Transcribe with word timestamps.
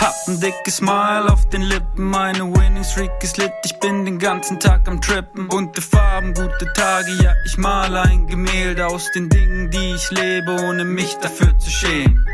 Hab 0.00 0.14
ein 0.28 0.40
dickes 0.40 0.78
Smile 0.78 1.30
auf 1.30 1.46
den 1.50 1.60
Lippen, 1.60 2.06
meine 2.06 2.38
Winning 2.38 2.84
Streak 2.84 3.10
ist 3.22 3.36
lit, 3.36 3.52
ich 3.66 3.78
bin 3.80 4.06
den 4.06 4.18
ganzen 4.18 4.58
Tag 4.58 4.88
am 4.88 4.98
Trippen. 4.98 5.46
Bunte 5.46 5.82
Farben, 5.82 6.32
gute 6.32 6.72
Tage, 6.72 7.12
ja, 7.22 7.34
ich 7.44 7.58
male 7.58 8.00
ein 8.00 8.26
Gemälde 8.26 8.86
aus 8.86 9.12
den 9.12 9.28
Dingen, 9.28 9.70
die 9.70 9.92
ich 9.94 10.10
lebe, 10.10 10.56
ohne 10.66 10.86
mich 10.86 11.16
dafür 11.16 11.58
zu 11.58 11.68
schämen. 11.68 12.24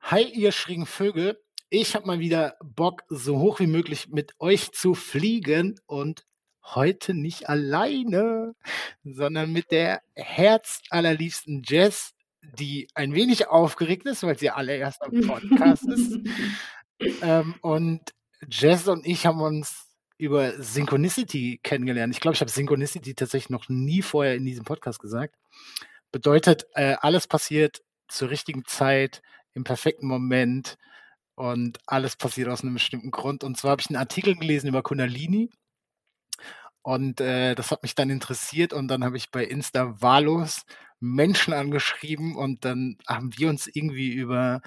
Hi, 0.00 0.24
ihr 0.24 0.50
schrägen 0.50 0.86
Vögel. 0.86 1.38
Ich 1.70 1.94
habe 1.94 2.04
mal 2.04 2.18
wieder 2.18 2.56
Bock, 2.64 3.04
so 3.08 3.38
hoch 3.38 3.60
wie 3.60 3.68
möglich 3.68 4.08
mit 4.08 4.32
euch 4.40 4.72
zu 4.72 4.94
fliegen 4.94 5.78
und 5.86 6.26
heute 6.64 7.14
nicht 7.14 7.48
alleine, 7.48 8.56
sondern 9.04 9.52
mit 9.52 9.70
der 9.70 10.02
herzallerliebsten 10.16 11.62
Jess, 11.64 12.14
die 12.42 12.88
ein 12.94 13.14
wenig 13.14 13.46
aufgeregt 13.46 14.06
ist, 14.06 14.24
weil 14.24 14.36
sie 14.36 14.50
allererst 14.50 15.00
am 15.02 15.12
Podcast 15.20 15.86
ist. 15.86 16.18
Ähm, 17.22 17.54
und 17.60 18.00
Jess 18.48 18.88
und 18.88 19.06
ich 19.06 19.26
haben 19.26 19.40
uns 19.40 19.86
über 20.16 20.60
Synchronicity 20.62 21.60
kennengelernt. 21.62 22.14
Ich 22.14 22.20
glaube, 22.20 22.34
ich 22.34 22.40
habe 22.40 22.50
Synchronicity 22.50 23.14
tatsächlich 23.14 23.50
noch 23.50 23.68
nie 23.68 24.02
vorher 24.02 24.34
in 24.34 24.44
diesem 24.44 24.64
Podcast 24.64 25.00
gesagt. 25.00 25.34
Bedeutet, 26.10 26.66
äh, 26.74 26.96
alles 27.00 27.26
passiert 27.26 27.82
zur 28.08 28.30
richtigen 28.30 28.64
Zeit, 28.64 29.22
im 29.54 29.64
perfekten 29.64 30.06
Moment 30.06 30.76
und 31.34 31.78
alles 31.86 32.16
passiert 32.16 32.48
aus 32.48 32.62
einem 32.62 32.74
bestimmten 32.74 33.10
Grund. 33.10 33.44
Und 33.44 33.56
zwar 33.56 33.72
habe 33.72 33.80
ich 33.80 33.88
einen 33.88 33.96
Artikel 33.96 34.34
gelesen 34.34 34.68
über 34.68 34.82
Kundalini 34.82 35.50
und 36.82 37.20
äh, 37.20 37.54
das 37.54 37.70
hat 37.70 37.82
mich 37.82 37.94
dann 37.94 38.10
interessiert 38.10 38.72
und 38.72 38.88
dann 38.88 39.04
habe 39.04 39.16
ich 39.16 39.30
bei 39.30 39.44
Insta 39.44 40.00
wahllos 40.00 40.64
Menschen 41.00 41.52
angeschrieben 41.52 42.36
und 42.36 42.64
dann 42.64 42.98
haben 43.06 43.36
wir 43.36 43.48
uns 43.50 43.68
irgendwie 43.68 44.12
über 44.12 44.62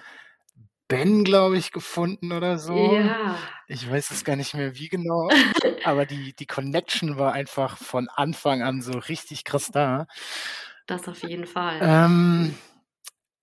Ben, 0.91 1.23
glaube 1.23 1.57
ich, 1.57 1.71
gefunden 1.71 2.33
oder 2.33 2.59
so. 2.59 2.97
Ja. 2.97 3.37
Ich 3.67 3.89
weiß 3.89 4.11
es 4.11 4.25
gar 4.25 4.35
nicht 4.35 4.53
mehr, 4.55 4.75
wie 4.77 4.89
genau. 4.89 5.29
aber 5.85 6.05
die, 6.05 6.33
die 6.33 6.45
Connection 6.45 7.17
war 7.17 7.31
einfach 7.31 7.77
von 7.77 8.09
Anfang 8.09 8.61
an 8.61 8.81
so 8.81 8.99
richtig 8.99 9.45
krass 9.45 9.71
da. 9.71 10.05
Das 10.87 11.07
auf 11.07 11.23
jeden 11.23 11.47
Fall. 11.47 11.79
Ähm, 11.81 12.57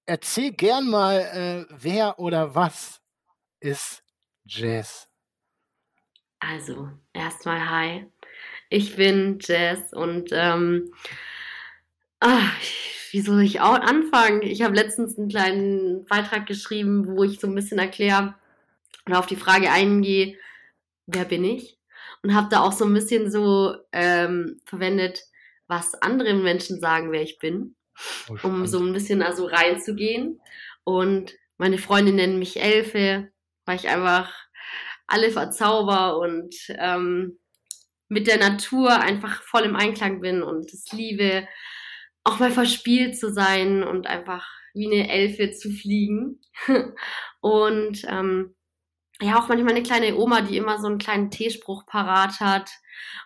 erzähl 0.04 0.52
gern 0.52 0.90
mal, 0.90 1.20
äh, 1.20 1.64
wer 1.70 2.18
oder 2.18 2.54
was 2.54 3.00
ist 3.60 4.02
Jazz? 4.44 5.08
Also, 6.40 6.90
erstmal 7.14 7.66
hi. 7.70 8.12
Ich 8.68 8.94
bin 8.94 9.38
Jess 9.40 9.94
und 9.94 10.28
ähm, 10.32 10.92
ah, 12.20 12.50
wie 13.12 13.20
soll 13.20 13.42
ich 13.42 13.60
auch 13.60 13.78
anfangen? 13.80 14.42
Ich 14.42 14.62
habe 14.62 14.74
letztens 14.74 15.18
einen 15.18 15.28
kleinen 15.28 16.04
Beitrag 16.06 16.46
geschrieben, 16.46 17.06
wo 17.06 17.24
ich 17.24 17.40
so 17.40 17.46
ein 17.46 17.54
bisschen 17.54 17.78
erkläre 17.78 18.34
oder 19.06 19.18
auf 19.18 19.26
die 19.26 19.36
Frage 19.36 19.70
eingehe, 19.70 20.36
wer 21.06 21.24
bin 21.24 21.44
ich? 21.44 21.78
Und 22.22 22.34
habe 22.34 22.48
da 22.50 22.60
auch 22.60 22.72
so 22.72 22.84
ein 22.84 22.94
bisschen 22.94 23.30
so 23.30 23.76
ähm, 23.92 24.60
verwendet, 24.64 25.22
was 25.66 25.94
andere 25.94 26.34
Menschen 26.34 26.80
sagen, 26.80 27.12
wer 27.12 27.22
ich 27.22 27.38
bin, 27.38 27.76
Oh, 28.28 28.38
um 28.42 28.66
so 28.66 28.78
ein 28.78 28.92
bisschen 28.92 29.22
also 29.22 29.46
reinzugehen. 29.46 30.40
Und 30.84 31.34
meine 31.56 31.78
Freunde 31.78 32.12
nennen 32.12 32.38
mich 32.38 32.60
Elfe, 32.60 33.30
weil 33.64 33.76
ich 33.76 33.88
einfach 33.88 34.32
alle 35.06 35.30
verzauber 35.30 36.18
und 36.18 36.54
ähm, 36.68 37.38
mit 38.08 38.26
der 38.26 38.38
Natur 38.38 39.00
einfach 39.00 39.42
voll 39.42 39.62
im 39.62 39.76
Einklang 39.76 40.20
bin 40.20 40.42
und 40.42 40.72
es 40.72 40.92
liebe, 40.92 41.46
auch 42.28 42.38
mal 42.38 42.50
verspielt 42.50 43.18
zu 43.18 43.32
sein 43.32 43.82
und 43.82 44.06
einfach 44.06 44.46
wie 44.74 44.86
eine 44.86 45.10
Elfe 45.10 45.50
zu 45.50 45.70
fliegen. 45.70 46.40
und 47.40 48.04
ähm, 48.06 48.54
ja, 49.20 49.38
auch 49.38 49.48
manchmal 49.48 49.74
eine 49.74 49.82
kleine 49.82 50.16
Oma, 50.16 50.42
die 50.42 50.56
immer 50.56 50.78
so 50.78 50.86
einen 50.86 50.98
kleinen 50.98 51.30
Teespruch 51.30 51.86
parat 51.86 52.40
hat. 52.40 52.70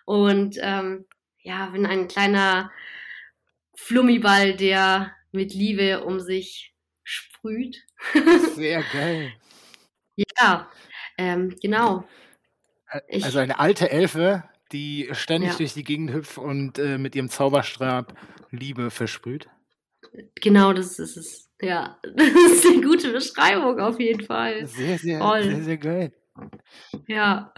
Und 0.04 0.56
ähm, 0.60 1.06
ja, 1.42 1.66
bin 1.66 1.84
ein 1.84 2.08
kleiner 2.08 2.70
Flummiball, 3.74 4.54
der 4.54 5.12
mit 5.32 5.52
Liebe 5.52 6.04
um 6.04 6.20
sich 6.20 6.74
sprüht. 7.02 7.84
Sehr 8.54 8.82
geil. 8.92 9.32
ja, 10.16 10.70
ähm, 11.18 11.56
genau. 11.60 12.08
Also 13.10 13.38
eine 13.38 13.58
alte 13.58 13.90
Elfe, 13.90 14.44
die 14.72 15.08
ständig 15.12 15.50
Ja. 15.52 15.56
durch 15.56 15.74
die 15.74 15.84
Gegend 15.84 16.12
hüpft 16.12 16.38
und 16.38 16.78
äh, 16.78 16.98
mit 16.98 17.14
ihrem 17.14 17.28
Zauberstab 17.28 18.14
Liebe 18.50 18.90
versprüht. 18.90 19.48
Genau, 20.40 20.72
das 20.72 20.98
ist 20.98 21.16
es. 21.16 21.50
Ja, 21.60 21.98
das 22.16 22.28
ist 22.28 22.66
eine 22.66 22.80
gute 22.82 23.12
Beschreibung 23.12 23.78
auf 23.80 24.00
jeden 24.00 24.24
Fall. 24.24 24.66
Sehr, 24.66 24.98
sehr, 24.98 25.18
Voll. 25.20 25.44
sehr, 25.44 25.62
sehr 25.62 25.76
geil. 25.78 26.12
Ja, 27.06 27.52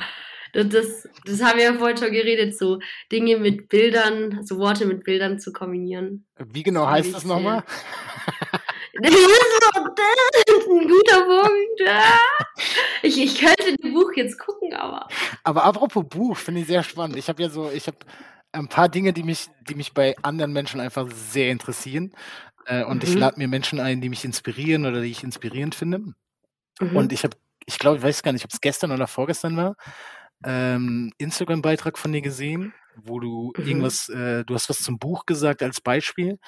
das, 0.52 1.08
das, 1.24 1.42
haben 1.42 1.58
wir 1.58 1.64
ja 1.64 1.74
vorhin 1.74 1.96
schon 1.96 2.12
geredet, 2.12 2.56
so 2.56 2.78
Dinge 3.10 3.38
mit 3.38 3.68
Bildern, 3.68 4.44
so 4.44 4.58
Worte 4.58 4.86
mit 4.86 5.02
Bildern 5.04 5.38
zu 5.40 5.52
kombinieren. 5.52 6.26
Wie 6.38 6.62
genau 6.62 6.82
Das 6.84 6.90
heißt 6.92 7.14
das 7.14 7.24
nochmal? 7.24 7.64
Das 9.02 9.12
ist 9.14 10.68
ein 10.68 10.88
guter 10.88 11.22
Punkt. 11.24 11.80
Ich, 13.02 13.20
ich 13.20 13.38
könnte 13.40 13.76
das 13.76 13.92
Buch 13.92 14.12
jetzt 14.16 14.38
gucken, 14.38 14.72
aber 14.74 15.08
Aber 15.42 15.64
apropos 15.64 16.04
Buch, 16.08 16.36
finde 16.36 16.60
ich 16.62 16.66
sehr 16.66 16.82
spannend. 16.82 17.16
Ich 17.16 17.28
habe 17.28 17.42
ja 17.42 17.48
so, 17.48 17.70
ich 17.70 17.86
habe 17.86 17.98
ein 18.52 18.68
paar 18.68 18.88
Dinge, 18.88 19.12
die 19.12 19.22
mich, 19.24 19.48
die 19.68 19.74
mich 19.74 19.92
bei 19.92 20.14
anderen 20.22 20.52
Menschen 20.52 20.80
einfach 20.80 21.08
sehr 21.12 21.50
interessieren. 21.50 22.14
Äh, 22.66 22.84
und 22.84 23.02
ich 23.04 23.14
Mhm. 23.14 23.20
lade 23.20 23.38
mir 23.38 23.48
Menschen 23.48 23.80
ein, 23.80 24.00
die 24.00 24.08
mich 24.08 24.24
inspirieren 24.24 24.86
oder 24.86 25.00
die 25.02 25.10
ich 25.10 25.22
inspirierend 25.24 25.74
finde. 25.74 25.98
mhm. 26.80 26.96
Und 26.96 27.12
ich 27.12 27.24
habe, 27.24 27.36
ich 27.66 27.78
glaube, 27.78 27.98
ich 27.98 28.02
weiß 28.02 28.22
gar 28.22 28.32
nicht, 28.32 28.44
ob 28.44 28.52
es 28.52 28.60
gestern 28.60 28.92
oder 28.92 29.06
vorgestern 29.06 29.56
war, 29.56 29.76
ähm, 30.44 31.12
Instagram-Beitrag 31.18 31.98
von 31.98 32.12
dir 32.12 32.22
gesehen, 32.22 32.72
wo 32.96 33.20
du 33.20 33.52
Mhm. 33.56 33.66
irgendwas, 33.66 34.08
äh, 34.08 34.44
du 34.44 34.54
hast 34.54 34.68
was 34.68 34.78
zum 34.82 34.98
Buch 34.98 35.26
gesagt 35.26 35.62
als 35.62 35.80
Beispiel. 35.80 36.38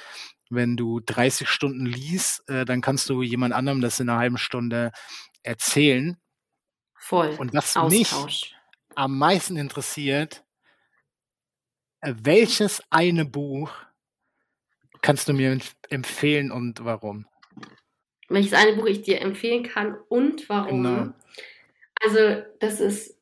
Wenn 0.50 0.76
du 0.76 1.00
30 1.00 1.48
Stunden 1.48 1.86
liest, 1.86 2.48
äh, 2.48 2.64
dann 2.64 2.80
kannst 2.80 3.08
du 3.10 3.22
jemand 3.22 3.52
anderem 3.54 3.80
das 3.80 3.98
in 4.00 4.08
einer 4.08 4.18
halben 4.18 4.38
Stunde 4.38 4.92
erzählen. 5.42 6.16
voll. 6.98 7.34
Und 7.38 7.52
was 7.54 7.74
mich 7.88 8.12
Austausch. 8.12 8.54
am 8.96 9.16
meisten 9.18 9.56
interessiert, 9.56 10.44
äh, 12.00 12.14
welches 12.22 12.82
eine 12.90 13.24
Buch 13.24 13.70
kannst 15.02 15.28
du 15.28 15.32
mir 15.32 15.52
empf- 15.52 15.74
empfehlen 15.88 16.50
und 16.50 16.84
warum? 16.84 17.26
Welches 18.28 18.54
eine 18.54 18.72
Buch 18.74 18.86
ich 18.86 19.02
dir 19.02 19.20
empfehlen 19.20 19.62
kann 19.62 19.96
und 20.08 20.48
warum? 20.48 20.82
Genau. 20.82 21.12
Also, 22.02 22.42
das 22.60 22.80
ist, 22.80 23.15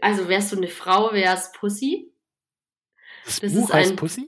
also 0.00 0.28
wärst 0.28 0.52
du 0.52 0.56
eine 0.56 0.68
Frau, 0.68 1.12
wär's 1.12 1.52
Pussy. 1.52 2.12
Das, 3.24 3.40
Das 3.40 3.52
Buch 3.54 3.68
ist 3.68 3.74
heißt 3.74 3.90
ein- 3.90 3.96
Pussy? 3.96 4.26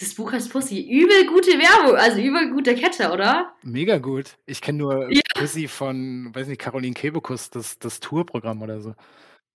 Das 0.00 0.14
Buch 0.14 0.30
heißt 0.30 0.52
Pussy. 0.52 0.80
Übel 0.88 1.26
gute 1.26 1.58
Werbung, 1.58 1.96
also 1.96 2.20
übel 2.20 2.50
gute 2.52 2.74
Kette, 2.76 3.10
oder? 3.10 3.52
Mega 3.62 3.98
gut. 3.98 4.36
Ich 4.46 4.60
kenne 4.60 4.78
nur 4.78 5.12
Ja. 5.12 5.20
Pussy 5.34 5.66
von, 5.66 6.32
weiß 6.34 6.46
nicht, 6.46 6.60
Caroline 6.60 6.94
Kebekus, 6.94 7.50
das, 7.50 7.78
das 7.80 7.98
Tourprogramm 7.98 8.62
oder 8.62 8.80
so. 8.80 8.94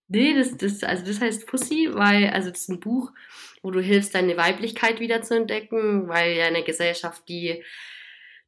Nee, 0.09 0.33
das, 0.33 0.57
das, 0.57 0.83
also 0.83 1.05
das 1.05 1.21
heißt 1.21 1.47
Pussy, 1.47 1.89
weil, 1.93 2.29
also 2.31 2.49
das 2.49 2.59
ist 2.61 2.69
ein 2.69 2.81
Buch, 2.81 3.13
wo 3.61 3.71
du 3.71 3.79
hilfst, 3.79 4.13
deine 4.15 4.35
Weiblichkeit 4.35 4.99
wieder 4.99 5.21
zu 5.21 5.33
entdecken, 5.37 6.09
weil 6.09 6.33
ja 6.33 6.47
in 6.49 6.55
der 6.55 6.63
Gesellschaft 6.63 7.23
die, 7.29 7.63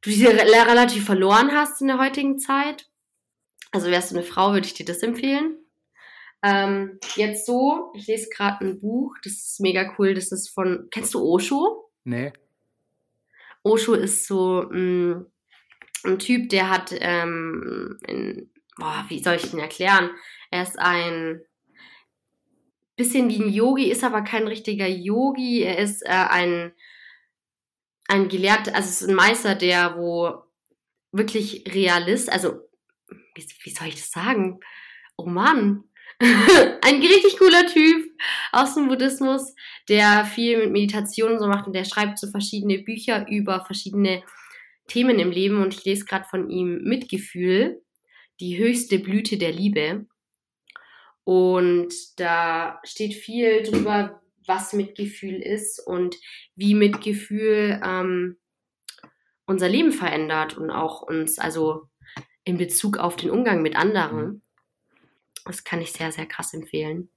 du 0.02 0.10
die 0.10 0.26
re- 0.26 0.66
relativ 0.68 1.06
verloren 1.06 1.52
hast 1.52 1.80
in 1.80 1.86
der 1.86 1.98
heutigen 1.98 2.38
Zeit. 2.38 2.90
Also 3.72 3.90
wärst 3.90 4.10
du 4.10 4.16
eine 4.16 4.24
Frau, 4.24 4.52
würde 4.52 4.66
ich 4.66 4.74
dir 4.74 4.84
das 4.84 5.02
empfehlen. 5.02 5.56
Ähm, 6.46 7.00
jetzt 7.16 7.44
so, 7.44 7.92
ich 7.96 8.06
lese 8.06 8.28
gerade 8.28 8.64
ein 8.64 8.78
Buch, 8.78 9.16
das 9.24 9.32
ist 9.32 9.60
mega 9.60 9.96
cool, 9.98 10.14
das 10.14 10.30
ist 10.30 10.48
von, 10.48 10.86
kennst 10.92 11.12
du 11.14 11.20
Osho? 11.20 11.90
Nee. 12.04 12.32
Osho 13.64 13.94
ist 13.94 14.28
so 14.28 14.62
mh, 14.70 15.26
ein 16.04 16.18
Typ, 16.20 16.48
der 16.50 16.70
hat, 16.70 16.94
ähm, 17.00 17.98
in, 18.06 18.48
boah, 18.76 19.04
wie 19.08 19.20
soll 19.20 19.34
ich 19.34 19.50
den 19.50 19.58
erklären? 19.58 20.10
Er 20.52 20.62
ist 20.62 20.78
ein 20.78 21.42
bisschen 22.94 23.28
wie 23.28 23.42
ein 23.42 23.52
Yogi, 23.52 23.90
ist 23.90 24.04
aber 24.04 24.22
kein 24.22 24.46
richtiger 24.46 24.86
Yogi. 24.86 25.62
Er 25.62 25.78
ist 25.78 26.02
äh, 26.02 26.10
ein, 26.10 26.72
ein 28.06 28.28
Gelehrter, 28.28 28.72
also 28.72 28.88
es 28.88 29.02
ist 29.02 29.08
ein 29.08 29.16
Meister, 29.16 29.56
der 29.56 29.96
wo 29.96 30.44
wirklich 31.10 31.64
Realist, 31.74 32.30
also 32.30 32.60
wie, 33.34 33.44
wie 33.64 33.70
soll 33.70 33.88
ich 33.88 33.96
das 33.96 34.12
sagen? 34.12 34.60
Oh 35.16 35.26
Mann, 35.26 35.82
ein 36.20 37.00
richtig 37.00 37.38
cooler 37.38 37.66
Typ 37.66 38.10
aus 38.52 38.74
dem 38.74 38.88
Buddhismus, 38.88 39.54
der 39.88 40.24
viel 40.24 40.58
mit 40.58 40.72
Meditation 40.72 41.38
so 41.38 41.46
macht 41.46 41.66
und 41.66 41.74
der 41.74 41.84
schreibt 41.84 42.18
so 42.18 42.30
verschiedene 42.30 42.78
Bücher 42.78 43.26
über 43.28 43.64
verschiedene 43.64 44.22
Themen 44.88 45.18
im 45.18 45.30
Leben 45.30 45.62
und 45.62 45.74
ich 45.74 45.84
lese 45.84 46.04
gerade 46.04 46.24
von 46.24 46.48
ihm 46.48 46.82
Mitgefühl, 46.84 47.82
die 48.40 48.56
höchste 48.56 48.98
Blüte 48.98 49.36
der 49.36 49.52
Liebe. 49.52 50.06
Und 51.24 51.92
da 52.20 52.80
steht 52.84 53.14
viel 53.14 53.62
drüber, 53.62 54.22
was 54.46 54.72
Mitgefühl 54.72 55.42
ist 55.42 55.84
und 55.84 56.16
wie 56.54 56.74
Mitgefühl 56.74 57.80
ähm, 57.84 58.36
unser 59.44 59.68
Leben 59.68 59.92
verändert 59.92 60.56
und 60.56 60.70
auch 60.70 61.02
uns, 61.02 61.38
also 61.38 61.88
in 62.44 62.58
Bezug 62.58 62.98
auf 62.98 63.16
den 63.16 63.30
Umgang 63.30 63.60
mit 63.60 63.76
anderen. 63.76 64.42
Das 65.46 65.64
kann 65.64 65.80
ich 65.80 65.92
sehr, 65.92 66.12
sehr 66.12 66.26
krass 66.26 66.52
empfehlen. 66.54 67.08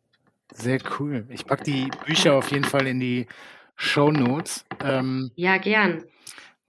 Sehr 0.53 0.79
cool. 0.99 1.25
Ich 1.29 1.45
packe 1.45 1.63
die 1.63 1.89
Bücher 2.05 2.33
auf 2.35 2.51
jeden 2.51 2.63
Fall 2.65 2.87
in 2.87 2.99
die 2.99 3.27
Show 3.75 4.11
Notes. 4.11 4.65
Ähm, 4.83 5.31
Ja, 5.35 5.57
gern. 5.57 6.05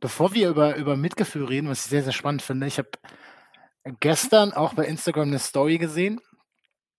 bevor 0.00 0.34
wir 0.34 0.48
über, 0.50 0.76
über 0.76 0.96
Mitgefühl 0.96 1.44
reden, 1.46 1.68
was 1.68 1.84
ich 1.84 1.90
sehr, 1.90 2.02
sehr 2.02 2.12
spannend 2.12 2.42
finde, 2.42 2.66
ich 2.66 2.78
habe 2.78 2.90
gestern 4.00 4.52
auch 4.52 4.74
bei 4.74 4.84
Instagram 4.86 5.28
eine 5.28 5.38
Story 5.38 5.78
gesehen, 5.78 6.20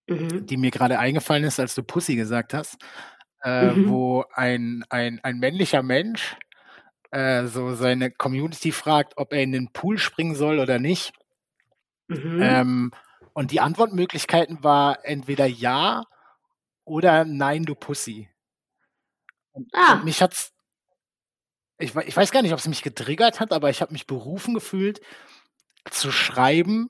Mhm. 0.07 0.45
die 0.47 0.57
mir 0.57 0.71
gerade 0.71 0.99
eingefallen 0.99 1.43
ist, 1.43 1.59
als 1.59 1.75
du 1.75 1.83
Pussy 1.83 2.15
gesagt 2.15 2.53
hast, 2.53 2.77
äh, 3.43 3.71
Mhm. 3.73 3.89
wo 3.89 4.25
ein, 4.33 4.83
ein, 4.89 5.19
ein 5.23 5.37
männlicher 5.39 5.83
Mensch 5.83 6.35
äh, 7.11 7.45
so 7.45 7.75
seine 7.75 8.09
Community 8.11 8.71
fragt, 8.71 9.13
ob 9.17 9.33
er 9.33 9.41
in 9.43 9.51
den 9.51 9.71
Pool 9.71 9.97
springen 9.97 10.35
soll 10.35 10.59
oder 10.59 10.79
nicht. 10.79 11.13
Mhm. 12.07 12.39
Ähm, 12.41 12.91
und 13.33 13.51
die 13.51 13.59
Antwortmöglichkeiten 13.61 14.63
war 14.63 15.05
entweder 15.05 15.45
ja 15.45 16.03
oder 16.85 17.25
nein, 17.25 17.65
du 17.65 17.75
Pussy. 17.75 18.29
Und, 19.53 19.69
Ah. 19.73 19.93
und 19.95 20.05
mich 20.05 20.21
hat's, 20.21 20.51
ich, 21.79 21.95
ich 21.95 22.15
weiß 22.15 22.31
gar 22.31 22.41
nicht, 22.41 22.53
ob 22.53 22.59
es 22.59 22.67
mich 22.67 22.83
getriggert 22.83 23.39
hat, 23.39 23.51
aber 23.53 23.69
ich 23.69 23.81
habe 23.81 23.93
mich 23.93 24.07
berufen 24.07 24.53
gefühlt, 24.53 25.01
zu 25.89 26.11
schreiben, 26.11 26.89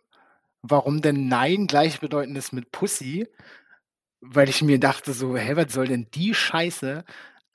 warum 0.61 1.01
denn 1.01 1.27
Nein 1.27 1.67
gleichbedeutend 1.67 2.37
ist 2.37 2.53
mit 2.53 2.71
Pussy, 2.71 3.27
weil 4.21 4.49
ich 4.49 4.61
mir 4.61 4.79
dachte 4.79 5.13
so, 5.13 5.37
hä, 5.37 5.55
was 5.55 5.73
soll 5.73 5.87
denn 5.87 6.09
die 6.13 6.33
Scheiße? 6.35 7.05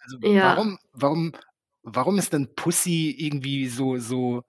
Also 0.01 0.19
Ja. 0.23 0.53
warum, 0.55 0.79
warum, 0.93 1.33
warum 1.83 2.19
ist 2.19 2.33
denn 2.35 2.55
Pussy 2.57 3.15
irgendwie 3.19 3.69
so, 3.69 3.99
so 3.99 4.45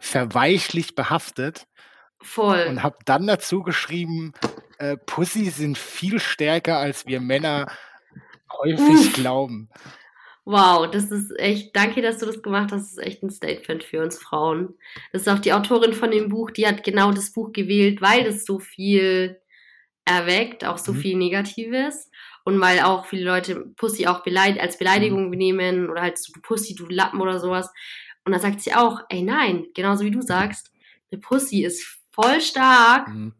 verweichlich 0.00 0.94
behaftet? 0.96 1.66
Voll. 2.26 2.66
und 2.68 2.82
habe 2.82 2.96
dann 3.04 3.26
dazu 3.26 3.62
geschrieben, 3.62 4.32
äh, 4.78 4.96
Pussy 4.96 5.50
sind 5.50 5.78
viel 5.78 6.18
stärker, 6.20 6.78
als 6.78 7.06
wir 7.06 7.20
Männer 7.20 7.66
häufig 8.52 9.12
glauben. 9.14 9.68
Wow, 10.44 10.88
das 10.90 11.10
ist 11.10 11.32
echt, 11.40 11.74
danke, 11.74 12.02
dass 12.02 12.18
du 12.18 12.26
das 12.26 12.40
gemacht 12.40 12.70
hast. 12.70 12.82
Das 12.82 12.92
ist 12.92 12.98
echt 12.98 13.22
ein 13.22 13.30
Statement 13.30 13.82
für 13.82 14.00
uns 14.02 14.16
Frauen. 14.18 14.74
Das 15.12 15.22
ist 15.22 15.28
auch 15.28 15.40
die 15.40 15.52
Autorin 15.52 15.92
von 15.92 16.10
dem 16.12 16.28
Buch, 16.28 16.50
die 16.52 16.66
hat 16.66 16.84
genau 16.84 17.10
das 17.10 17.32
Buch 17.32 17.52
gewählt, 17.52 18.00
weil 18.00 18.26
es 18.26 18.44
so 18.44 18.60
viel 18.60 19.40
erweckt, 20.04 20.64
auch 20.64 20.78
so 20.78 20.92
Mhm. 20.92 20.96
viel 20.98 21.16
Negatives. 21.16 22.10
Und 22.44 22.60
weil 22.60 22.78
auch 22.80 23.06
viele 23.06 23.24
Leute 23.24 23.56
Pussy 23.76 24.06
auch 24.06 24.22
beleid 24.22 24.60
als 24.60 24.78
Beleidigung 24.78 25.30
nehmen 25.30 25.90
oder 25.90 26.02
halt 26.02 26.16
so, 26.16 26.32
du 26.32 26.40
Pussy, 26.40 26.76
du 26.76 26.86
Lappen 26.86 27.20
oder 27.20 27.40
sowas. 27.40 27.72
Und 28.24 28.30
da 28.32 28.38
sagt 28.38 28.60
sie 28.60 28.72
auch, 28.72 29.00
ey 29.08 29.22
nein, 29.22 29.66
genauso 29.74 30.04
wie 30.04 30.12
du 30.12 30.22
sagst, 30.22 30.70
eine 31.10 31.20
Pussy 31.20 31.64
ist 31.64 31.95
voll 32.16 32.40
stark 32.40 33.08
Mhm. 33.08 33.32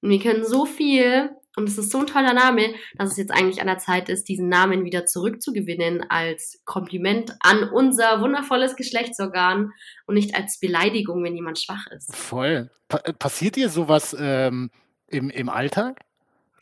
und 0.00 0.10
wir 0.10 0.18
können 0.18 0.44
so 0.44 0.66
viel 0.66 1.30
und 1.54 1.68
es 1.68 1.76
ist 1.76 1.90
so 1.90 1.98
ein 1.98 2.06
toller 2.06 2.32
Name, 2.32 2.72
dass 2.96 3.10
es 3.10 3.18
jetzt 3.18 3.30
eigentlich 3.30 3.60
an 3.60 3.66
der 3.66 3.76
Zeit 3.76 4.08
ist, 4.08 4.26
diesen 4.28 4.48
Namen 4.48 4.86
wieder 4.86 5.04
zurückzugewinnen 5.04 6.02
als 6.10 6.62
Kompliment 6.64 7.34
an 7.40 7.68
unser 7.68 8.22
wundervolles 8.22 8.74
Geschlechtsorgan 8.74 9.70
und 10.06 10.14
nicht 10.14 10.34
als 10.34 10.58
Beleidigung, 10.60 11.22
wenn 11.22 11.34
jemand 11.36 11.58
schwach 11.60 11.86
ist. 11.94 12.14
Voll. 12.16 12.70
Pa 12.88 12.98
äh, 13.04 13.12
passiert 13.12 13.56
dir 13.56 13.68
sowas 13.68 14.16
ähm, 14.18 14.70
im, 15.08 15.28
im 15.28 15.50
Alltag? 15.50 16.00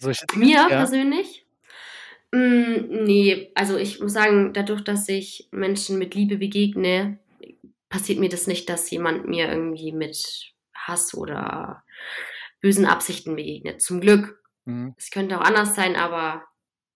Solche? 0.00 0.26
Mir 0.34 0.56
Ja. 0.56 0.66
persönlich? 0.68 1.46
Mm, 2.32 3.04
nee, 3.04 3.50
also 3.54 3.76
ich 3.76 4.00
muss 4.00 4.12
sagen, 4.12 4.52
dadurch, 4.52 4.82
dass 4.82 5.08
ich 5.08 5.48
Menschen 5.52 5.98
mit 5.98 6.14
Liebe 6.16 6.36
begegne, 6.38 7.18
passiert 7.88 8.18
mir 8.18 8.28
das 8.28 8.46
nicht, 8.48 8.68
dass 8.68 8.90
jemand 8.90 9.28
mir 9.28 9.48
irgendwie 9.48 9.92
mit 9.92 10.52
Hass 10.90 11.14
oder 11.14 11.82
bösen 12.60 12.84
Absichten 12.84 13.36
begegnet. 13.36 13.80
Zum 13.80 14.00
Glück. 14.00 14.42
Mhm. 14.64 14.94
Es 14.98 15.10
könnte 15.10 15.38
auch 15.38 15.44
anders 15.44 15.74
sein, 15.74 15.96
aber 15.96 16.44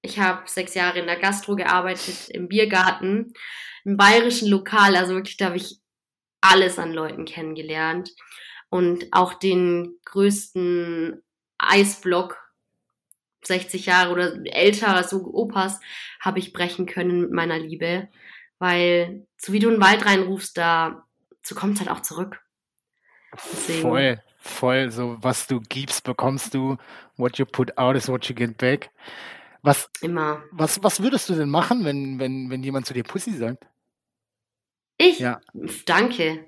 ich 0.03 0.19
habe 0.19 0.43
sechs 0.47 0.75
Jahre 0.75 0.99
in 0.99 1.07
der 1.07 1.19
Gastro 1.19 1.57
gearbeitet, 1.57 2.29
im 2.29 2.49
Biergarten, 2.49 3.33
im 3.85 3.97
bayerischen 3.97 4.49
Lokal. 4.49 4.97
Also 4.97 5.15
wirklich, 5.15 5.39
da 5.39 5.47
habe 5.47 5.57
ich 5.57 5.79
alles 6.43 6.79
an 6.79 6.93
Leuten 6.93 7.25
kennengelernt. 7.25 8.11
Und 8.69 9.07
auch 9.13 9.35
den 9.35 9.99
größten 10.05 11.23
Eisblock, 11.59 12.37
60 13.45 13.87
Jahre 13.87 14.13
oder 14.13 14.35
älter, 14.45 15.03
so 15.05 15.25
Opas, 15.25 15.81
habe 16.21 16.39
ich 16.39 16.53
brechen 16.53 16.87
können 16.87 17.23
mit 17.23 17.31
meiner 17.31 17.59
Liebe. 17.59 18.09
Weil, 18.59 19.27
so 19.39 19.53
wie 19.53 19.59
du 19.59 19.69
in 19.69 19.77
den 19.77 19.83
Wald 19.83 20.05
reinrufst, 20.05 20.57
da, 20.57 21.07
so 21.43 21.55
kommt 21.55 21.75
es 21.75 21.81
halt 21.81 21.91
auch 21.91 22.03
zurück. 22.03 22.44
Deswegen- 23.53 23.81
Voll, 23.83 24.23
voll. 24.39 24.91
So, 24.91 25.17
was 25.21 25.47
du 25.47 25.61
gibst, 25.61 26.05
bekommst 26.05 26.55
du. 26.55 26.77
What 27.17 27.39
you 27.39 27.45
put 27.47 27.77
out 27.79 27.97
is 27.97 28.09
what 28.09 28.25
you 28.29 28.35
get 28.35 28.57
back. 28.59 28.91
Was, 29.63 29.89
Immer. 30.03 30.43
was, 30.51 30.83
was 30.83 31.01
würdest 31.03 31.29
du 31.29 31.35
denn 31.35 31.49
machen, 31.49 31.85
wenn, 31.85 32.19
wenn, 32.19 32.51
wenn 32.51 32.63
jemand 32.63 32.87
zu 32.87 32.93
dir 32.95 33.03
Pussy 33.05 33.33
sagt? 33.33 33.65
Ich? 34.99 35.19
Ja. 35.21 35.41
Danke. 35.87 36.45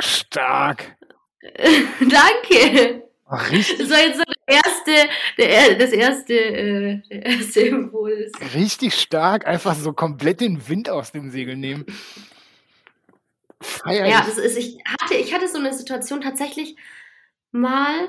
Stark. 0.00 0.96
Danke. 2.00 3.04
Ach, 3.26 3.50
richtig, 3.50 3.78
Das 3.78 3.90
war 3.90 3.98
jetzt 4.00 4.16
so 4.18 4.22
der 4.48 4.56
erste, 4.56 5.08
der, 5.38 5.74
das 5.76 5.92
erste, 5.92 6.34
äh, 6.34 7.02
der 7.10 7.26
erste 7.26 7.60
Impuls. 7.60 8.32
richtig 8.54 8.94
stark. 8.94 9.46
Einfach 9.46 9.74
so 9.74 9.92
komplett 9.92 10.40
den 10.40 10.68
Wind 10.68 10.88
aus 10.90 11.12
dem 11.12 11.30
Segel 11.30 11.56
nehmen. 11.56 11.84
Feier 13.62 14.06
Ja, 14.06 14.20
ich. 14.20 14.26
das 14.26 14.38
ist, 14.38 14.56
ich 14.56 14.78
hatte, 14.86 15.14
ich 15.14 15.34
hatte 15.34 15.48
so 15.48 15.58
eine 15.58 15.72
Situation 15.74 16.20
tatsächlich 16.20 16.76
mal, 17.52 18.08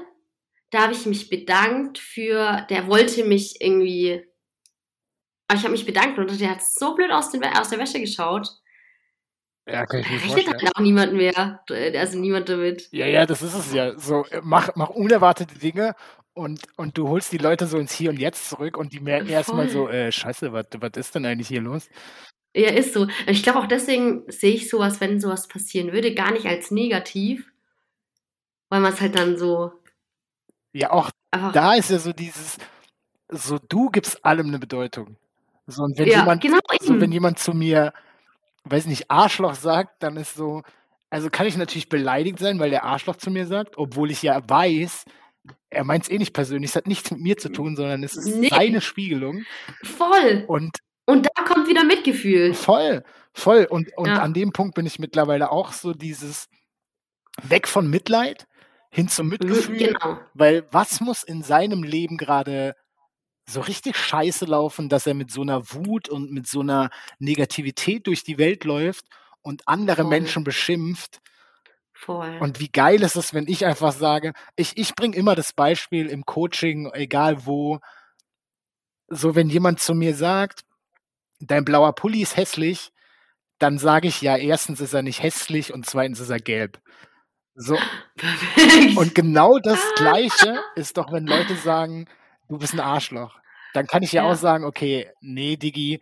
da 0.70 0.84
habe 0.84 0.93
ich 0.93 1.05
mich 1.05 1.29
bedankt 1.29 1.98
für, 2.00 2.65
der 2.70 2.88
wollte 2.88 3.24
mich 3.25 3.62
irgendwie, 3.62 4.24
aber 5.48 5.58
ich 5.58 5.63
habe 5.63 5.74
mich 5.74 5.86
bedankt 5.86 6.17
und 6.17 6.39
der 6.39 6.51
hat 6.51 6.63
so 6.63 6.96
blöd 6.96 7.12
aus, 7.12 7.31
den, 7.31 7.43
aus 7.43 7.70
der 7.70 7.79
Wäsche 7.79 8.00
geschaut. 8.00 8.50
Ja, 9.67 9.86
kann 9.86 10.00
ich 10.01 10.08
Da 10.08 10.13
mir 10.13 10.22
rechnet 10.22 10.46
vorstellen. 10.46 10.62
halt 10.63 10.75
auch 10.75 10.81
niemand 10.81 11.13
mehr, 11.13 11.63
also 11.70 12.17
niemand 12.20 12.50
damit. 12.50 12.89
Ja, 12.91 13.05
ja, 13.05 13.25
das 13.25 13.41
ist 13.41 13.53
es 13.53 13.74
ja. 13.74 13.98
So, 13.98 14.25
äh, 14.25 14.41
mach, 14.43 14.70
mach 14.75 14.89
unerwartete 14.89 15.58
Dinge 15.60 15.96
und, 16.34 16.62
und 16.77 16.98
du 16.98 17.08
holst 17.10 17.31
die 17.31 17.38
Leute 17.38 17.67
so 17.67 17.77
ins 17.77 17.91
Hier 17.93 18.10
und 18.10 18.17
Jetzt 18.20 18.50
zurück 18.50 18.77
und 18.77 18.93
die 18.93 19.00
merken 19.01 19.27
erstmal 19.29 19.70
so, 19.70 19.88
äh, 19.88 20.12
scheiße, 20.12 20.51
was 20.53 20.65
ist 20.98 21.13
denn 21.15 21.25
eigentlich 21.25 21.48
hier 21.50 21.62
los? 21.62 21.89
Ja, 22.53 22.70
ist 22.72 22.93
so. 22.93 23.08
Ich 23.27 23.43
glaube 23.43 23.60
auch 23.60 23.67
deswegen 23.67 24.24
sehe 24.29 24.53
ich 24.53 24.70
sowas, 24.70 25.00
wenn 25.00 25.20
sowas 25.22 25.48
passieren 25.48 25.93
würde, 25.93 26.13
gar 26.13 26.31
nicht 26.31 26.46
als 26.46 26.70
negativ, 26.72 27.50
weil 28.70 28.81
man 28.81 28.93
es 28.93 29.01
halt 29.01 29.15
dann 29.15 29.38
so 29.38 29.72
Ja, 30.74 30.91
auch 30.91 31.12
einfach 31.31 31.53
da 31.53 31.74
ist 31.75 31.89
ja 31.89 32.00
so 32.00 32.13
dieses, 32.13 32.58
so 33.29 33.58
du 33.70 33.89
gibst 33.89 34.24
allem 34.25 34.48
eine 34.48 34.60
Bedeutung. 34.60 35.17
So, 35.67 35.84
und 35.84 35.98
wenn 35.98 36.10
Ja, 36.10 36.20
jemand, 36.20 36.41
genau 36.41 36.60
so, 36.81 37.00
wenn 37.00 37.12
jemand 37.12 37.39
zu 37.39 37.53
mir, 37.53 37.93
weiß 38.65 38.86
nicht, 38.88 39.10
Arschloch 39.12 39.55
sagt, 39.55 40.03
dann 40.03 40.17
ist 40.17 40.36
so, 40.36 40.63
also 41.10 41.29
kann 41.29 41.48
ich 41.48 41.58
natürlich 41.58 41.89
beleidigt 41.89 42.39
sein, 42.39 42.60
weil 42.60 42.70
der 42.72 42.84
Arschloch 42.84 43.17
zu 43.17 43.31
mir 43.31 43.46
sagt, 43.48 43.77
obwohl 43.77 44.12
ich 44.12 44.24
ja 44.24 44.41
weiß, 44.50 45.05
er 45.70 45.84
meint 45.86 46.03
es 46.03 46.10
eh 46.10 46.17
nicht 46.17 46.34
persönlich, 46.34 46.72
es 46.72 46.75
hat 46.75 46.88
nichts 46.88 47.12
mit 47.12 47.22
mir 47.22 47.38
zu 47.38 47.50
tun, 47.50 47.75
sondern 47.75 48.03
es 48.03 48.17
ist 48.17 48.39
Nee. 48.39 48.50
seine 48.50 48.81
Spiegelung. 48.81 49.46
voll. 49.84 50.46
Und 50.48 50.77
Und 51.05 51.27
da 51.36 51.43
kommt 51.43 51.67
wieder 51.67 51.84
Mitgefühl. 51.84 52.53
Voll, 52.53 53.03
voll. 53.34 53.65
Und, 53.70 53.96
und 53.98 54.08
Ja. 54.08 54.22
an 54.22 54.34
dem 54.34 54.51
Punkt 54.53 54.75
bin 54.75 54.86
ich 54.86 55.00
mittlerweile 55.00 55.51
auch 55.51 55.72
so 55.74 55.93
dieses 55.93 56.48
weg 57.41 57.67
von 57.67 57.89
Mitleid 57.89 58.48
hin 58.91 59.08
zum 59.08 59.27
Mitgefühl. 59.29 59.77
Genau. 59.77 60.20
Weil 60.34 60.67
was 60.72 61.00
muss 61.01 61.24
in 61.24 61.43
seinem 61.43 61.84
Leben 61.84 62.17
gerade 62.17 62.75
so 63.48 63.62
richtig 63.62 63.98
scheiße 63.98 64.46
laufen, 64.46 64.89
dass 64.89 65.08
er 65.08 65.13
mit 65.13 65.31
so 65.31 65.41
einer 65.41 65.72
Wut 65.74 66.10
und 66.10 66.31
mit 66.31 66.48
so 66.48 66.62
einer 66.62 66.89
Negativität 67.20 68.08
durch 68.08 68.24
die 68.24 68.38
Welt 68.38 68.63
läuft 68.63 69.05
und 69.41 69.67
andere 69.67 70.03
Voll. 70.03 70.10
Menschen 70.10 70.43
beschimpft. 70.43 71.20
Voll. 71.93 72.38
Und 72.39 72.60
wie 72.60 72.70
geil 72.70 73.01
ist 73.03 73.15
es, 73.15 73.34
wenn 73.34 73.48
ich 73.48 73.65
einfach 73.65 73.91
sage, 73.91 74.34
ich, 74.55 74.77
ich 74.77 74.96
bringe 74.96 75.15
immer 75.15 75.36
das 75.36 75.53
Beispiel 75.53 76.08
im 76.08 76.25
Coaching, 76.25 76.89
egal 76.93 77.46
wo, 77.46 77.79
so 79.08 79.36
wenn 79.36 79.50
jemand 79.50 79.79
zu 79.79 79.93
mir 79.93 80.15
sagt, 80.15 80.62
dein 81.41 81.65
blauer 81.65 81.93
Pulli 81.93 82.21
ist 82.21 82.38
hässlich, 82.38 82.91
dann 83.60 83.77
sage 83.77 84.07
ich 84.07 84.21
ja, 84.21 84.38
erstens 84.38 84.81
ist 84.81 84.93
er 84.93 85.01
nicht 85.03 85.21
hässlich 85.21 85.74
und 85.74 85.86
zweitens 85.86 86.19
ist 86.19 86.29
er 86.29 86.39
gelb. 86.39 86.79
So, 87.55 87.77
Perfekt. 88.17 88.98
und 88.98 89.13
genau 89.15 89.57
das 89.60 89.79
Gleiche 89.95 90.60
ist 90.75 90.98
doch, 90.98 91.12
wenn 91.12 91.27
Leute 91.27 91.55
sagen, 91.55 92.07
du 92.50 92.57
bist 92.57 92.74
ein 92.74 92.79
Arschloch. 92.79 93.38
Dann 93.74 93.88
kann 93.88 94.03
ich 94.03 94.12
ja, 94.13 94.24
Ja. 94.24 94.31
auch 94.31 94.36
sagen, 94.36 94.63
okay, 94.65 95.10
nee, 95.21 95.57
Diggi, 95.57 96.01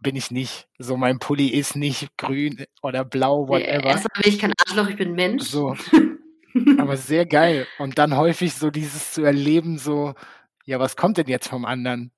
bin 0.00 0.16
ich 0.16 0.30
nicht. 0.30 0.66
So, 0.78 0.96
mein 0.96 1.18
Pulli 1.18 1.48
ist 1.48 1.74
nicht 1.76 2.16
grün 2.18 2.64
oder 2.82 3.04
blau, 3.04 3.48
whatever. 3.48 3.84
Erstmal 3.84 4.22
bin 4.22 4.32
ich 4.32 4.38
kein 4.38 4.52
Arschloch, 4.66 4.88
ich 4.88 4.96
bin 4.96 5.12
Mensch. 5.14 5.44
So, 5.44 5.74
aber 6.78 6.96
sehr 6.96 7.26
geil. 7.26 7.66
Und 7.78 7.98
dann 7.98 8.16
häufig 8.16 8.54
so 8.54 8.70
dieses 8.70 9.12
zu 9.12 9.22
erleben, 9.22 9.78
so, 9.78 10.14
ja, 10.64 10.78
was 10.78 10.96
kommt 10.96 11.16
denn 11.18 11.28
jetzt 11.28 11.48
vom 11.48 11.64
anderen? 11.64 12.12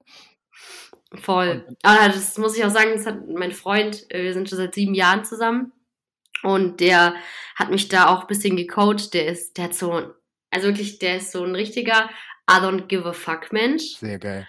Voll. 1.15 1.67
Aber 1.83 2.07
das 2.09 2.39
muss 2.39 2.57
ich 2.57 2.65
auch 2.65 2.71
sagen, 2.71 2.93
das 2.95 3.07
hat 3.07 3.29
mein 3.29 3.53
Freund, 3.53 4.07
äh, 4.11 4.23
wir 4.23 4.33
sind 4.33 4.49
schon 4.49 4.59
seit 4.59 4.75
sieben 4.75 4.95
Jahren 4.95 5.25
zusammen. 5.25 5.73
Und 6.43 6.81
der 6.81 7.15
hat 7.57 7.71
mich 7.71 7.89
da 7.89 8.09
auch 8.09 8.23
ein 8.23 8.27
bisschen 8.27 8.57
gecoacht. 8.57 9.13
Der 9.13 9.27
ist, 9.27 9.59
der 9.59 9.65
hat 9.65 9.75
so, 9.75 10.15
also 10.51 10.67
wirklich, 10.69 10.99
der 10.99 11.17
ist 11.17 11.33
so 11.33 11.45
ein 11.45 11.55
richtiger 11.55 12.09
I 12.51 12.55
don't 12.55 12.87
give 12.87 13.07
a 13.09 13.13
fuck 13.13 13.53
Mensch. 13.53 13.97
Sehr 13.99 14.19
geil. 14.19 14.47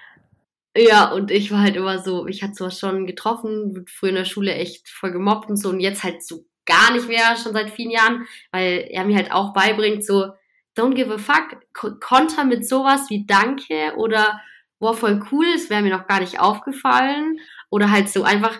Ja, 0.77 1.11
und 1.11 1.31
ich 1.31 1.51
war 1.51 1.61
halt 1.61 1.75
immer 1.75 1.99
so, 1.99 2.27
ich 2.27 2.43
hatte 2.43 2.53
sowas 2.53 2.79
schon 2.79 3.05
getroffen, 3.05 3.85
früher 3.89 4.11
in 4.11 4.15
der 4.15 4.25
Schule 4.25 4.53
echt 4.53 4.87
voll 4.87 5.11
gemobbt 5.11 5.49
und 5.49 5.57
so 5.57 5.69
und 5.69 5.81
jetzt 5.81 6.03
halt 6.03 6.23
so 6.23 6.45
gar 6.65 6.93
nicht 6.93 7.09
mehr, 7.09 7.35
schon 7.35 7.51
seit 7.53 7.71
vielen 7.71 7.91
Jahren, 7.91 8.25
weil 8.51 8.87
er 8.89 9.03
mir 9.03 9.17
halt 9.17 9.33
auch 9.33 9.51
beibringt, 9.51 10.05
so, 10.05 10.31
don't 10.77 10.93
give 10.93 11.13
a 11.13 11.17
fuck, 11.17 11.57
Ko- 11.73 11.95
Konter 11.99 12.45
mit 12.45 12.65
sowas 12.65 13.09
wie 13.09 13.25
Danke 13.25 13.95
oder, 13.97 14.39
wow, 14.81 14.97
voll 14.97 15.23
cool, 15.31 15.45
es 15.55 15.69
wäre 15.69 15.81
mir 15.81 15.95
noch 15.95 16.07
gar 16.07 16.19
nicht 16.19 16.39
aufgefallen 16.39 17.39
oder 17.69 17.91
halt 17.91 18.09
so 18.09 18.23
einfach 18.23 18.59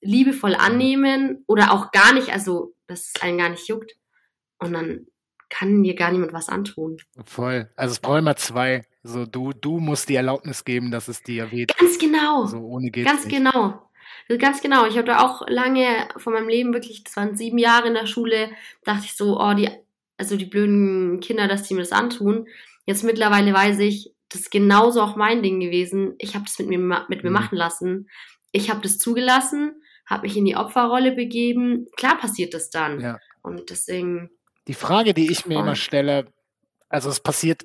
liebevoll 0.00 0.54
annehmen 0.54 1.44
oder 1.46 1.72
auch 1.72 1.92
gar 1.92 2.14
nicht, 2.14 2.32
also, 2.32 2.74
dass 2.86 3.12
es 3.14 3.22
einen 3.22 3.38
gar 3.38 3.50
nicht 3.50 3.68
juckt 3.68 3.92
und 4.58 4.72
dann 4.72 5.06
kann 5.50 5.82
dir 5.82 5.94
gar 5.94 6.12
niemand 6.12 6.32
was 6.32 6.48
antun. 6.48 6.96
Voll. 7.24 7.68
Also 7.76 7.92
es 7.92 8.00
braucht 8.00 8.20
immer 8.20 8.36
zwei. 8.36 8.86
So, 9.02 9.26
du, 9.26 9.52
du 9.52 9.78
musst 9.78 10.08
die 10.08 10.14
Erlaubnis 10.14 10.64
geben, 10.64 10.90
dass 10.90 11.08
es 11.08 11.22
dir 11.22 11.50
weht. 11.50 11.76
Ganz 11.76 11.98
genau. 11.98 12.46
So 12.46 12.58
ohne 12.58 12.90
geht's 12.90 13.10
Ganz 13.10 13.24
nicht. 13.24 13.36
genau. 13.36 13.82
Ganz 14.38 14.62
genau. 14.62 14.86
Ich 14.86 14.96
hatte 14.96 15.18
auch 15.18 15.42
lange 15.48 16.08
von 16.16 16.32
meinem 16.32 16.48
Leben 16.48 16.72
wirklich, 16.72 17.02
das 17.02 17.16
waren 17.16 17.36
sieben 17.36 17.58
Jahre 17.58 17.88
in 17.88 17.94
der 17.94 18.06
Schule, 18.06 18.50
dachte 18.84 19.06
ich 19.06 19.16
so, 19.16 19.40
oh, 19.40 19.54
die, 19.54 19.68
also 20.16 20.36
die 20.36 20.46
blöden 20.46 21.18
Kinder, 21.20 21.48
dass 21.48 21.64
die 21.64 21.74
mir 21.74 21.80
das 21.80 21.92
antun. 21.92 22.46
Jetzt 22.86 23.02
mittlerweile 23.02 23.52
weiß 23.52 23.80
ich, 23.80 24.12
das 24.30 24.42
ist 24.42 24.50
genauso 24.50 25.02
auch 25.02 25.16
mein 25.16 25.42
Ding 25.42 25.60
gewesen. 25.60 26.14
Ich 26.18 26.34
habe 26.34 26.44
das 26.46 26.58
mit 26.58 26.68
mir, 26.68 26.78
mit 27.08 27.22
mir 27.22 27.30
Mhm. 27.30 27.34
machen 27.34 27.56
lassen. 27.56 28.08
Ich 28.52 28.70
habe 28.70 28.80
das 28.80 28.98
zugelassen, 28.98 29.82
habe 30.06 30.22
mich 30.22 30.36
in 30.36 30.44
die 30.44 30.56
Opferrolle 30.56 31.12
begeben. 31.12 31.86
Klar 31.96 32.18
passiert 32.18 32.54
das 32.54 32.70
dann. 32.70 33.00
Ja. 33.00 33.18
Und 33.42 33.70
deswegen, 33.70 34.30
Die 34.68 34.74
Frage, 34.74 35.14
die 35.14 35.30
ich 35.30 35.46
mir 35.46 35.58
immer 35.60 35.74
stelle, 35.76 36.32
also 36.88 37.08
es 37.10 37.20
passiert, 37.20 37.62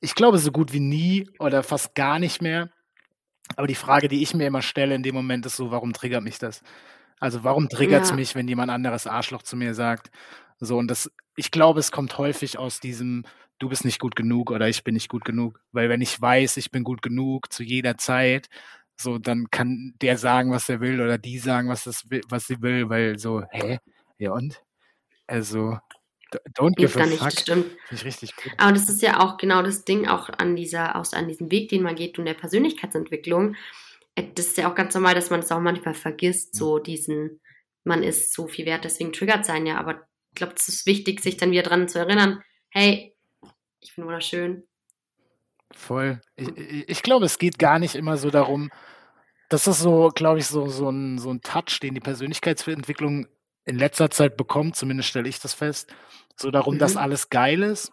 ich 0.00 0.14
glaube, 0.14 0.38
so 0.38 0.52
gut 0.52 0.72
wie 0.72 0.80
nie 0.80 1.28
oder 1.38 1.62
fast 1.62 1.94
gar 1.94 2.18
nicht 2.18 2.40
mehr. 2.40 2.70
Aber 3.56 3.66
die 3.66 3.74
Frage, 3.74 4.08
die 4.08 4.22
ich 4.22 4.34
mir 4.34 4.46
immer 4.46 4.62
stelle 4.62 4.94
in 4.94 5.02
dem 5.02 5.14
Moment, 5.14 5.44
ist 5.46 5.56
so, 5.56 5.70
warum 5.70 5.92
triggert 5.92 6.22
mich 6.22 6.38
das? 6.38 6.62
Also 7.18 7.42
warum 7.44 7.68
triggert 7.68 8.04
es 8.04 8.10
Ja. 8.10 8.16
mich, 8.16 8.34
wenn 8.34 8.46
jemand 8.46 8.70
anderes 8.70 9.06
Arschloch 9.06 9.42
zu 9.42 9.56
mir 9.56 9.74
sagt? 9.74 10.10
So, 10.60 10.76
und 10.78 10.88
das, 10.88 11.10
ich 11.36 11.50
glaube, 11.50 11.80
es 11.80 11.90
kommt 11.90 12.18
häufig 12.18 12.58
aus 12.58 12.78
diesem, 12.80 13.24
du 13.58 13.68
bist 13.68 13.84
nicht 13.84 13.98
gut 13.98 14.16
genug 14.16 14.50
oder 14.50 14.68
ich 14.68 14.84
bin 14.84 14.94
nicht 14.94 15.08
gut 15.08 15.24
genug. 15.24 15.60
Weil 15.72 15.88
wenn 15.88 16.00
ich 16.00 16.20
weiß, 16.20 16.56
ich 16.56 16.70
bin 16.70 16.84
gut 16.84 17.02
genug 17.02 17.52
zu 17.52 17.62
jeder 17.62 17.98
Zeit, 17.98 18.48
so, 19.00 19.18
dann 19.18 19.48
kann 19.50 19.94
der 20.02 20.18
sagen, 20.18 20.50
was 20.50 20.68
er 20.68 20.80
will 20.80 21.00
oder 21.00 21.18
die 21.18 21.38
sagen, 21.38 21.68
was, 21.68 21.84
das, 21.84 22.04
was 22.28 22.46
sie 22.46 22.60
will, 22.62 22.88
weil 22.88 23.18
so, 23.18 23.42
hä? 23.50 23.78
Ja 24.18 24.32
und? 24.32 24.60
Also, 25.28 25.78
don't 26.56 26.74
give 26.76 27.00
a 27.00 27.06
nicht, 27.06 27.18
fuck. 27.18 27.30
das 27.30 27.40
stimmt. 27.40 27.66
Finde 27.66 27.94
ich 27.94 28.04
richtig 28.04 28.36
gut. 28.36 28.52
Aber 28.56 28.72
das 28.72 28.88
ist 28.88 29.02
ja 29.02 29.20
auch 29.20 29.36
genau 29.36 29.62
das 29.62 29.84
Ding, 29.84 30.08
auch 30.08 30.28
an 30.30 30.56
dieser, 30.56 30.96
aus, 30.96 31.14
an 31.14 31.28
diesem 31.28 31.50
Weg, 31.50 31.68
den 31.68 31.82
man 31.82 31.94
geht 31.94 32.18
und 32.18 32.24
der 32.24 32.34
Persönlichkeitsentwicklung. 32.34 33.54
Äh, 34.16 34.24
Das 34.34 34.46
ist 34.46 34.58
ja 34.58 34.70
auch 34.70 34.74
ganz 34.74 34.94
normal, 34.94 35.14
dass 35.14 35.30
man 35.30 35.40
es 35.40 35.52
auch 35.52 35.60
manchmal 35.60 35.94
vergisst, 35.94 36.56
so 36.56 36.78
diesen, 36.78 37.40
man 37.84 38.02
ist 38.02 38.34
so 38.34 38.48
viel 38.48 38.66
wert, 38.66 38.84
deswegen 38.84 39.12
triggert 39.12 39.44
sein 39.44 39.66
ja. 39.66 39.78
Aber 39.78 40.06
ich 40.30 40.34
glaube, 40.34 40.54
es 40.56 40.68
ist 40.68 40.86
wichtig, 40.86 41.20
sich 41.20 41.36
dann 41.36 41.52
wieder 41.52 41.62
dran 41.62 41.88
zu 41.88 41.98
erinnern, 41.98 42.42
hey, 42.70 43.14
ich 43.80 43.94
bin 43.94 44.04
wunderschön. 44.04 44.64
Voll. 45.72 46.20
Ich, 46.36 46.48
ich, 46.88 47.02
glaube, 47.02 47.26
es 47.26 47.38
geht 47.38 47.58
gar 47.58 47.78
nicht 47.78 47.94
immer 47.94 48.16
so 48.16 48.30
darum, 48.30 48.70
das 49.48 49.66
ist 49.66 49.80
so, 49.80 50.10
glaube 50.14 50.38
ich, 50.38 50.46
so, 50.46 50.66
so, 50.68 50.88
ein, 50.90 51.18
so 51.18 51.30
ein 51.30 51.40
Touch, 51.42 51.80
den 51.80 51.94
die 51.94 52.00
Persönlichkeitsentwicklung 52.00 53.26
in 53.64 53.78
letzter 53.78 54.10
Zeit 54.10 54.36
bekommt, 54.36 54.76
zumindest 54.76 55.10
stelle 55.10 55.28
ich 55.28 55.40
das 55.40 55.52
fest, 55.54 55.92
so 56.36 56.50
darum, 56.50 56.78
dass 56.78 56.94
Mhm. 56.94 57.00
alles 57.00 57.28
geil 57.28 57.62
ist, 57.62 57.92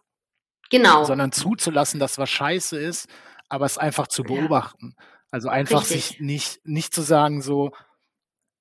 Genau. 0.70 1.04
sondern 1.04 1.32
zuzulassen, 1.32 2.00
dass 2.00 2.18
was 2.18 2.30
scheiße 2.30 2.78
ist, 2.78 3.08
aber 3.50 3.66
es 3.66 3.78
einfach 3.78 4.08
zu 4.08 4.24
Ja. 4.24 4.28
beobachten. 4.30 4.96
Also 5.32 5.50
einfach 5.50 5.82
Richtig. 5.82 6.06
sich 6.06 6.20
nicht, 6.22 6.66
nicht 6.66 6.94
zu 6.94 7.02
sagen, 7.02 7.42
so, 7.42 7.72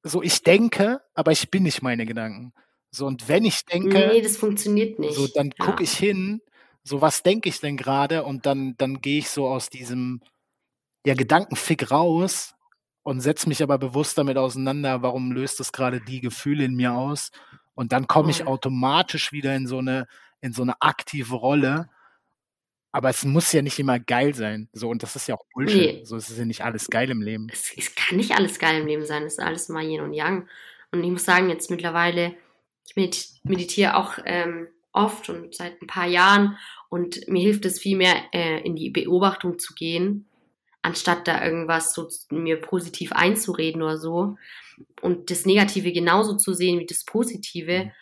so 0.03 0.23
ich 0.23 0.43
denke, 0.43 1.01
aber 1.15 1.31
ich 1.31 1.51
bin 1.51 1.63
nicht 1.63 1.83
meine 1.83 2.05
Gedanken. 2.05 2.53
So, 2.91 3.07
und 3.07 3.29
wenn 3.29 3.45
ich 3.45 3.65
denke, 3.65 4.09
nee, 4.13 4.21
das 4.21 4.37
funktioniert 4.37 4.99
nicht. 4.99 5.15
so, 5.15 5.29
dann 5.29 5.53
ja. 5.57 5.65
gucke 5.65 5.83
ich 5.83 5.93
hin, 5.93 6.41
so 6.85 7.01
was 7.01 7.23
denke 7.23 7.49
ich 7.49 7.61
denn 7.61 7.77
gerade 7.77 8.25
und 8.25 8.47
dann, 8.47 8.77
dann 8.77 9.01
gehe 9.01 9.19
ich 9.19 9.31
so 9.31 9.49
aus 9.49 9.71
diesem 9.71 10.21
ja, 11.05 11.15
Gedankenfick 11.15 11.91
raus 11.91 12.55
und 13.03 13.21
setze 13.21 13.49
mich 13.49 13.63
aber 13.63 13.79
bewusst 13.79 14.17
damit 14.19 14.37
auseinander, 14.37 15.03
warum 15.03 15.33
löst 15.33 15.61
das 15.61 15.73
gerade 15.73 16.01
die 16.01 16.21
Gefühle 16.21 16.65
in 16.65 16.75
mir 16.75 16.95
aus. 16.95 17.31
Und 17.75 17.93
dann 17.93 18.07
komme 18.07 18.31
ich 18.31 18.39
Voll. 18.39 18.49
automatisch 18.49 19.33
wieder 19.33 19.55
in 19.57 19.67
so 19.67 19.79
eine, 19.79 20.07
in 20.41 20.53
so 20.53 20.63
eine 20.63 20.81
aktive 20.81 21.35
Rolle. 21.35 21.91
Aber 22.93 23.11
es 23.11 23.25
muss 23.25 23.53
ja 23.53 23.61
nicht 23.61 23.79
immer 23.79 23.99
geil 23.99 24.35
sein. 24.35 24.69
So, 24.73 24.89
und 24.89 25.03
das 25.03 25.17
ist 25.17 25.27
ja 25.27 25.35
auch 25.35 25.45
Bullshit. 25.53 25.97
Nee. 25.97 26.05
So, 26.05 26.17
es 26.17 26.31
ist 26.31 26.39
ja 26.39 26.45
nicht 26.45 26.63
alles 26.63 26.89
geil 26.89 27.11
im 27.11 27.21
Leben. 27.21 27.49
es, 27.53 27.73
es 27.77 27.95
kann 27.95 28.17
nicht 28.17 28.33
alles 28.33 28.59
geil 28.59 28.81
im 28.81 28.87
Leben 28.87 29.05
sein, 29.05 29.25
es 29.25 29.35
ist 29.35 29.41
alles 29.41 29.69
mal 29.69 29.85
Yin 29.85 30.01
und 30.01 30.15
Yang. 30.15 30.49
Und 30.93 31.03
ich 31.03 31.11
muss 31.11 31.25
sagen, 31.25 31.51
jetzt 31.51 31.71
mittlerweile, 31.71 32.37
ich 32.87 32.95
medit 32.95 33.29
meditiere 33.43 33.97
auch 33.97 34.19
ähm, 34.25 34.69
oft 34.95 35.29
und 35.29 35.55
seit 35.55 35.83
ein 35.83 35.87
paar 35.87 36.07
Jahren 36.07 36.57
und 36.89 37.29
mir 37.29 37.43
hilft 37.43 37.65
es 37.67 37.81
viel 37.81 37.97
mehr, 37.97 38.15
äh, 38.33 38.61
in 38.61 38.77
die 38.77 38.91
Beobachtung 38.91 39.59
zu 39.59 39.75
gehen, 39.75 40.27
anstatt 40.81 41.27
da 41.27 41.45
irgendwas 41.45 41.93
so 41.93 42.09
mir 42.31 42.61
positiv 42.61 43.13
einzureden 43.13 43.83
oder 43.83 43.99
so. 43.99 44.37
Und 45.03 45.31
das 45.31 45.45
Negative 45.45 45.93
genauso 45.93 46.37
zu 46.37 46.55
sehen 46.55 46.79
wie 46.79 46.87
das 46.87 47.05
Positive, 47.05 47.93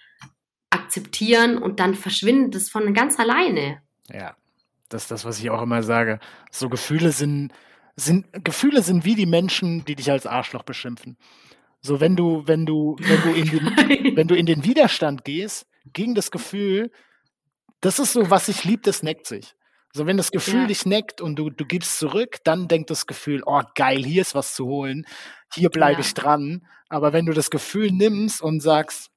akzeptieren 0.71 1.59
und 1.59 1.81
dann 1.81 1.95
verschwindet 1.95 2.55
es 2.55 2.71
von 2.71 2.95
ganz 2.95 3.19
alleine. 3.19 3.83
Ja, 4.11 4.37
das 4.89 5.03
ist 5.03 5.11
das, 5.11 5.25
was 5.25 5.39
ich 5.39 5.51
auch 5.51 5.63
immer 5.63 5.83
sage. 5.83 6.19
So 6.51 6.69
Gefühle 6.69 7.13
sind, 7.13 7.53
sind, 7.97 8.27
Gefühle 8.45 8.83
sind 8.83 9.05
wie 9.05 9.15
die 9.15 9.27
Menschen, 9.27 9.85
die 9.85 9.95
dich 9.95 10.11
als 10.11 10.27
Arschloch 10.27 10.63
beschimpfen. 10.63 11.17
So, 11.81 12.01
wenn 12.01 12.17
du, 12.17 12.47
wenn 12.47 12.65
du, 12.67 12.97
wenn 13.01 13.23
du 13.23 13.39
in 13.39 13.51
den, 13.51 14.17
wenn 14.17 14.29
du 14.29 14.35
in 14.35 14.47
den 14.47 14.65
Widerstand 14.65 15.25
gehst 15.25 15.67
gegen 15.93 16.15
das 16.15 16.31
Gefühl, 16.31 16.91
das 17.81 17.99
ist 17.99 18.12
so, 18.12 18.31
was 18.31 18.47
sich 18.47 18.65
liebt, 18.65 18.87
das 18.87 19.03
neckt 19.03 19.27
sich. 19.27 19.55
So, 19.95 20.07
wenn 20.07 20.17
das 20.17 20.31
Gefühl 20.31 20.62
Ja. 20.62 20.67
dich 20.69 20.87
neckt 20.87 21.21
und 21.21 21.37
du, 21.37 21.51
du 21.51 21.67
gibst 21.67 21.99
zurück, 21.99 22.39
dann 22.45 22.69
denkt 22.69 22.91
das 22.91 23.07
Gefühl, 23.07 23.43
oh 23.47 23.62
geil, 23.75 24.05
hier 24.05 24.23
ist 24.23 24.35
was 24.35 24.55
zu 24.55 24.67
holen, 24.67 25.05
hier 25.55 25.69
bleibe 25.71 26.01
Ja. 26.01 26.07
ich 26.07 26.15
dran. 26.15 26.67
Aber 26.89 27.12
wenn 27.12 27.27
du 27.27 27.33
das 27.33 27.51
Gefühl 27.51 27.91
nimmst 27.93 28.41
und 28.43 28.61
sagst, 28.61 29.11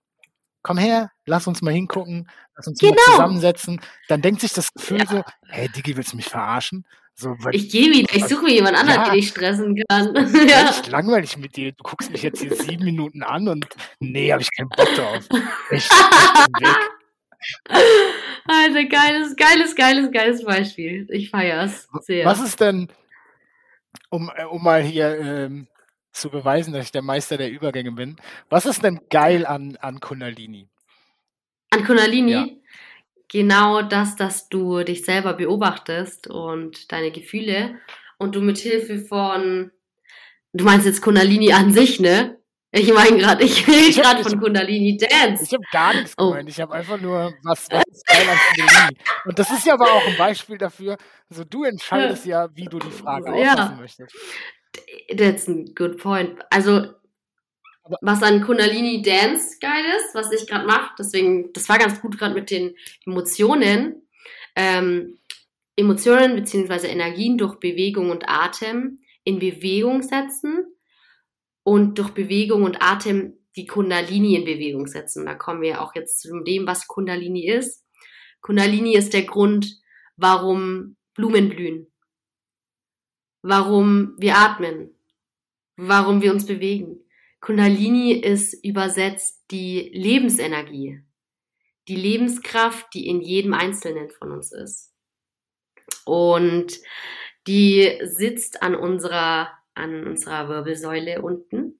komm 0.63 0.77
her, 0.77 1.11
lass 1.25 1.47
uns 1.47 1.61
mal 1.61 1.73
hingucken, 1.73 2.29
lass 2.57 2.67
uns 2.67 2.81
mal 2.81 2.89
Genau. 2.89 3.01
zusammensetzen, 3.03 3.81
dann 4.07 4.21
denkt 4.21 4.41
sich 4.41 4.53
das 4.53 4.73
Gefühl 4.73 5.07
so, 5.07 5.23
hey 5.47 5.69
Digi, 5.69 5.95
willst 5.97 6.13
du 6.13 6.17
mich 6.17 6.27
verarschen? 6.29 6.85
So, 7.17 7.37
Ich 7.51 7.69
gehe 7.69 7.89
wieder, 7.91 8.13
ich 8.13 8.25
suche 8.25 8.43
mir 8.43 8.53
jemand 8.53 8.75
anderen, 8.75 9.03
Ja. 9.03 9.09
den 9.09 9.19
ich 9.19 9.29
stressen 9.29 9.81
kann. 9.87 10.13
das 10.13 10.33
ist 10.33 10.49
ja. 10.49 10.91
langweilig 10.91 11.37
mit 11.37 11.55
dir. 11.55 11.71
Du 11.71 11.83
guckst 11.83 12.11
mich 12.11 12.21
jetzt 12.23 12.41
hier 12.41 12.53
sieben 12.53 12.83
Minuten 12.83 13.23
an 13.23 13.47
und 13.47 13.67
nee, 13.99 14.31
habe 14.33 14.41
ich 14.41 14.49
keinen 14.55 14.67
Bock 14.69 14.93
drauf. 14.95 15.25
Ich, 15.71 15.89
weg. 15.89 16.75
Alter, 18.47 18.83
geiles, 18.85 19.35
geiles, 19.37 19.75
geiles, 19.75 20.11
geiles 20.11 20.43
Beispiel. 20.43 21.07
Ich 21.09 21.29
feier's 21.29 21.87
sehr. 22.01 22.25
Was 22.25 22.41
ist 22.41 22.59
denn, 22.59 22.89
um, 24.09 24.29
äh, 24.35 24.43
um 24.43 24.61
mal 24.61 24.81
hier 24.83 25.17
ähm, 25.17 25.67
zu 26.11 26.29
beweisen, 26.29 26.73
dass 26.73 26.85
ich 26.85 26.91
der 26.91 27.01
Meister 27.01 27.37
der 27.37 27.49
Übergänge 27.49 27.91
bin, 27.93 28.17
was 28.49 28.65
ist 28.65 28.83
denn 28.83 28.99
geil 29.09 29.45
an, 29.45 29.77
an 29.79 30.01
Kundalini? 30.01 30.67
An 31.69 31.85
Kundalini? 31.85 32.31
Ja. 32.31 32.45
Genau 33.29 33.81
das, 33.81 34.15
dass 34.15 34.49
du 34.49 34.83
dich 34.83 35.03
selber 35.03 35.33
beobachtest 35.33 36.27
und 36.27 36.91
deine 36.91 37.11
Gefühle 37.11 37.79
und 38.17 38.35
du 38.35 38.41
mit 38.41 38.57
Hilfe 38.57 38.99
von, 38.99 39.71
du 40.53 40.63
meinst 40.63 40.85
jetzt 40.85 41.01
Kundalini 41.01 41.51
an 41.53 41.71
sich, 41.71 41.99
ne? 41.99 42.37
Ich 42.77 42.93
meine 42.93 43.17
gerade, 43.17 43.43
ich 43.43 43.65
rede 43.67 44.01
gerade 44.01 44.21
von 44.21 44.39
Kundalini 44.39 44.97
Dance. 44.97 45.45
Ich 45.45 45.53
habe 45.53 45.63
gar 45.71 45.93
nichts 45.93 46.13
oh. 46.17 46.31
gemeint. 46.31 46.49
Ich 46.49 46.59
habe 46.59 46.73
einfach 46.73 46.99
nur 46.99 47.33
was, 47.43 47.67
was 47.71 47.83
ist 47.89 48.05
geil 48.05 48.27
an 48.29 48.37
Kundalini. 48.49 48.97
Und 49.25 49.39
das 49.39 49.49
ist 49.49 49.65
ja 49.65 49.73
aber 49.75 49.85
auch 49.93 50.05
ein 50.05 50.17
Beispiel 50.17 50.57
dafür. 50.57 50.97
Also 51.29 51.45
du 51.45 51.63
entscheidest 51.63 52.25
ja, 52.25 52.49
wie 52.53 52.65
du 52.65 52.79
die 52.79 52.91
Frage 52.91 53.39
ja. 53.39 53.53
auffassen 53.53 53.77
möchtest. 53.79 54.15
That's 55.17 55.47
a 55.47 55.53
good 55.73 55.97
point. 55.97 56.37
Also 56.49 56.93
was 58.01 58.23
an 58.23 58.41
Kundalini 58.41 59.01
Dance 59.01 59.57
geil 59.59 59.83
ist, 59.97 60.15
was 60.15 60.31
ich 60.31 60.47
gerade 60.47 60.65
mache, 60.65 60.95
deswegen, 60.97 61.53
das 61.53 61.69
war 61.69 61.77
ganz 61.77 62.01
gut 62.01 62.17
gerade 62.17 62.33
mit 62.33 62.49
den 62.49 62.75
Emotionen. 63.05 64.07
Ähm, 64.55 65.19
Emotionen 65.75 66.35
bzw. 66.35 66.87
Energien 66.87 67.37
durch 67.37 67.55
Bewegung 67.55 68.09
und 68.09 68.29
Atem 68.29 68.99
in 69.23 69.39
Bewegung 69.39 70.01
setzen 70.01 70.65
und 71.63 71.97
durch 71.99 72.11
Bewegung 72.11 72.63
und 72.63 72.81
Atem 72.81 73.37
die 73.55 73.67
Kundalini 73.67 74.35
in 74.35 74.45
Bewegung 74.45 74.87
setzen. 74.87 75.25
Da 75.25 75.35
kommen 75.35 75.61
wir 75.61 75.81
auch 75.81 75.95
jetzt 75.95 76.21
zu 76.21 76.39
dem, 76.43 76.67
was 76.67 76.87
Kundalini 76.87 77.47
ist. 77.47 77.85
Kundalini 78.41 78.95
ist 78.95 79.13
der 79.13 79.23
Grund, 79.23 79.79
warum 80.17 80.97
Blumen 81.13 81.49
blühen, 81.49 81.91
warum 83.41 84.15
wir 84.17 84.37
atmen, 84.37 84.95
warum 85.77 86.21
wir 86.21 86.31
uns 86.31 86.45
bewegen. 86.45 87.04
Kundalini 87.45 88.13
ist 88.13 88.65
übersetzt 88.65 89.45
die 89.51 89.91
Lebensenergie, 89.93 91.03
die 91.87 91.95
Lebenskraft, 91.95 92.91
die 92.95 93.07
in 93.07 93.21
jedem 93.21 93.53
Einzelnen 93.53 94.09
von 94.09 94.31
uns 94.31 94.51
ist. 94.51 94.95
Und 96.05 96.79
die 97.45 97.99
sitzt 98.01 98.63
an 98.63 98.73
unserer 98.73 99.51
an 99.75 100.07
unserer 100.07 100.49
Wirbelsäule 100.49 101.21
unten. 101.21 101.79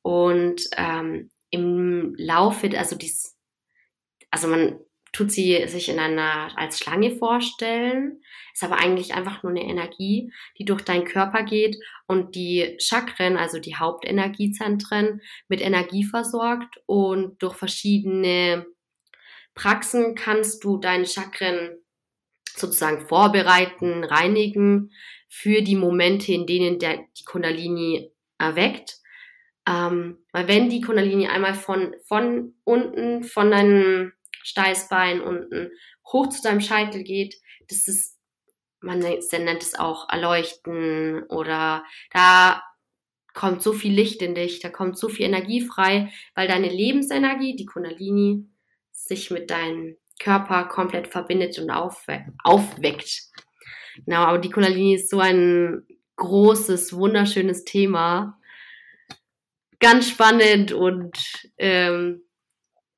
Und 0.00 0.62
ähm, 0.78 1.30
im 1.50 2.14
Laufe, 2.16 2.70
also 2.78 2.96
dies, 2.96 3.36
also 4.30 4.48
man 4.48 4.80
tut 5.12 5.30
sie 5.30 5.68
sich 5.68 5.90
in 5.90 5.98
einer 5.98 6.56
als 6.56 6.78
Schlange 6.78 7.16
vorstellen, 7.16 8.22
ist 8.56 8.64
aber 8.64 8.78
eigentlich 8.78 9.12
einfach 9.12 9.42
nur 9.42 9.50
eine 9.50 9.64
Energie, 9.64 10.32
die 10.58 10.64
durch 10.64 10.80
deinen 10.80 11.04
Körper 11.04 11.42
geht 11.42 11.76
und 12.06 12.34
die 12.34 12.74
Chakren, 12.80 13.36
also 13.36 13.58
die 13.58 13.76
Hauptenergiezentren, 13.76 15.20
mit 15.46 15.60
Energie 15.60 16.04
versorgt 16.04 16.80
und 16.86 17.42
durch 17.42 17.54
verschiedene 17.54 18.64
Praxen 19.54 20.14
kannst 20.14 20.64
du 20.64 20.78
deine 20.78 21.04
Chakren 21.04 21.76
sozusagen 22.56 23.06
vorbereiten, 23.06 24.04
reinigen 24.04 24.90
für 25.28 25.60
die 25.60 25.76
Momente, 25.76 26.32
in 26.32 26.46
denen 26.46 26.78
der, 26.78 27.04
die 27.18 27.24
Kundalini 27.24 28.10
erweckt. 28.38 28.96
Ähm, 29.68 30.24
weil 30.32 30.48
wenn 30.48 30.70
die 30.70 30.80
Kundalini 30.80 31.26
einmal 31.26 31.54
von, 31.54 31.94
von 32.06 32.54
unten, 32.64 33.22
von 33.22 33.50
deinem 33.50 34.12
Steißbein 34.42 35.20
unten 35.20 35.72
hoch 36.10 36.30
zu 36.30 36.40
deinem 36.40 36.62
Scheitel 36.62 37.02
geht, 37.02 37.34
das 37.68 37.86
ist, 37.86 38.15
man 38.86 39.00
nennt 39.00 39.62
es 39.62 39.74
auch 39.74 40.08
Erleuchten 40.08 41.24
oder 41.24 41.84
da 42.12 42.62
kommt 43.34 43.60
so 43.60 43.72
viel 43.72 43.92
Licht 43.92 44.22
in 44.22 44.34
dich, 44.34 44.60
da 44.60 44.70
kommt 44.70 44.96
so 44.96 45.08
viel 45.08 45.26
Energie 45.26 45.60
frei, 45.60 46.10
weil 46.34 46.48
deine 46.48 46.68
Lebensenergie, 46.68 47.56
die 47.56 47.66
Kundalini, 47.66 48.46
sich 48.92 49.30
mit 49.30 49.50
deinem 49.50 49.96
Körper 50.18 50.64
komplett 50.64 51.08
verbindet 51.08 51.58
und 51.58 51.70
aufwe 51.70 52.24
aufweckt. 52.42 53.24
Genau, 54.04 54.22
aber 54.22 54.38
die 54.38 54.50
Kundalini 54.50 54.94
ist 54.94 55.10
so 55.10 55.18
ein 55.20 55.86
großes, 56.16 56.94
wunderschönes 56.94 57.64
Thema. 57.64 58.40
Ganz 59.80 60.08
spannend 60.08 60.72
und 60.72 61.18
ähm, 61.58 62.22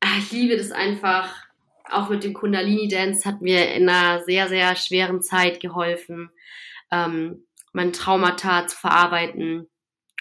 ah, 0.00 0.18
ich 0.18 0.30
liebe 0.30 0.57
das 0.57 0.71
einfach. 0.71 1.47
Auch 1.90 2.09
mit 2.09 2.24
dem 2.24 2.35
Kundalini-Dance 2.35 3.29
hat 3.29 3.40
mir 3.40 3.74
in 3.74 3.88
einer 3.88 4.22
sehr, 4.24 4.48
sehr 4.48 4.77
schweren 4.77 5.22
Zeit 5.22 5.61
geholfen, 5.61 6.31
ähm, 6.90 7.46
mein 7.72 7.92
Traumata 7.92 8.66
zu 8.66 8.77
verarbeiten 8.77 9.68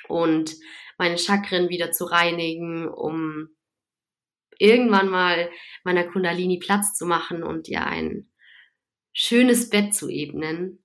und 0.07 0.55
meine 0.97 1.17
Chakren 1.17 1.69
wieder 1.69 1.91
zu 1.91 2.05
reinigen, 2.05 2.87
um 2.87 3.49
irgendwann 4.59 5.09
mal 5.09 5.49
meiner 5.83 6.03
Kundalini 6.03 6.57
Platz 6.57 6.97
zu 6.97 7.05
machen 7.05 7.43
und 7.43 7.67
ihr 7.67 7.85
ein 7.85 8.29
schönes 9.13 9.69
Bett 9.69 9.93
zu 9.93 10.09
ebnen. 10.09 10.83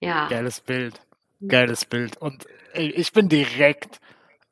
Ja. 0.00 0.28
Geiles 0.28 0.60
Bild. 0.60 1.00
Geiles 1.46 1.84
Bild. 1.84 2.16
Und 2.16 2.46
ich 2.74 3.12
bin 3.12 3.28
direkt 3.28 4.00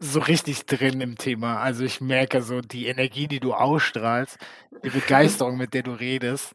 so 0.05 0.21
richtig 0.21 0.67
drin 0.67 1.01
im 1.01 1.17
Thema. 1.17 1.61
Also 1.61 1.85
ich 1.85 2.01
merke 2.01 2.43
so 2.43 2.61
die 2.61 2.87
Energie, 2.87 3.27
die 3.27 3.40
du 3.40 3.55
ausstrahlst, 3.55 4.38
die 4.85 4.90
Begeisterung, 4.90 5.57
mit 5.57 5.75
der 5.75 5.83
du 5.83 5.93
redest. 5.93 6.53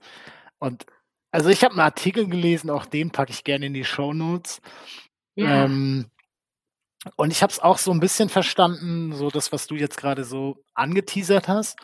Und 0.59 0.85
also 1.31 1.49
ich 1.49 1.63
habe 1.63 1.73
einen 1.73 1.81
Artikel 1.81 2.27
gelesen, 2.27 2.69
auch 2.69 2.85
den 2.85 3.11
packe 3.11 3.31
ich 3.31 3.43
gerne 3.43 3.67
in 3.67 3.73
die 3.73 3.85
Show 3.85 4.13
Notes. 4.13 4.61
Ja. 5.35 5.65
Ähm, 5.65 6.09
und 7.15 7.31
ich 7.31 7.41
habe 7.41 7.51
es 7.51 7.59
auch 7.59 7.77
so 7.77 7.91
ein 7.91 7.99
bisschen 7.99 8.29
verstanden, 8.29 9.13
so 9.13 9.29
das, 9.29 9.51
was 9.51 9.67
du 9.67 9.75
jetzt 9.75 9.97
gerade 9.97 10.23
so 10.23 10.63
angeteasert 10.73 11.47
hast, 11.47 11.77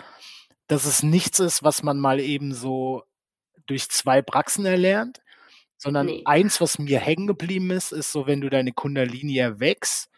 dass 0.67 0.85
es 0.85 1.03
nichts 1.03 1.39
ist, 1.39 1.63
was 1.63 1.83
man 1.83 1.99
mal 1.99 2.19
eben 2.19 2.53
so 2.53 3.03
durch 3.65 3.89
zwei 3.89 4.21
Praxen 4.21 4.65
erlernt, 4.65 5.21
sondern 5.77 6.07
nee. 6.07 6.21
eins, 6.25 6.59
was 6.61 6.79
mir 6.79 6.99
hängen 6.99 7.27
geblieben 7.27 7.71
ist, 7.71 7.91
ist 7.91 8.11
so, 8.11 8.27
wenn 8.27 8.41
du 8.41 8.49
deine 8.49 8.71
Kundalini 8.71 9.37
erwächst, 9.37 10.09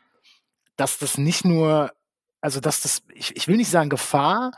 dass 0.77 0.97
das 0.99 1.17
nicht 1.17 1.43
nur, 1.43 1.91
also 2.41 2.59
dass 2.59 2.81
das, 2.81 3.03
ich, 3.13 3.35
ich 3.35 3.47
will 3.47 3.57
nicht 3.57 3.69
sagen 3.69 3.89
Gefahr, 3.89 4.51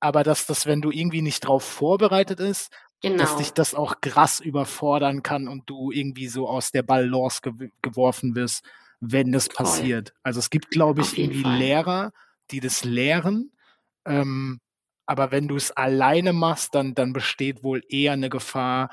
aber 0.00 0.22
dass 0.22 0.46
das, 0.46 0.66
wenn 0.66 0.82
du 0.82 0.90
irgendwie 0.90 1.22
nicht 1.22 1.40
drauf 1.40 1.64
vorbereitet 1.64 2.40
ist, 2.40 2.72
genau. 3.02 3.18
dass 3.18 3.36
dich 3.36 3.52
das 3.52 3.74
auch 3.74 4.00
krass 4.00 4.40
überfordern 4.40 5.22
kann 5.22 5.48
und 5.48 5.68
du 5.68 5.90
irgendwie 5.90 6.28
so 6.28 6.48
aus 6.48 6.70
der 6.70 6.82
Balance 6.82 7.40
ge 7.42 7.70
geworfen 7.82 8.34
wirst, 8.34 8.64
wenn 9.00 9.32
das 9.32 9.48
Toll. 9.48 9.56
passiert. 9.64 10.12
Also 10.22 10.38
es 10.40 10.50
gibt, 10.50 10.70
glaube 10.70 11.00
ich, 11.02 11.18
irgendwie 11.18 11.42
Fall. 11.42 11.56
Lehrer, 11.56 12.12
die 12.50 12.60
das 12.60 12.84
lehren. 12.84 13.52
Ähm, 14.04 14.60
aber 15.06 15.30
wenn 15.32 15.48
du 15.48 15.56
es 15.56 15.70
alleine 15.72 16.32
machst, 16.32 16.74
dann, 16.74 16.94
dann 16.94 17.12
besteht 17.12 17.62
wohl 17.62 17.82
eher 17.88 18.12
eine 18.12 18.30
Gefahr, 18.30 18.90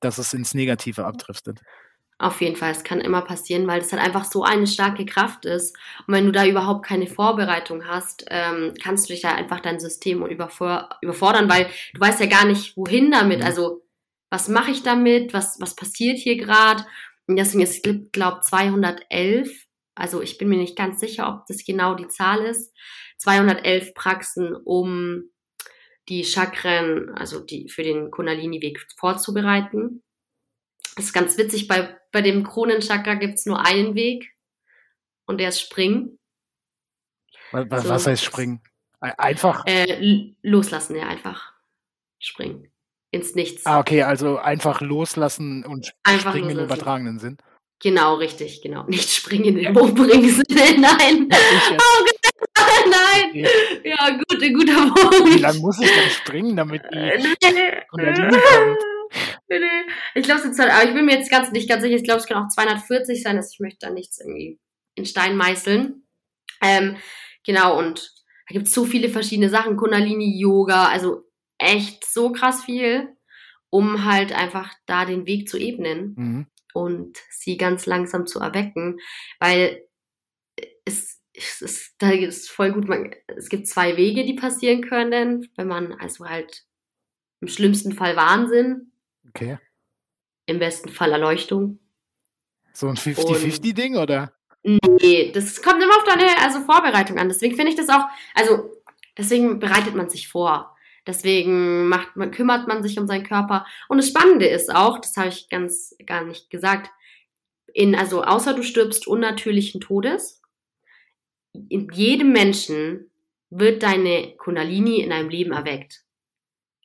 dass 0.00 0.18
es 0.18 0.32
ins 0.32 0.54
Negative 0.54 1.04
abdriftet. 1.04 1.60
Auf 2.20 2.42
jeden 2.42 2.54
Fall, 2.54 2.72
es 2.72 2.84
kann 2.84 3.00
immer 3.00 3.22
passieren, 3.22 3.66
weil 3.66 3.80
es 3.80 3.92
halt 3.92 4.02
einfach 4.02 4.26
so 4.26 4.44
eine 4.44 4.66
starke 4.66 5.06
Kraft 5.06 5.46
ist. 5.46 5.74
Und 6.06 6.12
wenn 6.12 6.26
du 6.26 6.32
da 6.32 6.44
überhaupt 6.44 6.84
keine 6.84 7.06
Vorbereitung 7.06 7.86
hast, 7.86 8.26
ähm, 8.28 8.74
kannst 8.82 9.08
du 9.08 9.14
dich 9.14 9.22
da 9.22 9.34
einfach 9.34 9.60
dein 9.60 9.80
System 9.80 10.26
überfor 10.26 10.90
überfordern, 11.00 11.48
weil 11.48 11.70
du 11.94 12.00
weißt 12.00 12.20
ja 12.20 12.26
gar 12.26 12.44
nicht, 12.44 12.76
wohin 12.76 13.10
damit. 13.10 13.38
Mhm. 13.38 13.46
Also, 13.46 13.86
was 14.28 14.48
mache 14.48 14.70
ich 14.70 14.82
damit? 14.82 15.32
Was, 15.32 15.62
was 15.62 15.74
passiert 15.74 16.18
hier 16.18 16.36
gerade? 16.36 16.84
Und 17.26 17.36
deswegen 17.36 17.62
ist, 17.62 17.86
ich 17.86 18.12
glaube, 18.12 18.40
211, 18.42 19.66
also 19.94 20.20
ich 20.20 20.36
bin 20.36 20.50
mir 20.50 20.58
nicht 20.58 20.76
ganz 20.76 21.00
sicher, 21.00 21.26
ob 21.26 21.46
das 21.46 21.64
genau 21.64 21.94
die 21.94 22.08
Zahl 22.08 22.44
ist, 22.44 22.76
211 23.16 23.94
Praxen, 23.94 24.54
um 24.54 25.30
die 26.10 26.24
Chakren, 26.24 27.08
also 27.14 27.40
die 27.40 27.70
für 27.70 27.82
den 27.82 28.10
Kundalini-Weg 28.10 28.86
vorzubereiten. 28.98 30.02
Das 30.96 31.06
ist 31.06 31.12
ganz 31.12 31.38
witzig, 31.38 31.68
bei, 31.68 31.96
bei 32.12 32.22
dem 32.22 32.44
Kronenchakra 32.44 33.14
gibt 33.14 33.34
es 33.34 33.46
nur 33.46 33.64
einen 33.64 33.94
Weg 33.94 34.32
und 35.26 35.38
der 35.38 35.50
ist 35.50 35.60
Springen. 35.60 36.18
Was, 37.52 37.82
so. 37.82 37.88
was 37.88 38.06
heißt 38.06 38.24
Springen? 38.24 38.60
Einfach? 39.00 39.64
Äh, 39.66 40.34
loslassen, 40.42 40.96
ja, 40.96 41.08
einfach 41.08 41.54
springen. 42.18 42.70
Ins 43.12 43.34
Nichts. 43.34 43.66
Ah, 43.66 43.80
okay, 43.80 44.02
also 44.02 44.36
einfach 44.38 44.80
loslassen 44.80 45.64
und 45.64 45.94
einfach 46.04 46.30
springen 46.30 46.50
loslassen. 46.50 46.58
im 46.58 46.64
übertragenen 46.66 47.18
Sinn. 47.18 47.38
Genau, 47.82 48.16
richtig, 48.16 48.60
genau. 48.60 48.84
Nicht 48.84 49.10
springen 49.10 49.56
im 49.58 49.74
hochbringen 49.74 50.28
Sinne, 50.30 50.78
nein. 50.78 51.28
Oh, 51.32 52.04
Nein. 52.90 53.46
Ja, 53.84 54.10
gut, 54.10 54.42
ein 54.42 54.54
guter 54.54 54.90
Punkt. 54.90 55.34
Wie 55.34 55.38
lange 55.38 55.58
muss 55.58 55.80
ich 55.80 55.90
denn 55.90 56.10
springen, 56.10 56.56
damit 56.56 56.82
die 56.92 56.98
Ich 60.14 60.24
glaube, 60.24 60.48
es 60.48 60.58
halt, 60.58 60.70
aber 60.70 60.88
ich 60.88 60.94
bin 60.94 61.04
mir 61.04 61.16
jetzt 61.16 61.30
ganz 61.30 61.50
nicht 61.50 61.68
ganz 61.68 61.82
sicher. 61.82 61.96
Ich 61.96 62.04
glaube, 62.04 62.20
es 62.20 62.26
kann 62.26 62.42
auch 62.42 62.48
240 62.48 63.22
sein, 63.22 63.36
dass 63.36 63.52
ich 63.52 63.60
möchte 63.60 63.86
da 63.86 63.92
nichts 63.92 64.18
irgendwie 64.18 64.58
in 64.94 65.04
Stein 65.04 65.36
meißeln. 65.36 66.06
Ähm, 66.62 66.96
genau, 67.44 67.78
und 67.78 68.12
da 68.48 68.52
gibt 68.52 68.68
es 68.68 68.74
so 68.74 68.84
viele 68.84 69.08
verschiedene 69.08 69.48
Sachen. 69.48 69.76
Kundalini, 69.76 70.38
Yoga, 70.38 70.88
also 70.88 71.24
echt 71.58 72.04
so 72.04 72.32
krass 72.32 72.64
viel, 72.64 73.08
um 73.70 74.04
halt 74.04 74.32
einfach 74.32 74.72
da 74.86 75.04
den 75.04 75.26
Weg 75.26 75.48
zu 75.48 75.58
ebnen 75.58 76.14
mhm. 76.16 76.46
und 76.74 77.18
sie 77.30 77.56
ganz 77.56 77.86
langsam 77.86 78.26
zu 78.26 78.40
erwecken, 78.40 78.98
weil 79.38 79.82
es 80.84 81.20
es 81.32 81.62
ist, 81.62 81.94
da 81.98 82.10
ist 82.10 82.50
voll 82.50 82.72
gut, 82.72 82.88
man, 82.88 83.14
es 83.28 83.48
gibt 83.48 83.66
zwei 83.66 83.96
Wege, 83.96 84.24
die 84.24 84.34
passieren 84.34 84.82
können, 84.82 85.48
wenn 85.56 85.68
man 85.68 85.92
also 85.92 86.26
halt 86.26 86.64
im 87.40 87.48
schlimmsten 87.48 87.92
Fall 87.92 88.16
Wahnsinn, 88.16 88.89
okay. 89.28 89.58
im 90.46 90.58
besten 90.58 90.88
Fall 90.88 91.12
Erleuchtung. 91.12 91.78
So 92.72 92.88
ein 92.88 92.96
50-50-Ding, 92.96 93.96
oder? 93.96 94.32
Nee, 94.62 95.32
das 95.32 95.62
kommt 95.62 95.82
immer 95.82 95.96
auf 95.96 96.04
deine 96.04 96.26
also 96.42 96.60
Vorbereitung 96.60 97.18
an. 97.18 97.28
Deswegen 97.28 97.56
finde 97.56 97.70
ich 97.70 97.76
das 97.76 97.88
auch, 97.88 98.04
also 98.34 98.70
deswegen 99.16 99.58
bereitet 99.58 99.94
man 99.94 100.10
sich 100.10 100.28
vor. 100.28 100.76
Deswegen 101.06 101.88
macht 101.88 102.14
man, 102.16 102.30
kümmert 102.30 102.68
man 102.68 102.82
sich 102.82 102.98
um 102.98 103.06
seinen 103.06 103.24
Körper. 103.24 103.66
Und 103.88 103.98
das 103.98 104.08
Spannende 104.08 104.46
ist 104.46 104.74
auch, 104.74 104.98
das 104.98 105.16
habe 105.16 105.28
ich 105.28 105.48
ganz 105.48 105.96
gar 106.04 106.24
nicht 106.24 106.50
gesagt, 106.50 106.90
in, 107.72 107.94
also 107.94 108.22
außer 108.22 108.54
du 108.54 108.62
stirbst 108.62 109.06
unnatürlichen 109.06 109.80
Todes, 109.80 110.42
in 111.68 111.88
jedem 111.92 112.32
Menschen 112.32 113.10
wird 113.48 113.82
deine 113.82 114.36
Kundalini 114.36 115.00
in 115.00 115.10
deinem 115.10 115.30
Leben 115.30 115.52
erweckt. 115.52 116.04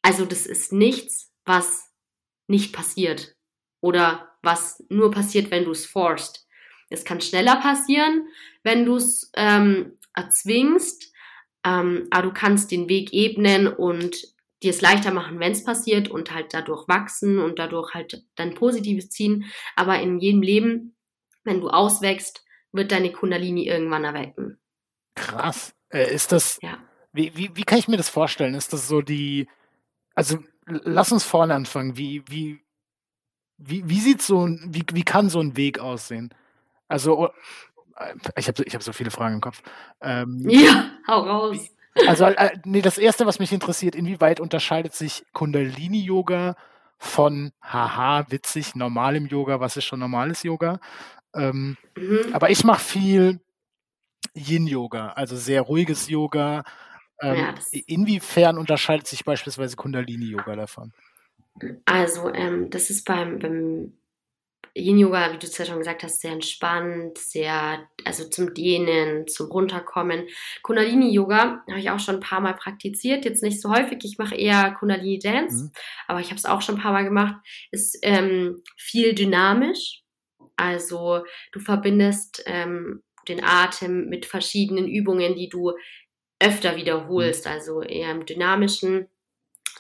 Also 0.02 0.26
das 0.26 0.46
ist 0.46 0.72
nichts, 0.72 1.32
was 1.46 1.85
nicht 2.48 2.74
passiert 2.74 3.36
oder 3.82 4.36
was 4.42 4.84
nur 4.90 5.12
passiert, 5.12 5.52
wenn 5.52 5.66
du 5.66 5.72
es 5.72 5.86
forst. 5.86 6.48
Es 6.90 7.04
kann 7.04 7.22
schneller 7.22 7.56
passieren, 7.58 8.28
wenn 8.64 8.86
du 8.86 8.96
es 8.96 9.32
ähm, 9.36 9.98
erzwingst, 10.14 11.12
ähm, 11.66 12.08
aber 12.12 12.28
du 12.28 12.34
kannst 12.34 12.72
den 12.72 12.88
Weg 12.90 13.12
ebnen 13.12 13.68
und 13.68 14.22
dir 14.62 14.70
es 14.70 14.82
leichter 14.82 15.12
machen, 15.12 15.40
wenn 15.40 15.52
es 15.52 15.64
passiert 15.64 16.10
und 16.10 16.34
halt 16.34 16.54
dadurch 16.54 16.88
wachsen 16.88 17.40
und 17.40 17.60
dadurch 17.60 17.94
halt 17.94 18.24
dein 18.36 18.54
Positives 18.54 19.10
ziehen. 19.10 19.46
Aber 19.76 20.00
in 20.00 20.20
jedem 20.20 20.42
Leben, 20.42 20.96
wenn 21.44 21.60
du 21.62 21.70
auswächst, 21.70 22.44
wird 22.72 22.92
deine 22.92 23.12
Kundalini 23.12 23.68
irgendwann 23.68 24.04
erwecken. 24.04 24.60
Krass. 25.16 25.74
Äh, 25.90 26.14
ist 26.14 26.32
das, 26.32 26.60
Ja. 26.62 26.78
wie, 27.14 27.36
wie, 27.36 27.56
wie 27.56 27.64
kann 27.64 27.80
ich 27.80 27.88
mir 27.88 27.98
das 27.98 28.10
vorstellen? 28.10 28.54
Ist 28.54 28.74
das 28.74 28.88
so 28.88 29.02
die, 29.02 29.48
also 30.14 30.40
lass 30.66 31.12
uns 31.12 31.24
vorne 31.24 31.54
anfangen. 31.54 31.98
Wie, 31.98 32.24
wie, 32.28 32.60
wie, 33.58 33.88
wie 33.90 34.00
sieht 34.00 34.22
so 34.22 34.46
ein, 34.46 34.60
wie, 34.70 34.84
wie 34.94 35.04
kann 35.04 35.30
so 35.30 35.40
ein 35.40 35.56
Weg 35.58 35.80
aussehen? 35.80 36.34
Also, 36.88 37.18
oh, 37.20 37.30
äh, 37.98 38.14
ich 38.38 38.48
habe 38.48 38.64
ich 38.64 38.76
hab 38.76 38.84
so 38.84 38.94
viele 38.94 39.12
Fragen 39.12 39.36
im 39.36 39.42
Kopf. 39.42 39.62
Ähm, 40.02 40.44
Ja, 40.50 40.92
hau 41.08 41.22
raus. 41.22 41.70
Also, 42.08 42.26
äh, 42.26 42.58
nee, 42.66 42.82
das 42.82 42.98
erste, 42.98 43.26
was 43.26 43.40
mich 43.40 43.54
interessiert, 43.54 43.96
inwieweit 43.96 44.40
unterscheidet 44.40 44.94
sich 44.94 45.24
Kundalini-Yoga 45.34 46.56
von, 46.98 47.52
haha, 47.62 48.26
witzig, 48.30 48.76
normalem 48.76 49.28
Yoga, 49.28 49.60
was 49.60 49.78
ist 49.78 49.86
schon 49.86 50.00
normales 50.00 50.44
Yoga? 50.44 50.80
Ähm, 51.34 51.78
Mhm. 51.98 52.34
aber 52.34 52.50
ich 52.50 52.64
mache 52.66 52.82
viel 52.82 53.40
Yin-Yoga, 54.34 55.10
also 55.14 55.36
sehr 55.38 55.62
ruhiges 55.62 56.10
Yoga. 56.10 56.64
Ähm, 57.22 57.36
Ja, 57.38 57.56
inwiefern 57.88 58.58
unterscheidet 58.58 59.08
sich 59.08 59.24
beispielsweise 59.24 59.76
Kundalini-Yoga 59.76 60.56
davon? 60.56 60.94
Also, 61.86 62.34
ähm, 62.34 62.70
das 62.70 62.90
ist 62.90 63.06
beim, 63.06 63.40
beim 63.40 63.94
Yin-Yoga, 64.78 65.32
wie 65.32 65.38
du 65.38 65.48
es 65.48 65.58
ja 65.58 65.64
schon 65.64 65.78
gesagt 65.78 66.04
hast, 66.04 66.20
sehr 66.20 66.34
entspannt, 66.34 67.18
sehr, 67.18 67.88
also 68.04 68.28
zum 68.30 68.54
Dehnen, 68.54 69.26
zum 69.28 69.50
Runterkommen. 69.50 70.28
Kundalini-Yoga 70.64 71.64
habe 71.70 71.80
ich 71.80 71.90
auch 71.90 72.00
schon 72.00 72.16
ein 72.16 72.22
paar 72.22 72.42
Mal 72.42 72.56
praktiziert, 72.56 73.24
jetzt 73.24 73.42
nicht 73.42 73.62
so 73.62 73.70
häufig. 73.74 74.00
Ich 74.04 74.18
mache 74.18 74.36
eher 74.36 74.72
Kundalini-Dance, 74.78 75.66
Mhm. 75.66 75.72
aber 76.08 76.20
ich 76.20 76.28
habe 76.28 76.36
es 76.36 76.46
auch 76.46 76.62
schon 76.62 76.76
ein 76.76 76.82
paar 76.82 76.92
Mal 76.92 77.06
gemacht. 77.06 77.36
Ist 77.72 77.98
ähm, 78.02 78.62
viel 78.76 79.16
dynamisch. 79.16 80.02
Also, 80.58 81.24
du 81.54 81.60
verbindest 81.62 82.44
ähm, 82.46 83.02
den 83.30 83.44
Atem 83.44 84.08
mit 84.10 84.26
verschiedenen 84.26 84.88
Übungen, 84.88 85.36
die 85.36 85.48
du 85.50 85.72
öfter 86.40 86.76
wiederholst, 86.76 87.48
also 87.48 87.82
eher 87.82 88.12
im 88.12 88.26
dynamischen 88.26 89.08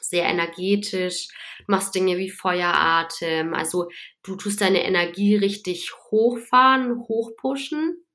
sehr 0.01 0.25
energetisch, 0.25 1.27
machst 1.67 1.95
Dinge 1.95 2.17
wie 2.17 2.29
Feueratem, 2.29 3.53
also 3.53 3.89
du 4.23 4.35
tust 4.35 4.61
deine 4.61 4.83
Energie 4.83 5.35
richtig 5.35 5.91
hochfahren, 6.11 6.99
hochpushen. 7.07 8.05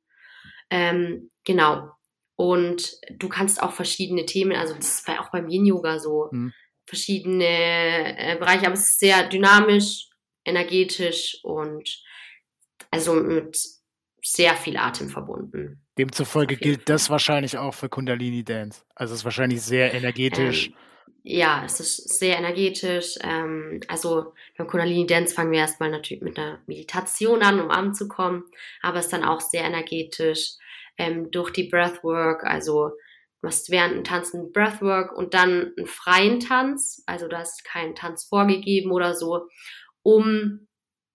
Ähm, 0.71 1.31
genau. 1.45 1.91
Und 2.37 2.93
du 3.11 3.29
kannst 3.29 3.63
auch 3.63 3.73
verschiedene 3.73 4.25
Themen, 4.25 4.57
also 4.57 4.75
das 4.75 4.99
ist 4.99 5.07
bei, 5.07 5.21
auch 5.21 5.31
beim 5.31 5.49
Yin-Yoga 5.49 5.99
so, 5.99 6.29
Mhm. 6.31 6.53
verschiedene 6.87 7.45
äh, 7.45 8.37
Bereiche, 8.39 8.67
aber 8.67 8.75
es 8.75 8.91
ist 8.91 9.01
sehr 9.01 9.29
dynamisch, 9.29 10.09
energetisch 10.45 11.39
und 11.43 12.03
also 12.91 13.15
mit 13.15 13.59
sehr 14.23 14.55
viel 14.55 14.77
Atem 14.77 15.09
verbunden. 15.09 15.83
Demzufolge 15.99 16.57
gilt 16.57 16.89
das 16.89 17.11
wahrscheinlich 17.11 17.59
auch 17.59 17.75
für 17.75 17.89
Kundalini 17.89 18.45
Dance. 18.45 18.85
Also 18.95 19.15
es 19.15 19.21
ist 19.21 19.25
wahrscheinlich 19.25 19.63
sehr 19.63 19.93
energetisch. 19.93 20.69
Ähm, 20.69 20.75
ja, 21.23 21.63
es 21.65 21.81
ist 21.81 22.19
sehr 22.19 22.39
energetisch. 22.39 23.17
Ähm, 23.23 23.81
also 23.89 24.33
beim 24.57 24.67
Kundalini 24.67 25.07
Dance 25.07 25.35
fangen 25.35 25.53
wir 25.53 25.59
erstmal 25.59 25.91
natürlich 25.91 26.23
mit 26.23 26.39
einer 26.39 26.61
Meditation 26.67 27.43
an, 27.43 27.61
um 27.61 27.71
anzukommen, 27.71 28.45
aber 28.83 28.99
es 28.99 29.07
ist 29.07 29.13
dann 29.13 29.25
auch 29.25 29.41
sehr 29.41 29.65
energetisch 29.65 30.55
ähm, 30.97 31.31
durch 31.31 31.51
die 31.51 31.69
Breathwork. 31.69 32.45
Also 32.45 32.89
du 32.89 33.47
machst 33.47 33.71
während 33.71 33.97
dem 33.97 34.05
Tanzen 34.05 34.53
Breathwork 34.53 35.13
und 35.17 35.35
dann 35.35 35.73
einen 35.77 35.87
freien 35.87 36.41
Tanz. 36.41 37.03
Also 37.07 37.29
da 37.29 37.43
ist 37.43 37.65
kein 37.65 37.95
Tanz 37.95 38.25
vorgegeben 38.25 38.91
oder 38.91 39.15
so, 39.15 39.49
um 40.03 40.67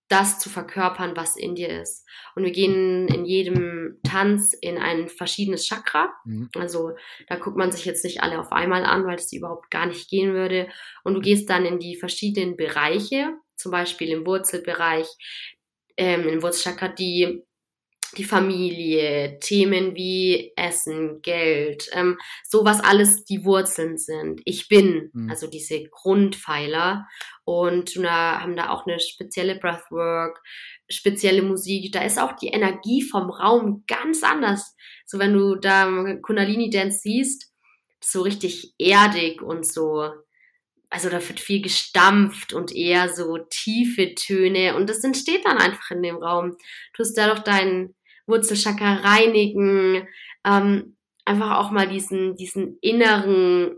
das 0.08 0.40
zu 0.40 0.50
verkörpern, 0.50 1.16
was 1.16 1.36
in 1.36 1.56
dir 1.56 1.82
ist. 1.82 2.06
Und 2.36 2.44
wir 2.44 2.52
gehen 2.52 3.08
in 3.08 3.26
jedem 3.26 4.00
Tanz 4.04 4.54
in 4.54 4.78
ein 4.78 5.10
verschiedenes 5.10 5.66
Chakra. 5.66 6.14
Mhm. 6.26 6.50
Also 6.56 6.92
da 7.28 7.38
guckt 7.38 7.58
man 7.58 7.72
sich 7.72 7.86
jetzt 7.86 8.04
nicht 8.04 8.22
alle 8.22 8.40
auf 8.40 8.52
einmal 8.52 8.84
an, 8.86 9.06
weil 9.06 9.16
das 9.16 9.34
überhaupt 9.34 9.72
gar 9.72 9.86
nicht 9.86 10.10
gehen 10.10 10.34
würde. 10.34 10.70
Und 11.04 11.16
du 11.16 11.22
gehst 11.22 11.50
dann 11.50 11.66
in 11.66 11.80
die 11.80 11.96
verschiedenen 11.96 12.56
Bereiche, 12.56 13.34
zum 13.56 13.72
Beispiel 13.72 14.10
im 14.10 14.26
Wurzelbereich, 14.26 15.08
ähm, 15.98 16.28
im 16.28 16.44
Wurzelchakra 16.44 16.90
die 16.90 17.44
die 18.18 18.24
Familie, 18.24 19.40
Themen 19.40 19.96
wie 19.96 20.52
Essen, 20.56 21.22
Geld, 21.22 21.90
ähm, 21.94 22.18
so 22.44 22.66
was 22.66 22.80
alles 22.82 23.26
die 23.26 23.46
Wurzeln 23.46 23.98
sind. 23.98 24.42
Ich 24.46 24.68
bin, 24.68 25.10
Mhm. 25.14 25.30
also 25.30 25.48
diese 25.48 25.84
Grundpfeiler. 25.90 27.08
Und 27.44 27.96
da 27.98 28.42
haben 28.42 28.56
da 28.56 28.70
auch 28.70 28.86
eine 28.88 29.00
spezielle 29.00 29.56
Breathwork, 29.56 30.42
spezielle 30.90 31.42
Musik. 31.42 31.92
Da 31.92 32.02
ist 32.04 32.20
auch 32.20 32.34
die 32.34 32.48
Energie 32.48 33.02
vom 33.02 33.30
Raum 33.30 33.84
ganz 33.88 34.24
anders. 34.24 34.76
So 35.06 35.20
wenn 35.20 35.34
du 35.34 35.56
da 35.56 36.16
Kundalini 36.22 36.70
Dance 36.70 37.00
siehst, 37.04 37.52
so 38.04 38.22
richtig 38.22 38.74
erdig 38.78 39.42
und 39.42 39.66
so. 39.66 40.10
Also 40.90 41.10
da 41.10 41.28
wird 41.28 41.40
viel 41.40 41.62
gestampft 41.62 42.54
und 42.54 42.74
eher 42.74 43.10
so 43.14 43.38
tiefe 43.50 44.14
Töne 44.16 44.76
und 44.76 44.90
das 44.90 45.04
entsteht 45.04 45.44
dann 45.46 45.58
einfach 45.58 45.92
in 45.92 46.04
dem 46.04 46.18
Raum. 46.18 46.52
Du 46.52 47.04
tust 47.04 47.18
dadurch 47.18 47.40
deinen 47.40 47.96
Wurzelchakra 48.28 48.96
reinigen, 48.96 50.08
ähm, 50.46 50.96
einfach 51.26 51.58
auch 51.58 51.72
mal 51.72 51.88
diesen, 51.88 52.36
diesen 52.36 52.78
inneren 52.82 53.78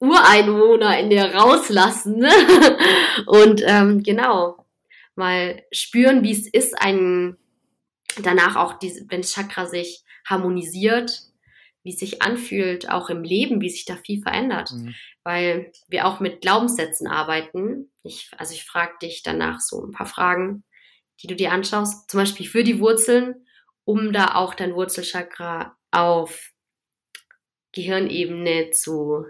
Ureinwohner 0.00 0.98
in 1.00 1.10
dir 1.10 1.34
rauslassen. 1.34 2.18
Ne? 2.18 2.30
Und 3.26 3.62
ähm, 3.66 4.02
genau, 4.02 4.66
mal 5.14 5.62
spüren, 5.72 6.22
wie 6.22 6.32
es 6.32 6.46
ist, 6.46 6.80
ein 6.80 7.36
danach 8.22 8.56
auch, 8.56 8.78
diese, 8.78 9.04
wenn 9.08 9.22
das 9.22 9.32
Chakra 9.32 9.66
sich 9.66 10.02
harmonisiert, 10.26 11.20
wie 11.82 11.90
es 11.90 11.98
sich 11.98 12.22
anfühlt, 12.22 12.90
auch 12.90 13.10
im 13.10 13.22
Leben, 13.22 13.60
wie 13.60 13.70
sich 13.70 13.84
da 13.84 13.96
viel 13.96 14.20
verändert. 14.20 14.72
Mhm. 14.72 14.94
Weil 15.22 15.72
wir 15.88 16.06
auch 16.06 16.20
mit 16.20 16.40
Glaubenssätzen 16.40 17.06
arbeiten. 17.06 17.90
Ich, 18.02 18.30
also 18.36 18.54
ich 18.54 18.64
frage 18.64 18.94
dich 19.02 19.22
danach 19.22 19.60
so 19.60 19.84
ein 19.84 19.92
paar 19.92 20.06
Fragen, 20.06 20.64
die 21.22 21.26
du 21.26 21.36
dir 21.36 21.52
anschaust, 21.52 22.10
zum 22.10 22.20
Beispiel 22.20 22.46
für 22.46 22.64
die 22.64 22.80
Wurzeln, 22.80 23.46
um 23.84 24.12
da 24.12 24.34
auch 24.34 24.54
dein 24.54 24.74
Wurzelchakra 24.74 25.76
auf 25.90 26.52
Gehirnebene 27.72 28.70
zu 28.70 29.24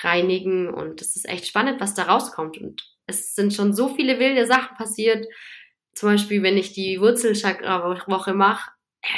reinigen. 0.00 0.72
Und 0.72 1.00
es 1.00 1.16
ist 1.16 1.28
echt 1.28 1.46
spannend, 1.46 1.80
was 1.80 1.94
da 1.94 2.04
rauskommt. 2.04 2.58
Und 2.58 2.82
es 3.06 3.34
sind 3.34 3.52
schon 3.52 3.74
so 3.74 3.94
viele 3.94 4.18
wilde 4.18 4.46
Sachen 4.46 4.76
passiert. 4.76 5.26
Zum 5.94 6.10
Beispiel, 6.10 6.42
wenn 6.42 6.56
ich 6.56 6.72
die 6.72 7.00
Wurzelchakra-Woche 7.00 8.34
mache, 8.34 8.70
äh, 9.02 9.08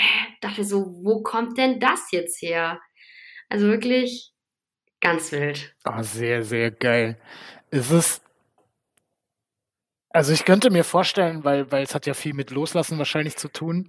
dachte 0.40 0.62
ich 0.62 0.68
so, 0.68 0.86
wo 1.02 1.22
kommt 1.22 1.58
denn 1.58 1.80
das 1.80 2.10
jetzt 2.10 2.40
her? 2.42 2.80
Also 3.48 3.66
wirklich 3.66 4.32
ganz 5.00 5.32
wild. 5.32 5.74
Oh, 5.84 6.02
sehr, 6.02 6.42
sehr 6.42 6.70
geil. 6.70 7.20
Es 7.70 7.90
ist. 7.90 8.22
Also 10.10 10.32
ich 10.32 10.44
könnte 10.44 10.70
mir 10.70 10.84
vorstellen, 10.84 11.44
weil, 11.44 11.70
weil 11.70 11.84
es 11.84 11.94
hat 11.94 12.06
ja 12.06 12.14
viel 12.14 12.34
mit 12.34 12.50
Loslassen 12.50 12.98
wahrscheinlich 12.98 13.36
zu 13.36 13.48
tun, 13.48 13.88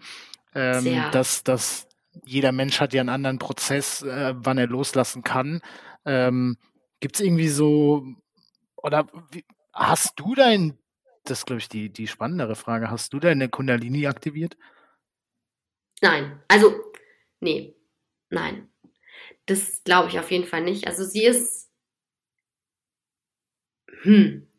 ähm, 0.54 1.04
dass, 1.12 1.44
dass 1.44 1.88
jeder 2.26 2.52
Mensch 2.52 2.80
hat 2.80 2.94
ja 2.94 3.02
einen 3.02 3.10
anderen 3.10 3.40
Prozess, 3.40 4.04
äh, 4.04 4.34
wann 4.36 4.58
er 4.58 4.68
loslassen 4.68 5.24
kann. 5.24 5.62
Ähm, 6.06 6.58
Gibt 7.00 7.16
es 7.16 7.22
irgendwie 7.22 7.48
so, 7.48 8.06
oder 8.76 9.08
wie, 9.32 9.44
hast 9.74 10.20
du 10.20 10.36
dein, 10.36 10.78
das 11.24 11.40
ist 11.40 11.46
glaube 11.46 11.60
ich 11.60 11.70
die, 11.70 11.90
die 11.90 12.08
spannendere 12.08 12.56
Frage, 12.56 12.92
hast 12.92 13.14
du 13.14 13.20
deine 13.20 13.50
Kundalini 13.50 14.06
aktiviert? 14.06 14.58
Nein, 16.02 16.40
also, 16.48 16.80
nee, 17.40 17.76
nein. 18.30 18.68
Das 19.48 19.84
glaube 19.84 20.10
ich 20.10 20.20
auf 20.20 20.30
jeden 20.30 20.46
Fall 20.46 20.62
nicht. 20.62 20.88
Also 20.88 21.04
sie 21.04 21.24
ist, 21.24 21.72
hm, 24.04 24.51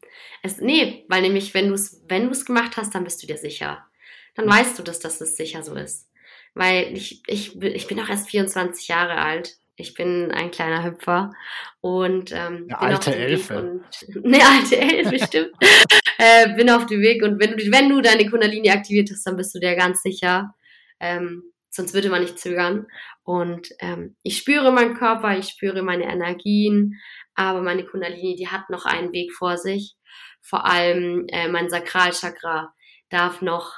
es, 0.42 0.60
nee, 0.60 1.04
weil 1.08 1.22
nämlich, 1.22 1.54
wenn 1.54 1.68
du 1.68 1.74
es, 1.74 2.02
wenn 2.08 2.24
du 2.24 2.30
es 2.30 2.44
gemacht 2.44 2.76
hast, 2.76 2.94
dann 2.94 3.04
bist 3.04 3.22
du 3.22 3.26
dir 3.26 3.38
sicher. 3.38 3.86
dann 4.34 4.48
weißt 4.48 4.78
du, 4.78 4.82
dass 4.82 4.98
das 4.98 5.18
sicher 5.18 5.62
so 5.62 5.74
ist. 5.74 6.08
Weil 6.54 6.96
ich, 6.96 7.22
ich, 7.26 7.60
ich 7.62 7.86
bin 7.86 8.00
auch 8.00 8.08
erst 8.08 8.28
24 8.28 8.88
Jahre 8.88 9.16
alt. 9.18 9.56
Ich 9.76 9.94
bin 9.94 10.30
ein 10.32 10.50
kleiner 10.50 10.84
Hüpfer 10.84 11.32
und 11.80 12.30
ähm, 12.32 12.66
eine 12.68 12.78
alte 12.78 13.14
Elfe. 13.14 13.58
Und, 13.58 14.24
eine 14.24 14.44
alte 14.44 14.78
Elfe, 14.78 15.18
stimmt. 15.24 15.52
äh, 16.18 16.54
bin 16.54 16.70
auf 16.70 16.86
dem 16.86 17.00
Weg 17.00 17.22
und 17.22 17.40
wenn 17.40 17.56
du, 17.56 17.72
wenn 17.72 17.88
du 17.88 18.00
deine 18.00 18.28
Kundalini 18.28 18.70
aktiviert 18.70 19.10
hast, 19.10 19.26
dann 19.26 19.36
bist 19.36 19.54
du 19.54 19.60
dir 19.60 19.74
ganz 19.76 20.02
sicher. 20.02 20.54
Ähm, 21.00 21.52
sonst 21.70 21.94
würde 21.94 22.10
man 22.10 22.22
nicht 22.22 22.38
zögern. 22.38 22.86
Und 23.24 23.70
ähm, 23.80 24.16
ich 24.22 24.36
spüre 24.36 24.72
meinen 24.72 24.94
Körper, 24.94 25.38
ich 25.38 25.48
spüre 25.48 25.82
meine 25.82 26.04
Energien, 26.04 27.00
aber 27.34 27.62
meine 27.62 27.84
Kundalini, 27.84 28.36
die 28.36 28.48
hat 28.48 28.68
noch 28.68 28.84
einen 28.84 29.12
Weg 29.12 29.32
vor 29.32 29.56
sich. 29.56 29.96
Vor 30.42 30.66
allem 30.66 31.26
äh, 31.28 31.48
mein 31.48 31.70
Sakralchakra 31.70 32.74
darf 33.08 33.40
noch 33.40 33.74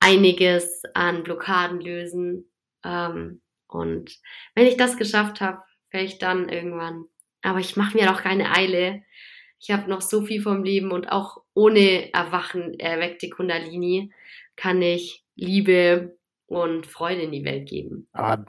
einiges 0.00 0.82
an 0.94 1.22
Blockaden 1.22 1.80
lösen. 1.80 2.50
Ähm, 2.84 3.42
und 3.66 4.18
wenn 4.54 4.66
ich 4.66 4.76
das 4.76 4.96
geschafft 4.96 5.40
habe, 5.40 5.62
vielleicht 5.90 6.22
dann 6.22 6.48
irgendwann. 6.48 7.04
Aber 7.42 7.58
ich 7.58 7.76
mache 7.76 7.96
mir 7.96 8.06
doch 8.06 8.22
keine 8.22 8.54
Eile. 8.54 9.02
Ich 9.58 9.70
habe 9.70 9.88
noch 9.88 10.00
so 10.00 10.22
viel 10.22 10.42
vom 10.42 10.64
Leben 10.64 10.90
und 10.90 11.10
auch 11.10 11.42
ohne 11.54 12.12
Erwachen 12.12 12.78
erweckte 12.80 13.28
Kundalini 13.28 14.12
kann 14.56 14.82
ich 14.82 15.24
Liebe 15.34 16.16
und 16.46 16.86
Freude 16.86 17.22
in 17.22 17.32
die 17.32 17.44
Welt 17.44 17.68
geben. 17.68 18.08
Aber 18.12 18.44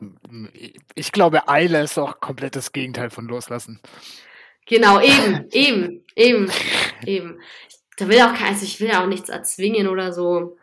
ich 0.95 1.11
glaube, 1.11 1.47
Eile 1.47 1.83
ist 1.83 1.97
auch 1.97 2.19
komplett 2.19 2.55
das 2.55 2.71
Gegenteil 2.71 3.09
von 3.09 3.27
Loslassen. 3.27 3.79
Genau, 4.67 4.99
eben, 4.99 5.47
eben, 5.52 6.06
eben, 6.15 6.52
eben. 7.06 7.39
Da 7.97 8.08
will 8.08 8.21
auch 8.21 8.34
kein, 8.34 8.54
also 8.54 8.65
ich 8.65 8.80
will 8.80 8.89
ja 8.89 9.04
auch 9.04 9.08
nichts 9.08 9.30
erzwingen 9.30 9.88
oder 9.88 10.13
so. 10.13 10.58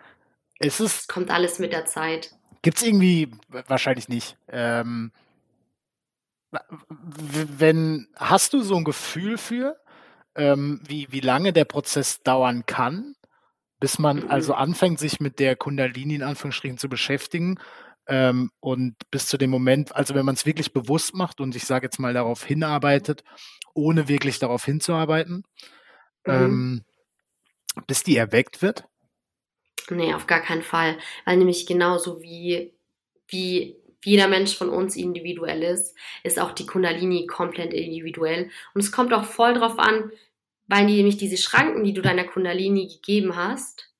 Es 0.59 0.81
ist, 0.81 1.09
kommt 1.09 1.31
alles 1.31 1.59
mit 1.59 1.73
der 1.73 1.87
Zeit. 1.87 2.33
Gibt 2.63 2.79
es 2.79 2.83
irgendwie, 2.83 3.31
wahrscheinlich 3.49 4.09
nicht. 4.09 4.37
Ähm, 4.49 5.13
wenn, 6.83 8.09
hast 8.17 8.53
du 8.53 8.63
so 8.63 8.77
ein 8.77 8.85
Gefühl 8.85 9.39
für, 9.39 9.81
ähm, 10.35 10.81
wie, 10.87 11.07
wie 11.11 11.21
lange 11.21 11.53
der 11.53 11.65
Prozess 11.65 12.23
dauern 12.23 12.67
kann, 12.67 13.15
bis 13.79 13.99
man 13.99 14.25
mhm. 14.25 14.31
also 14.31 14.55
anfängt, 14.55 14.99
sich 14.99 15.21
mit 15.21 15.39
der 15.39 15.57
Kundalini 15.57 16.17
in 16.17 16.23
Anführungsstrichen 16.23 16.79
zu 16.79 16.89
beschäftigen 16.89 17.59
ähm, 18.07 18.51
und 18.61 18.97
bis 19.11 19.27
zu 19.27 19.39
dem 19.39 19.51
Moment, 19.51 19.95
also 19.97 20.15
wenn 20.15 20.27
man 20.27 20.35
es 20.35 20.47
wirklich 20.47 20.73
bewusst 20.73 21.15
macht 21.15 21.41
und 21.41 21.57
ich 21.57 21.65
sage 21.65 21.87
jetzt 21.87 21.99
mal 21.99 22.13
darauf 22.13 22.45
hinarbeitet, 22.45 23.25
ohne 23.75 24.09
wirklich 24.09 24.39
darauf 24.39 24.65
hinzuarbeiten, 24.65 25.45
mhm. 26.27 26.33
ähm, 26.33 26.85
bis 27.87 28.03
die 28.03 28.17
erweckt 28.17 28.63
wird? 28.63 28.85
Nee, 29.91 30.15
auf 30.15 30.27
gar 30.27 30.41
keinen 30.41 30.63
Fall. 30.63 30.99
Weil 31.25 31.37
nämlich 31.37 31.67
genauso 31.67 32.23
wie, 32.23 32.73
wie 33.29 33.77
jeder 34.05 34.29
Mensch 34.29 34.57
von 34.57 34.71
uns 34.71 34.97
individuell 34.97 35.63
ist, 35.63 35.95
ist 36.23 36.39
auch 36.39 36.53
die 36.53 36.67
Kundalini 36.67 37.27
komplett 37.27 37.73
individuell. 37.73 38.51
Und 38.75 38.81
es 38.81 38.93
kommt 38.93 39.13
auch 39.13 39.25
voll 39.25 39.55
drauf 39.55 39.79
an, 39.79 40.11
weil 40.67 40.85
nämlich 40.85 41.17
diese 41.17 41.37
Schranken, 41.37 41.85
die 41.85 41.93
du 41.93 42.01
deiner 42.01 42.25
Kundalini 42.25 42.89
gegeben 42.89 43.37
hast, 43.37 43.93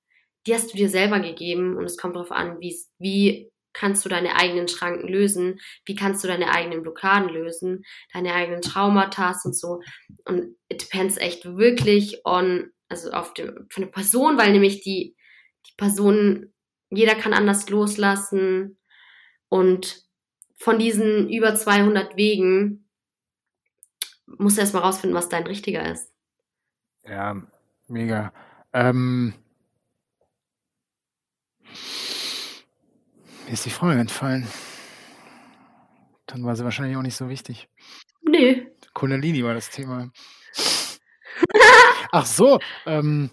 die 0.47 0.53
hast 0.53 0.73
du 0.73 0.77
dir 0.77 0.89
selber 0.89 1.19
gegeben 1.19 1.77
und 1.77 1.85
es 1.85 1.97
kommt 1.97 2.15
darauf 2.15 2.31
an, 2.31 2.59
wie, 2.59 2.75
wie 2.97 3.50
kannst 3.73 4.03
du 4.05 4.09
deine 4.09 4.35
eigenen 4.35 4.67
Schranken 4.67 5.07
lösen, 5.07 5.59
wie 5.85 5.95
kannst 5.95 6.23
du 6.23 6.27
deine 6.27 6.51
eigenen 6.51 6.81
Blockaden 6.81 7.29
lösen, 7.29 7.83
deine 8.13 8.33
eigenen 8.33 8.61
Traumata 8.61 9.35
und 9.43 9.55
so. 9.55 9.81
Und 10.25 10.55
it 10.69 10.81
depends 10.81 11.17
echt 11.17 11.45
wirklich 11.45 12.21
on, 12.25 12.71
also 12.89 13.11
auf 13.11 13.33
dem, 13.33 13.67
von 13.69 13.83
der 13.83 13.91
Person, 13.91 14.37
weil 14.37 14.51
nämlich 14.51 14.81
die, 14.81 15.15
die 15.67 15.73
Person, 15.77 16.53
jeder 16.89 17.15
kann 17.15 17.33
anders 17.33 17.69
loslassen 17.69 18.77
und 19.49 20.03
von 20.57 20.77
diesen 20.77 21.29
über 21.29 21.55
200 21.55 22.17
Wegen 22.17 22.87
musst 24.37 24.57
du 24.57 24.61
erstmal 24.61 24.83
rausfinden, 24.83 25.17
was 25.17 25.29
dein 25.29 25.47
richtiger 25.47 25.89
ist. 25.91 26.13
Ja, 27.03 27.41
mega. 27.87 28.31
Ähm, 28.73 29.33
ist 33.51 33.65
die 33.65 33.69
Frage 33.69 33.99
entfallen. 33.99 34.47
Dann 36.27 36.45
war 36.45 36.55
sie 36.55 36.63
wahrscheinlich 36.63 36.97
auch 36.97 37.01
nicht 37.01 37.17
so 37.17 37.29
wichtig. 37.29 37.67
Nee. 38.21 38.67
Kundalini 38.93 39.43
war 39.43 39.53
das 39.53 39.69
Thema. 39.69 40.11
Ach 42.11 42.25
so, 42.25 42.59
ähm, 42.85 43.31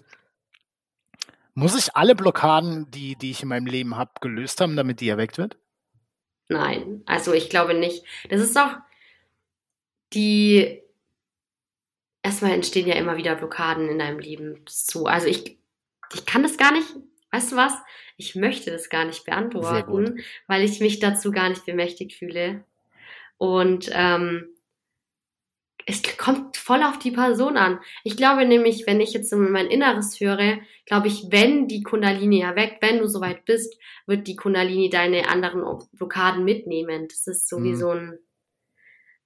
muss 1.53 1.77
ich 1.77 1.95
alle 1.95 2.15
Blockaden, 2.15 2.89
die, 2.91 3.15
die 3.15 3.31
ich 3.31 3.43
in 3.43 3.49
meinem 3.49 3.65
Leben 3.65 3.97
habe, 3.97 4.11
gelöst 4.21 4.61
haben, 4.61 4.75
damit 4.75 5.01
die 5.01 5.09
erweckt 5.09 5.37
wird? 5.37 5.57
Nein, 6.47 7.03
also 7.05 7.33
ich 7.33 7.49
glaube 7.49 7.73
nicht. 7.73 8.03
Das 8.29 8.41
ist 8.41 8.55
doch 8.55 8.77
die. 10.13 10.81
Erstmal 12.23 12.51
entstehen 12.51 12.87
ja 12.87 12.95
immer 12.95 13.17
wieder 13.17 13.35
Blockaden 13.35 13.87
in 13.89 13.99
deinem 13.99 14.19
Leben 14.19 14.65
zu. 14.65 15.05
Also 15.05 15.27
ich, 15.27 15.57
ich 16.13 16.25
kann 16.25 16.43
das 16.43 16.57
gar 16.57 16.71
nicht. 16.71 16.87
Weißt 17.31 17.51
du 17.51 17.55
was? 17.55 17.73
Ich 18.17 18.35
möchte 18.35 18.71
das 18.71 18.89
gar 18.89 19.05
nicht 19.05 19.25
beantworten, 19.25 20.19
weil 20.47 20.63
ich 20.63 20.79
mich 20.79 20.99
dazu 20.99 21.31
gar 21.31 21.49
nicht 21.49 21.65
bemächtigt 21.65 22.13
fühle. 22.13 22.63
Und 23.37 23.89
ähm, 23.93 24.49
es 25.85 26.03
kommt 26.17 26.57
voll 26.57 26.83
auf 26.83 26.99
die 26.99 27.11
Person 27.11 27.57
an. 27.57 27.79
Ich 28.03 28.15
glaube 28.15 28.45
nämlich, 28.45 28.85
wenn 28.85 29.01
ich 29.01 29.13
jetzt 29.13 29.33
mein 29.33 29.67
Inneres 29.67 30.19
höre, 30.19 30.59
glaube 30.85 31.07
ich, 31.07 31.31
wenn 31.31 31.67
die 31.67 31.81
Kundalini 31.81 32.41
erweckt, 32.41 32.81
wenn 32.81 32.99
du 32.99 33.07
soweit 33.07 33.43
bist, 33.45 33.75
wird 34.05 34.27
die 34.27 34.35
Kundalini 34.35 34.89
deine 34.89 35.29
anderen 35.29 35.63
Blockaden 35.93 36.43
mitnehmen. 36.43 37.07
Das 37.07 37.25
ist 37.25 37.49
so 37.49 37.63
wie 37.63 37.73
mhm. 37.73 37.87
ein. 37.87 38.19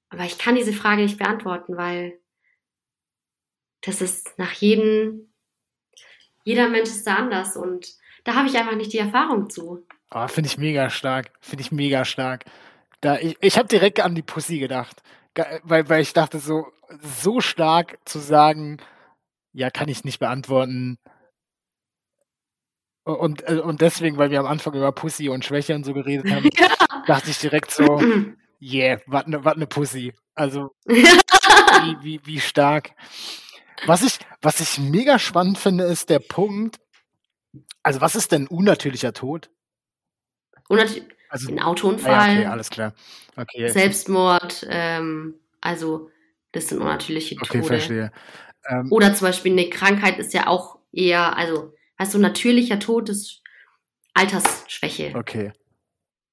Aber 0.10 0.24
ich 0.24 0.38
kann 0.38 0.56
diese 0.56 0.72
Frage 0.72 1.02
nicht 1.02 1.18
beantworten, 1.18 1.76
weil 1.76 2.20
das 3.82 4.00
ist 4.02 4.38
nach 4.38 4.54
jedem, 4.54 5.33
jeder 6.44 6.70
Mensch 6.70 6.90
ist 6.90 7.08
da 7.08 7.16
anders 7.16 7.56
und 7.56 7.88
da 8.24 8.36
habe 8.36 8.48
ich 8.48 8.58
einfach 8.58 8.76
nicht 8.76 8.94
die 8.94 9.00
Erfahrung 9.00 9.50
zu. 9.50 9.86
Oh, 10.12 10.28
Finde 10.28 10.48
ich 10.48 10.58
mega 10.58 10.90
stark. 10.90 11.32
Finde 11.42 11.64
ich 11.64 11.72
mega 11.72 12.06
stark. 12.06 12.46
Da, 13.02 13.18
ich 13.18 13.36
ich 13.42 13.58
habe 13.58 13.68
direkt 13.68 14.00
an 14.00 14.16
die 14.16 14.22
Pussy 14.22 14.60
gedacht 14.60 15.02
weil, 15.64 15.90
weil 15.90 16.02
ich 16.02 16.14
dachte, 16.14 16.40
so, 16.40 16.68
so 17.02 17.42
stark 17.42 17.98
zu 18.06 18.20
sagen, 18.20 18.78
ja, 19.52 19.70
kann 19.70 19.90
ich 19.90 20.04
nicht 20.04 20.20
beantworten. 20.20 20.98
Und, 23.04 23.48
äh, 23.48 23.60
und 23.60 23.82
deswegen, 23.82 24.18
weil 24.18 24.32
wir 24.32 24.40
am 24.40 24.46
Anfang 24.46 24.74
über 24.74 24.92
Pussy 24.92 25.30
und 25.30 25.44
Schwäche 25.44 25.76
und 25.76 25.84
so 25.84 25.94
geredet 25.94 26.32
haben, 26.32 26.50
ja. 26.58 26.68
dachte 27.06 27.30
ich 27.30 27.40
direkt 27.40 27.72
so, 27.72 28.02
yeah, 28.62 29.00
was 29.08 29.28
ne, 29.28 29.42
ne 29.56 29.68
Pussy. 29.68 30.14
Also, 30.36 30.72
wie, 30.86 31.98
wie, 32.02 32.22
wie 32.24 32.40
stark. 32.40 32.92
Was 33.86 34.04
ich, 34.04 34.20
was 34.42 34.60
ich 34.60 34.80
mega 34.80 35.20
spannend 35.20 35.58
finde, 35.58 35.86
ist 35.86 36.10
der 36.10 36.20
Punkt, 36.20 36.80
also 37.82 38.02
was 38.02 38.16
ist 38.16 38.32
denn 38.32 38.48
unnatürlicher 38.48 39.14
Tod? 39.14 39.50
Unnatürlich. 40.70 41.14
Also, 41.30 41.50
ein 41.50 41.60
Autounfall. 41.60 42.14
Ah, 42.14 42.28
ja, 42.28 42.40
okay, 42.40 42.46
alles 42.46 42.70
klar. 42.70 42.94
Okay, 43.36 43.68
Selbstmord, 43.68 44.68
ähm, 44.70 45.36
also 45.62 46.12
das 46.52 46.68
sind 46.68 46.80
unnatürliche 46.80 47.36
Tode. 47.36 47.50
Okay, 47.50 47.64
verstehe. 47.64 48.12
Ähm, 48.70 48.88
Oder 48.92 49.14
zum 49.16 49.28
Beispiel 49.28 49.52
eine 49.52 49.70
Krankheit 49.70 50.20
ist 50.20 50.34
ja 50.34 50.48
auch 50.48 50.78
eher, 50.92 51.36
also, 51.36 51.74
weißt 51.98 52.14
du, 52.14 52.20
natürlicher 52.20 52.80
Tod 52.80 53.10
ist 53.10 53.42
Altersschwäche. 54.14 55.14
Okay. 55.16 55.52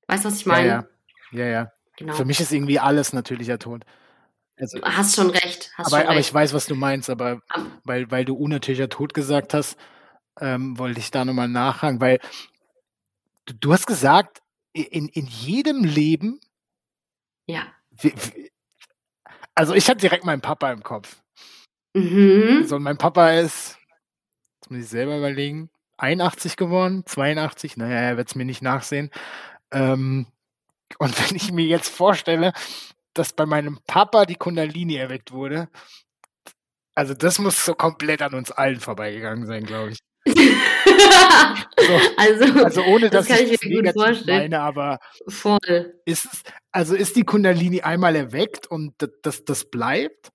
Weißt 0.06 0.24
du, 0.24 0.28
was 0.28 0.36
ich 0.36 0.46
meine? 0.46 0.68
Ja, 0.68 0.84
ja. 1.32 1.44
ja, 1.44 1.46
ja. 1.46 1.72
Genau. 1.96 2.14
Für 2.14 2.24
mich 2.24 2.40
ist 2.40 2.52
irgendwie 2.52 2.78
alles 2.78 3.12
natürlicher 3.12 3.58
Tod. 3.58 3.84
Also, 4.61 4.81
hast 4.83 5.16
schon 5.16 5.31
recht. 5.31 5.73
Hast 5.77 5.87
aber, 5.87 5.99
schon 5.99 6.07
aber 6.09 6.16
recht. 6.16 6.29
ich 6.29 6.35
weiß, 6.35 6.53
was 6.53 6.66
du 6.66 6.75
meinst, 6.75 7.09
aber 7.09 7.40
weil, 7.85 8.11
weil 8.11 8.25
du 8.25 8.35
unnatürlicher 8.35 8.90
Tod 8.90 9.14
gesagt 9.14 9.55
hast, 9.55 9.79
ähm, 10.38 10.79
wollte 10.79 11.01
ich 11.01 11.11
da 11.11 11.25
nochmal 11.25 11.49
nachhaken, 11.49 12.01
weil 12.01 12.20
du, 13.46 13.55
du 13.55 13.73
hast 13.73 13.87
gesagt, 13.87 14.42
in, 14.73 15.09
in 15.09 15.27
jedem 15.27 15.85
Leben. 15.85 16.40
Ja. 17.46 17.66
also 19.55 19.75
ich 19.75 19.88
hatte 19.88 20.01
direkt 20.01 20.25
meinen 20.25 20.42
Papa 20.42 20.70
im 20.73 20.83
Kopf. 20.83 21.16
Mhm. 21.94 22.64
So, 22.66 22.79
mein 22.79 22.99
Papa 22.99 23.33
ist, 23.33 23.79
jetzt 24.61 24.70
muss 24.70 24.81
ich 24.81 24.88
selber 24.88 25.16
überlegen, 25.18 25.70
81 25.96 26.57
geworden, 26.57 27.03
82, 27.07 27.77
naja, 27.77 27.96
er 27.96 28.16
wird 28.16 28.29
es 28.29 28.35
mir 28.35 28.44
nicht 28.44 28.62
nachsehen. 28.62 29.11
Ähm, 29.73 30.27
und 30.99 31.18
wenn 31.31 31.37
ich 31.37 31.51
mir 31.51 31.66
jetzt 31.66 31.88
vorstelle, 31.88 32.53
dass 33.14 33.33
bei 33.33 33.46
meinem 33.46 33.81
Papa 33.87 34.27
die 34.27 34.37
Kundalini 34.37 34.96
erweckt 34.96 35.33
wurde, 35.33 35.68
also 36.94 37.14
das 37.14 37.38
muss 37.38 37.64
so 37.64 37.75
komplett 37.75 38.23
an 38.23 38.35
uns 38.35 38.51
allen 38.51 38.81
vorbeigegangen 38.81 39.46
sein, 39.46 39.64
glaube 39.64 39.92
ich. 39.92 39.99
so, 40.27 40.35
also, 42.16 42.64
also 42.64 42.85
ohne 42.85 43.09
dass 43.09 43.27
das 43.27 43.38
kann 43.38 43.46
ich, 43.46 43.62
mir 43.62 43.83
gut 43.83 43.92
vorstellen. 43.92 44.38
meine, 44.38 44.61
aber 44.61 44.99
voll. 45.27 45.94
Ist 46.05 46.27
es, 46.27 46.42
also 46.73 46.94
ist 46.94 47.16
die 47.16 47.25
Kundalini 47.25 47.81
einmal 47.81 48.16
erweckt 48.16 48.66
und 48.66 48.94
das, 48.99 49.11
das, 49.23 49.44
das 49.44 49.70
bleibt? 49.70 50.31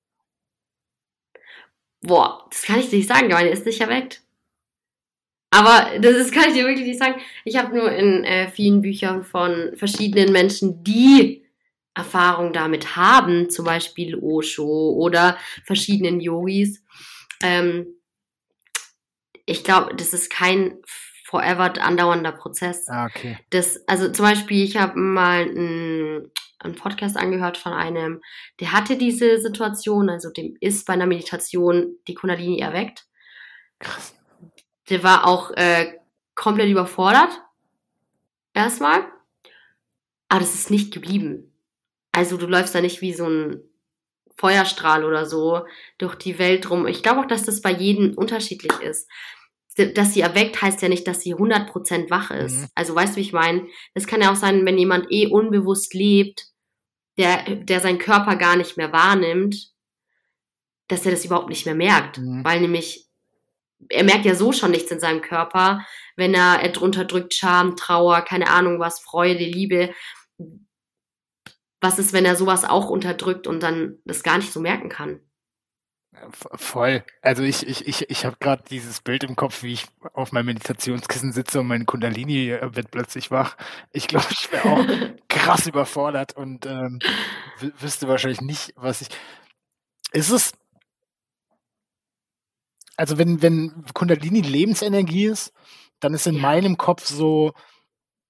Boah, 2.02 2.48
das 2.50 2.64
kann 2.64 2.80
ich 2.80 2.92
nicht 2.92 3.08
sagen, 3.08 3.30
meine 3.30 3.50
ist 3.50 3.66
nicht 3.66 3.82
erweckt. 3.82 4.22
Aber 5.52 6.00
das 6.00 6.16
ist, 6.16 6.34
kann 6.34 6.50
ich 6.50 6.54
dir 6.54 6.66
wirklich 6.66 6.88
nicht 6.88 7.00
sagen. 7.00 7.22
Ich 7.46 7.58
habe 7.58 7.76
nur 7.76 7.92
in 7.92 8.24
äh, 8.24 8.50
vielen 8.50 8.82
Büchern 8.82 9.24
von 9.24 9.72
verschiedenen 9.76 10.34
Menschen, 10.34 10.84
die 10.84 11.45
Erfahrung 11.96 12.54
damit 12.54 12.96
haben, 12.96 13.50
zum 13.50 13.66
Beispiel 13.66 14.16
Osho 14.16 14.92
oder 14.92 15.38
verschiedenen 15.64 16.20
Yogis. 16.20 16.84
Ähm, 17.42 17.88
ich 19.46 19.64
glaube, 19.64 19.96
das 19.96 20.14
ist 20.14 20.30
kein 20.30 20.78
forever 21.26 21.82
andauernder 21.82 22.32
Prozess. 22.32 22.88
Ah, 22.90 23.06
okay. 23.06 23.38
Das, 23.50 23.88
also 23.88 24.12
zum 24.12 24.26
Beispiel, 24.26 24.64
ich 24.64 24.78
habe 24.78 25.00
mal 25.00 25.42
einen, 25.42 26.32
einen 26.60 26.76
Podcast 26.76 27.18
angehört 27.18 27.58
von 27.58 27.74
einem, 27.74 28.22
der 28.60 28.72
hatte 28.72 28.98
diese 28.98 29.40
Situation, 29.40 30.10
also 30.10 30.30
dem 30.30 30.56
ist 30.60 30.86
bei 30.86 30.94
einer 30.94 31.08
Meditation 31.08 31.98
die 32.08 32.14
Kundalini 32.14 32.60
erweckt. 32.60 33.06
Krass. 33.80 34.16
Der 34.90 35.04
war 35.04 35.26
auch 35.26 35.52
äh, 35.52 35.94
komplett 36.36 36.70
überfordert. 36.70 37.42
Erstmal. 38.54 39.06
Aber 40.30 40.40
das 40.40 40.54
ist 40.54 40.72
nicht 40.72 40.94
geblieben. 40.94 41.55
Also 42.16 42.38
du 42.38 42.46
läufst 42.48 42.74
da 42.74 42.80
nicht 42.80 43.02
wie 43.02 43.14
so 43.14 43.28
ein 43.28 43.62
Feuerstrahl 44.38 45.04
oder 45.04 45.26
so 45.26 45.66
durch 45.98 46.16
die 46.16 46.40
Welt 46.40 46.70
rum. 46.70 46.88
Ich 46.88 47.04
glaube 47.04 47.20
auch, 47.20 47.28
dass 47.28 47.44
das 47.44 47.62
bei 47.62 47.72
jedem 47.72 48.14
unterschiedlich 48.14 48.80
ist. 48.80 49.10
Dass 49.76 50.14
sie 50.14 50.22
erweckt, 50.22 50.62
heißt 50.62 50.82
ja 50.82 50.88
nicht, 50.88 51.06
dass 51.08 51.20
sie 51.20 51.36
100% 51.36 52.10
wach 52.10 52.32
ist. 52.32 52.62
Mhm. 52.62 52.68
Also 52.74 52.96
weißt 52.96 53.14
du, 53.14 53.18
wie 53.18 53.22
ich 53.22 53.34
meine? 53.34 53.68
Das 53.94 54.08
kann 54.08 54.22
ja 54.22 54.32
auch 54.32 54.38
sein, 54.38 54.66
wenn 54.66 54.78
jemand 54.78 55.08
eh 55.12 55.28
unbewusst 55.28 55.94
lebt, 55.94 56.46
der, 57.18 57.44
der 57.56 57.82
seinen 57.82 58.00
Körper 58.00 58.38
gar 58.38 58.56
nicht 58.56 58.78
mehr 58.78 58.94
wahrnimmt, 58.94 59.74
dass 60.88 61.06
er 61.06 61.12
das 61.12 61.26
überhaupt 61.26 61.50
nicht 61.50 61.66
mehr 61.66 61.76
merkt. 61.76 62.20
Mhm. 62.20 62.46
Weil 62.46 62.62
nämlich, 62.62 63.10
er 63.90 64.06
merkt 64.06 64.24
ja 64.24 64.36
so 64.36 64.54
schon 64.54 64.72
nichts 64.72 64.90
in 64.90 65.02
seinem 65.02 65.22
Körper, 65.22 65.86
wenn 66.16 66.34
er, 66.34 66.62
er 66.62 66.70
drunter 66.70 67.04
drückt 67.04 67.34
Scham, 67.34 67.76
Trauer, 67.76 68.22
keine 68.22 68.50
Ahnung 68.50 68.80
was, 68.80 69.02
Freude, 69.02 69.44
Liebe. 69.44 69.94
Was 71.86 72.00
ist, 72.00 72.14
wenn 72.14 72.26
er 72.26 72.36
sowas 72.36 72.64
auch 72.66 72.90
unterdrückt 72.90 73.46
und 73.46 73.62
dann 73.62 74.00
das 74.06 74.24
gar 74.24 74.38
nicht 74.40 74.52
so 74.52 74.60
merken 74.60 74.90
kann? 74.90 75.20
Voll. 76.32 77.04
Also 77.22 77.44
ich, 77.44 77.68
ich, 77.68 77.88
ich, 77.88 78.10
ich 78.10 78.26
habe 78.26 78.38
gerade 78.40 78.64
dieses 78.68 79.02
Bild 79.02 79.24
im 79.24 79.36
Kopf, 79.36 79.62
wie 79.62 79.74
ich 79.74 79.86
auf 80.14 80.32
meinem 80.32 80.48
Meditationskissen 80.48 81.32
sitze 81.32 81.60
und 81.60 81.68
mein 81.68 81.86
Kundalini 81.86 82.50
äh, 82.50 82.76
wird 82.76 82.90
plötzlich 82.90 83.30
wach. 83.30 83.56
Ich 83.92 84.08
glaube, 84.08 84.26
ich 84.32 84.52
wäre 84.52 84.68
auch 84.68 84.84
krass 85.28 85.68
überfordert 85.68 86.36
und 86.36 86.66
ähm, 86.66 86.98
wü- 87.60 87.74
wüsste 87.80 88.08
wahrscheinlich 88.08 88.42
nicht, 88.42 88.74
was 88.78 89.02
ich. 89.02 89.10
Ist 90.12 90.32
es. 90.32 90.54
Also 92.98 93.20
wenn, 93.20 93.44
wenn 93.44 93.86
Kundalini 93.94 94.42
Lebensenergie 94.42 95.26
ist, 95.26 95.54
dann 96.00 96.16
ist 96.16 96.26
in 96.26 96.36
Ja. 96.36 96.42
meinem 96.42 96.78
Kopf 96.78 97.06
so, 97.06 97.54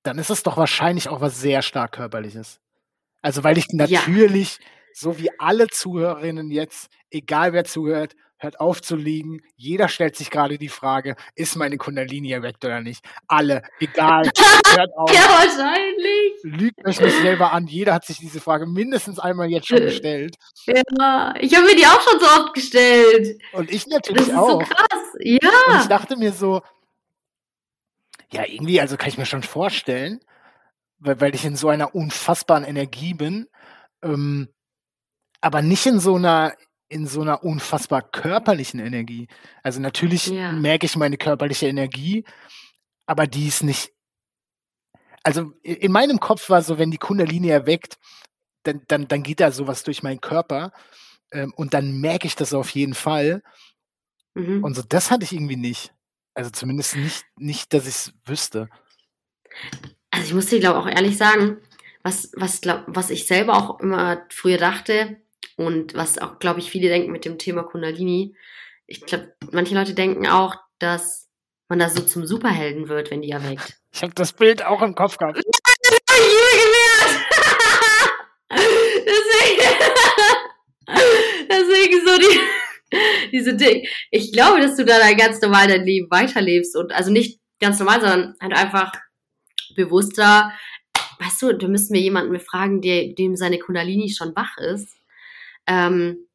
dann 0.03 0.17
ist 0.17 0.29
es 0.29 0.43
doch 0.43 0.57
wahrscheinlich 0.57 1.07
auch 1.07 1.21
was 1.21 1.39
sehr 1.39 1.61
stark 1.61 1.93
körperliches. 1.93 2.59
Also 3.25 3.43
weil 3.43 3.57
ich 3.57 3.65
Ja. 3.71 4.01
natürlich, 4.01 4.59
so 4.93 5.17
wie 5.17 5.31
alle 5.39 5.67
Zuhörerinnen 5.67 6.51
jetzt, 6.51 6.89
egal 7.09 7.53
wer 7.53 7.63
zuhört, 7.63 8.15
hört 8.37 8.59
auf 8.59 8.83
zu 8.83 8.95
liegen. 8.95 9.41
Jeder 9.55 9.87
stellt 9.87 10.15
sich 10.15 10.29
gerade 10.29 10.59
die 10.59 10.69
Frage, 10.69 11.15
ist 11.33 11.55
meine 11.55 11.77
Kundalini 11.77 12.31
erweckt 12.31 12.63
oder 12.63 12.81
nicht? 12.81 13.03
Alle, 13.27 13.63
egal, 13.79 14.25
hört 14.77 14.91
auf. 14.95 15.11
Ja, 15.11 15.21
wahrscheinlich. 15.23 16.33
Lügt 16.43 16.85
euch 16.85 17.01
nicht 17.01 17.15
selber 17.15 17.51
an. 17.51 17.65
Jeder 17.65 17.95
hat 17.95 18.05
sich 18.05 18.19
diese 18.19 18.39
Frage 18.39 18.67
mindestens 18.67 19.17
einmal 19.17 19.49
jetzt 19.49 19.69
schon 19.69 19.79
gestellt. 19.79 20.35
Ja, 20.67 21.33
ich 21.39 21.55
habe 21.55 21.65
mir 21.65 21.75
die 21.75 21.87
auch 21.87 22.01
schon 22.01 22.19
so 22.19 22.25
oft 22.27 22.53
gestellt. 22.53 23.41
Und 23.53 23.71
ich 23.71 23.85
Das 23.85 23.93
natürlich 23.93 24.27
ist 24.27 24.35
so 24.35 24.39
auch. 24.41 24.69
krass. 24.69 25.15
Und 25.15 25.23
ich 25.23 25.41
Ja. 25.41 25.87
dachte 25.87 26.15
mir 26.15 26.31
so, 26.31 26.61
ja, 28.31 28.43
irgendwie, 28.45 28.79
also 28.79 28.97
kann 28.97 29.09
ich 29.09 29.17
mir 29.17 29.25
schon 29.25 29.41
vorstellen, 29.41 30.19
weil, 31.05 31.21
weil 31.21 31.35
ich 31.35 31.45
in 31.45 31.55
so 31.55 31.69
einer 31.69 31.95
unfassbaren 31.95 32.63
Energie 32.63 33.13
bin, 33.13 33.47
ähm, 34.03 34.49
aber 35.41 35.61
nicht 35.61 35.85
in 35.85 35.99
so 35.99 36.15
einer 36.15 36.53
in 36.87 37.07
so 37.07 37.21
einer 37.21 37.43
unfassbar 37.43 38.03
körperlichen 38.03 38.79
Energie. 38.79 39.27
Also 39.63 39.79
natürlich 39.79 40.27
Ja. 40.27 40.51
merke 40.51 40.85
ich 40.85 40.95
meine 40.95 41.17
körperliche 41.17 41.67
Energie, 41.67 42.23
aber 43.07 43.27
die 43.27 43.47
ist 43.47 43.63
nicht. 43.63 43.91
Also 45.23 45.53
in 45.63 45.91
meinem 45.91 46.19
Kopf 46.19 46.49
war 46.49 46.61
so, 46.61 46.77
wenn 46.77 46.91
die 46.91 46.99
Kundalini 46.99 47.49
erweckt, 47.49 47.97
dann, 48.63 48.83
dann, 48.87 49.07
dann 49.07 49.23
geht 49.23 49.39
da 49.39 49.51
sowas 49.51 49.83
durch 49.83 50.03
meinen 50.03 50.21
Körper 50.21 50.71
ähm, 51.31 51.53
und 51.55 51.73
dann 51.73 51.99
merke 51.99 52.27
ich 52.27 52.35
das 52.35 52.53
auf 52.53 52.69
jeden 52.69 52.93
Fall. 52.93 53.41
Mhm. 54.35 54.63
Und 54.63 54.75
so, 54.75 54.83
das 54.83 55.09
hatte 55.09 55.23
ich 55.23 55.33
irgendwie 55.33 55.55
nicht. 55.55 55.93
Also 56.35 56.51
zumindest 56.51 56.95
nicht, 56.97 57.25
nicht 57.37 57.73
dass 57.73 57.87
ich 57.87 57.95
es 57.95 58.13
wüsste. 58.25 58.69
Also 60.15 60.27
ich 60.27 60.33
muss 60.33 60.45
dir, 60.45 60.61
glaube 60.61 60.79
auch 60.79 60.87
ehrlich 60.87 61.17
sagen, 61.17 61.57
was, 62.03 62.31
was, 62.35 62.61
glaub, 62.61 62.83
was 62.87 63.09
ich 63.09 63.27
selber 63.27 63.57
auch 63.57 63.81
immer 63.81 64.25
früher 64.29 64.57
dachte 64.57 65.17
und 65.57 65.93
was 65.93 66.17
auch, 66.17 66.39
glaube 66.39 66.61
ich, 66.61 66.71
viele 66.71 66.87
denken 66.87 67.11
mit 67.11 67.25
dem 67.25 67.37
Thema 67.37 67.63
Kundalini. 67.63 68.33
Ich 68.87 69.01
glaube, 69.05 69.35
manche 69.51 69.75
Leute 69.75 69.93
denken 69.93 70.25
auch, 70.27 70.55
dass 70.79 71.27
man 71.67 71.79
da 71.79 71.89
so 71.89 72.01
zum 72.01 72.25
Superhelden 72.25 72.87
wird, 72.87 73.11
wenn 73.11 73.21
die 73.21 73.31
erweckt. 73.31 73.77
Ich 73.91 74.03
habe 74.03 74.13
das 74.13 74.31
Bild 74.31 74.63
auch 74.63 74.81
im 74.81 74.95
Kopf 74.95 75.17
gehabt. 75.17 75.41
Deswegen, 78.51 79.61
deswegen 81.49 82.05
so 82.05 82.17
die, 82.17 82.39
diese 83.31 83.55
Ding. 83.55 83.85
Ich 84.11 84.31
glaube, 84.31 84.61
dass 84.61 84.77
du 84.77 84.85
da 84.85 85.11
ganz 85.13 85.41
normal 85.41 85.67
dein 85.67 85.83
Leben 85.83 86.09
weiterlebst 86.09 86.77
und 86.77 86.93
also 86.93 87.11
nicht 87.11 87.41
ganz 87.59 87.79
normal, 87.79 87.99
sondern 87.99 88.35
halt 88.41 88.53
einfach 88.53 88.91
bewusster. 89.75 90.51
Weißt 91.19 91.41
du, 91.41 91.53
du 91.53 91.67
müssten 91.67 91.93
wir 91.93 92.01
jemanden 92.01 92.31
befragen, 92.31 92.81
der, 92.81 93.13
dem 93.13 93.35
seine 93.35 93.59
Kundalini 93.59 94.09
schon 94.09 94.35
wach 94.35 94.57
ist. 94.57 94.95
Ähm, 95.67 96.27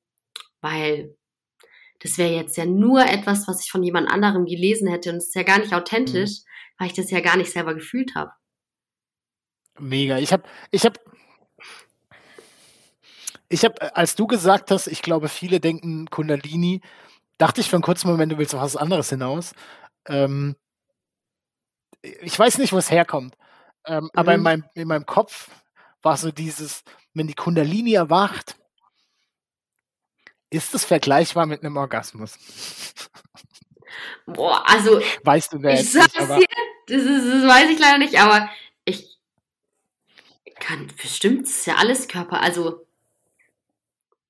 weil 0.60 1.16
das 2.00 2.16
wäre 2.18 2.32
jetzt 2.32 2.56
ja 2.56 2.64
nur 2.64 3.02
etwas, 3.04 3.46
was 3.46 3.64
ich 3.64 3.70
von 3.70 3.82
jemand 3.82 4.10
anderem 4.10 4.46
gelesen 4.46 4.88
hätte 4.88 5.10
und 5.10 5.16
es 5.16 5.26
ist 5.26 5.34
ja 5.34 5.42
gar 5.42 5.58
nicht 5.58 5.74
authentisch, 5.74 6.40
weil 6.78 6.88
ich 6.88 6.94
das 6.94 7.10
ja 7.10 7.20
gar 7.20 7.36
nicht 7.36 7.52
selber 7.52 7.74
gefühlt 7.74 8.14
habe. 8.14 8.32
Mega. 9.78 10.18
Ich 10.18 10.32
habe, 10.32 10.42
ich 10.70 10.84
habe, 10.84 10.98
ich 13.48 13.64
habe, 13.64 13.96
als 13.96 14.14
du 14.16 14.26
gesagt 14.26 14.70
hast, 14.70 14.86
ich 14.86 15.02
glaube, 15.02 15.28
viele 15.28 15.60
denken 15.60 16.06
Kundalini, 16.06 16.80
dachte 17.38 17.60
ich 17.60 17.68
für 17.68 17.76
einen 17.76 17.82
kurzen 17.82 18.08
Moment, 18.08 18.32
du 18.32 18.38
willst 18.38 18.54
auf 18.54 18.62
was 18.62 18.76
anderes 18.76 19.10
hinaus. 19.10 19.52
Ähm, 20.06 20.56
ich 22.02 22.38
weiß 22.38 22.58
nicht, 22.58 22.72
wo 22.72 22.78
es 22.78 22.90
herkommt, 22.90 23.36
ähm, 23.86 24.10
aber 24.14 24.34
in 24.34 24.40
Mhm. 24.40 24.44
meinem, 24.44 24.64
in 24.74 24.88
meinem 24.88 25.06
Kopf 25.06 25.50
war 26.02 26.16
so 26.16 26.30
dieses, 26.30 26.82
wenn 27.14 27.26
die 27.26 27.34
Kundalini 27.34 27.94
erwacht, 27.94 28.56
ist 30.50 30.74
es 30.74 30.84
vergleichbar 30.84 31.46
mit 31.46 31.62
einem 31.62 31.76
Orgasmus? 31.76 32.38
Boah, 34.26 34.62
also 34.68 35.00
Weißt 35.22 35.52
du, 35.52 35.62
wer 35.62 35.80
ich 35.80 35.90
sag's 35.90 36.14
nicht, 36.14 36.30
dir, 36.30 36.46
das, 36.86 37.02
ist, 37.02 37.32
das 37.32 37.46
weiß 37.46 37.70
ich 37.70 37.78
leider 37.78 37.98
nicht, 37.98 38.18
aber 38.18 38.50
ich 38.84 39.18
kann, 40.58 40.88
bestimmt, 41.00 41.46
es 41.46 41.58
ist 41.60 41.66
ja 41.66 41.76
alles 41.76 42.08
Körper, 42.08 42.40
also 42.40 42.86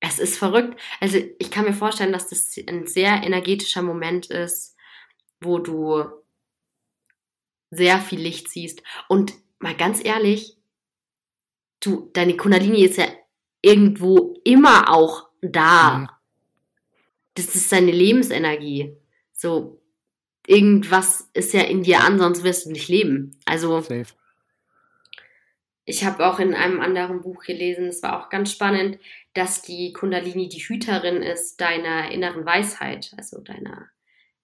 es 0.00 0.18
ist 0.18 0.38
verrückt. 0.38 0.80
Also 1.00 1.18
ich 1.38 1.50
kann 1.50 1.64
mir 1.64 1.74
vorstellen, 1.74 2.12
dass 2.12 2.28
das 2.28 2.56
ein 2.68 2.87
sehr 2.87 3.22
energetischer 3.22 3.83
Moment 3.83 4.26
ist, 4.26 4.76
wo 5.40 5.59
du 5.59 6.04
sehr 7.70 7.98
viel 8.00 8.20
Licht 8.20 8.48
siehst. 8.48 8.83
Und 9.09 9.35
mal 9.59 9.76
ganz 9.76 10.04
ehrlich, 10.04 10.56
du, 11.80 12.11
deine 12.12 12.37
Kundalini 12.37 12.85
ist 12.85 12.98
ja 12.98 13.06
irgendwo 13.62 14.35
immer 14.44 14.88
auch 14.94 15.28
da. 15.40 15.98
Mhm. 15.98 16.09
Das 17.35 17.54
ist 17.54 17.70
deine 17.72 17.92
Lebensenergie. 17.92 18.96
So, 19.33 19.80
irgendwas 20.46 21.30
ist 21.33 21.53
ja 21.53 21.62
in 21.62 21.82
dir 21.82 22.01
an, 22.01 22.18
sonst 22.18 22.42
wirst 22.42 22.66
du 22.66 22.70
nicht 22.70 22.88
leben. 22.88 23.38
Also, 23.47 23.80
safe. 23.80 24.14
ich 25.84 26.05
habe 26.05 26.26
auch 26.26 26.38
in 26.38 26.55
einem 26.55 26.80
anderen 26.80 27.20
Buch 27.22 27.45
gelesen, 27.45 27.86
es 27.86 28.03
war 28.03 28.20
auch 28.20 28.28
ganz 28.30 28.53
spannend, 28.53 28.99
dass 29.32 29.62
die 29.62 29.92
Kundalini 29.92 30.49
die 30.49 30.59
Hüterin 30.59 31.22
ist 31.22 31.61
deiner 31.61 32.11
inneren 32.11 32.45
Weisheit, 32.45 33.12
also 33.16 33.40
deiner 33.40 33.88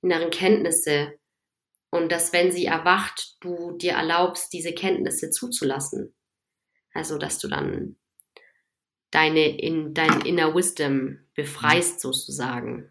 inneren 0.01 0.31
Kenntnisse. 0.31 1.19
Und 1.91 2.11
dass, 2.13 2.33
wenn 2.33 2.53
sie 2.53 2.67
erwacht, 2.67 3.37
du 3.41 3.77
dir 3.79 3.93
erlaubst, 3.93 4.53
diese 4.53 4.73
Kenntnisse 4.75 5.31
zuzulassen. 5.31 6.15
Also, 6.93 7.19
dass 7.19 7.39
du 7.39 7.49
dann 7.49 7.97
deine 9.11 9.59
in 9.59 9.95
dein 9.95 10.23
Inner 10.23 10.55
Wisdom 10.55 11.21
befreist, 11.35 12.01
sozusagen. 12.01 12.91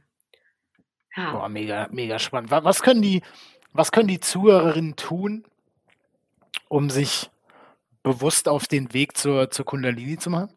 Ja. 1.16 1.32
Boah, 1.34 1.50
mega, 1.50 1.88
mega 1.92 2.20
spannend. 2.20 2.52
Wa- 2.52 2.64
Was 2.64 2.82
können 2.82 3.02
die, 3.02 3.22
was 3.74 3.92
können 3.92 4.08
die 4.08 4.20
Zuhörerinnen 4.20 4.96
tun, 4.96 5.46
um 6.68 6.90
sich 6.90 7.30
bewusst 8.04 8.48
auf 8.48 8.68
den 8.68 8.94
Weg 8.94 9.18
zur, 9.18 9.52
zur 9.52 9.66
Kundalini 9.66 10.18
zu 10.18 10.30
machen? 10.30 10.54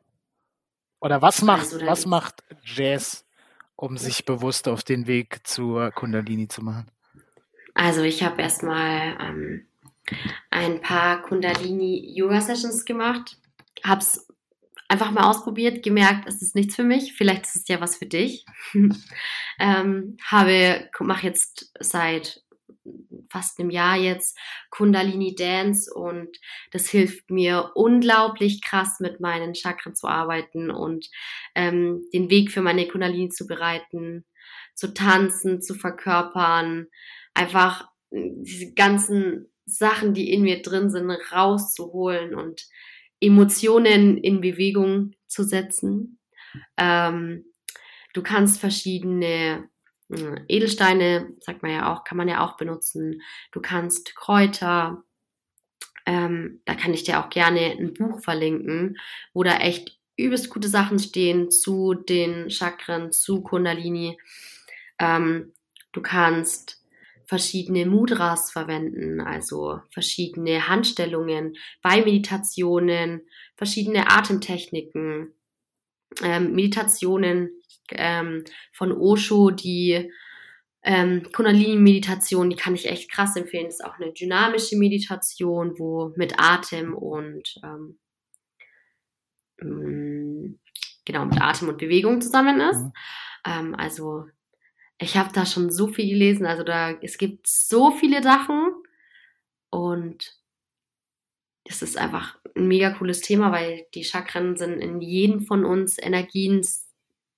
Oder 1.01 1.23
was 1.23 1.43
macht, 1.43 1.73
Also, 1.73 1.87
was 1.87 2.07
macht 2.07 2.43
Jazz, 2.65 3.25
um 3.77 3.97
sich 3.97 4.25
bewusst 4.25 4.69
auf 4.69 4.83
den 4.83 5.07
Weg 5.07 5.47
zur 5.47 5.91
Kundalini 5.93 6.49
zu 6.49 6.63
machen? 6.63 6.91
Also 7.79 8.03
ich 8.03 8.25
habe 8.25 8.43
erstmal 8.43 9.17
ähm, 9.21 9.69
ein 10.51 10.81
paar 10.81 11.23
Kundalini-Yoga-Sessions 11.23 12.85
gemacht, 12.85 13.37
habe 13.85 14.01
es 14.01 14.27
einfach 14.89 15.13
mal 15.13 15.31
ausprobiert, 15.31 15.85
gemerkt, 15.85 16.27
es 16.27 16.43
ist 16.43 16.57
nichts 16.57 16.75
für 16.75 16.83
mich, 16.83 17.13
vielleicht 17.13 17.45
ist 17.47 17.55
es 17.55 17.69
ja 17.69 17.81
was 17.81 17.97
für 17.97 18.07
dich. 18.07 18.45
ähm, 19.61 20.17
habe, 20.25 20.91
mache 20.99 21.29
jetzt 21.29 21.73
seit 21.79 22.43
fast 23.31 23.61
einem 23.61 23.71
Jahr 23.71 23.97
jetzt 23.97 24.37
Kundalini 24.71 25.37
Dance 25.37 25.95
und 25.95 26.37
das 26.73 26.89
hilft 26.89 27.31
mir 27.31 27.71
unglaublich 27.77 28.61
krass 28.61 28.99
mit 28.99 29.21
meinen 29.21 29.55
Chakren 29.55 29.95
zu 29.95 30.09
arbeiten 30.09 30.73
und 30.73 31.09
ähm, 31.55 32.03
den 32.13 32.29
Weg 32.29 32.51
für 32.51 32.61
meine 32.61 32.89
Kundalini 32.89 33.29
zu 33.29 33.47
bereiten, 33.47 34.25
zu 34.75 34.95
tanzen, 34.95 35.63
zu 35.63 35.75
verkörpern, 35.75 36.89
einfach 37.39 37.89
diese 38.11 38.75
ganzen 38.75 39.49
Sachen, 39.65 40.13
die 40.13 40.33
in 40.33 40.43
mir 40.43 40.63
drin 40.63 40.91
sind, 40.91 41.11
rauszuholen 41.33 42.35
und 42.35 42.67
Emotionen 43.21 44.19
in 44.19 44.41
Bewegung 44.41 45.13
zu 45.27 45.45
setzen. 45.45 46.19
Ähm, 46.77 47.45
du 48.15 48.23
kannst 48.23 48.61
verschiedene 48.61 49.69
äh, 50.11 50.41
Edelsteine, 50.49 51.33
sagt 51.41 51.63
man 51.63 51.73
ja 51.73 51.93
auch, 51.93 52.05
kann 52.05 52.17
man 52.17 52.29
ja 52.29 52.45
auch 52.45 52.57
benutzen. 52.57 53.23
Du 53.53 53.61
kannst 53.61 54.17
Kräuter, 54.17 55.05
ähm, 56.07 56.63
da 56.65 56.75
kann 56.75 56.95
ich 56.95 57.05
dir 57.05 57.21
auch 57.21 57.29
gerne 57.31 57.77
ein 57.79 57.95
Buch 57.95 58.21
verlinken, 58.21 58.97
wo 59.33 59.43
da 59.43 59.59
echt 59.59 59.99
übelst 60.17 60.51
gute 60.51 60.69
Sachen 60.69 60.99
stehen 60.99 61.51
zu 61.51 61.95
den 61.95 62.51
Chakren, 62.51 63.13
zu 63.13 63.43
Kundalini. 63.43 64.19
Ähm, 64.99 65.53
du 65.93 66.01
kannst 66.01 66.79
verschiedene 67.29 67.85
Mudras 67.85 68.51
verwenden, 68.51 69.21
also 69.21 69.81
verschiedene 69.91 70.67
Handstellungen 70.67 71.57
bei 71.83 71.99
Meditationen, 72.03 73.21
verschiedene 73.55 74.11
Atemtechniken, 74.11 75.35
ähm, 76.23 76.55
Meditationen 76.55 77.51
ähm, 77.91 78.45
von 78.73 78.93
Osho, 78.93 79.51
die 79.51 80.11
ähm, 80.83 81.31
Kundalini-Meditation, 81.31 82.49
die 82.49 82.57
kann 82.57 82.75
ich 82.75 82.89
echt 82.89 83.11
krass 83.11 83.37
empfehlen. 83.37 83.67
Das 83.67 83.75
ist 83.75 83.85
auch 83.85 83.99
eine 83.99 84.13
dynamische 84.13 84.79
Meditation, 84.79 85.79
wo 85.79 86.15
mit 86.17 86.35
Atem 86.39 86.95
und 86.95 87.61
ähm, 87.63 87.99
mm, 89.61 90.59
genau 91.05 91.27
mit 91.27 91.43
Atem 91.43 91.69
und 91.69 91.77
Bewegung 91.77 92.23
zusammen 92.23 92.59
ist. 92.59 92.81
Mhm. 92.81 92.93
Ähm, 93.45 93.75
also 93.75 94.25
ich 94.99 95.17
habe 95.17 95.33
da 95.33 95.47
schon 95.47 95.71
so 95.71 95.87
viel 95.87 96.09
gelesen. 96.09 96.47
Also 96.47 96.65
da, 96.65 96.93
es 97.01 97.19
gibt 97.19 97.47
so 97.47 97.91
viele 97.91 98.23
Sachen 98.23 98.73
und 99.71 100.35
es 101.65 101.83
ist 101.83 101.97
einfach 101.97 102.37
ein 102.57 102.67
mega 102.67 102.91
cooles 102.91 103.21
Thema, 103.21 103.53
weil 103.53 103.87
die 103.95 104.05
Chakren 104.05 104.57
sind 104.57 104.81
in 104.81 105.01
jedem 105.01 105.43
von 105.43 105.65
uns 105.65 105.99
Energien, 105.99 106.67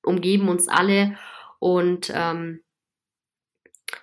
umgeben 0.02 0.48
uns 0.48 0.68
alle 0.68 1.18
und 1.58 2.10
ähm, 2.14 2.62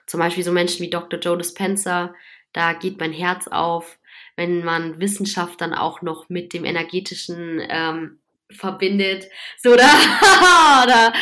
zum 0.05 0.19
Beispiel 0.19 0.43
so 0.43 0.51
Menschen 0.51 0.85
wie 0.85 0.89
Dr. 0.89 1.19
Joe 1.19 1.37
Dispenza, 1.37 2.13
da 2.53 2.73
geht 2.73 2.99
mein 2.99 3.13
Herz 3.13 3.47
auf, 3.47 3.97
wenn 4.35 4.63
man 4.63 4.99
Wissenschaft 4.99 5.61
dann 5.61 5.73
auch 5.73 6.01
noch 6.01 6.29
mit 6.29 6.53
dem 6.53 6.65
energetischen 6.65 7.61
ähm, 7.67 8.19
verbindet. 8.49 9.27
So, 9.57 9.75
da, 9.77 10.85
da 10.85 11.13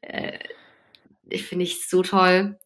äh, 0.00 0.38
ich 1.30 1.44
finde 1.44 1.64
ich 1.64 1.88
so 1.88 2.02
toll. 2.02 2.58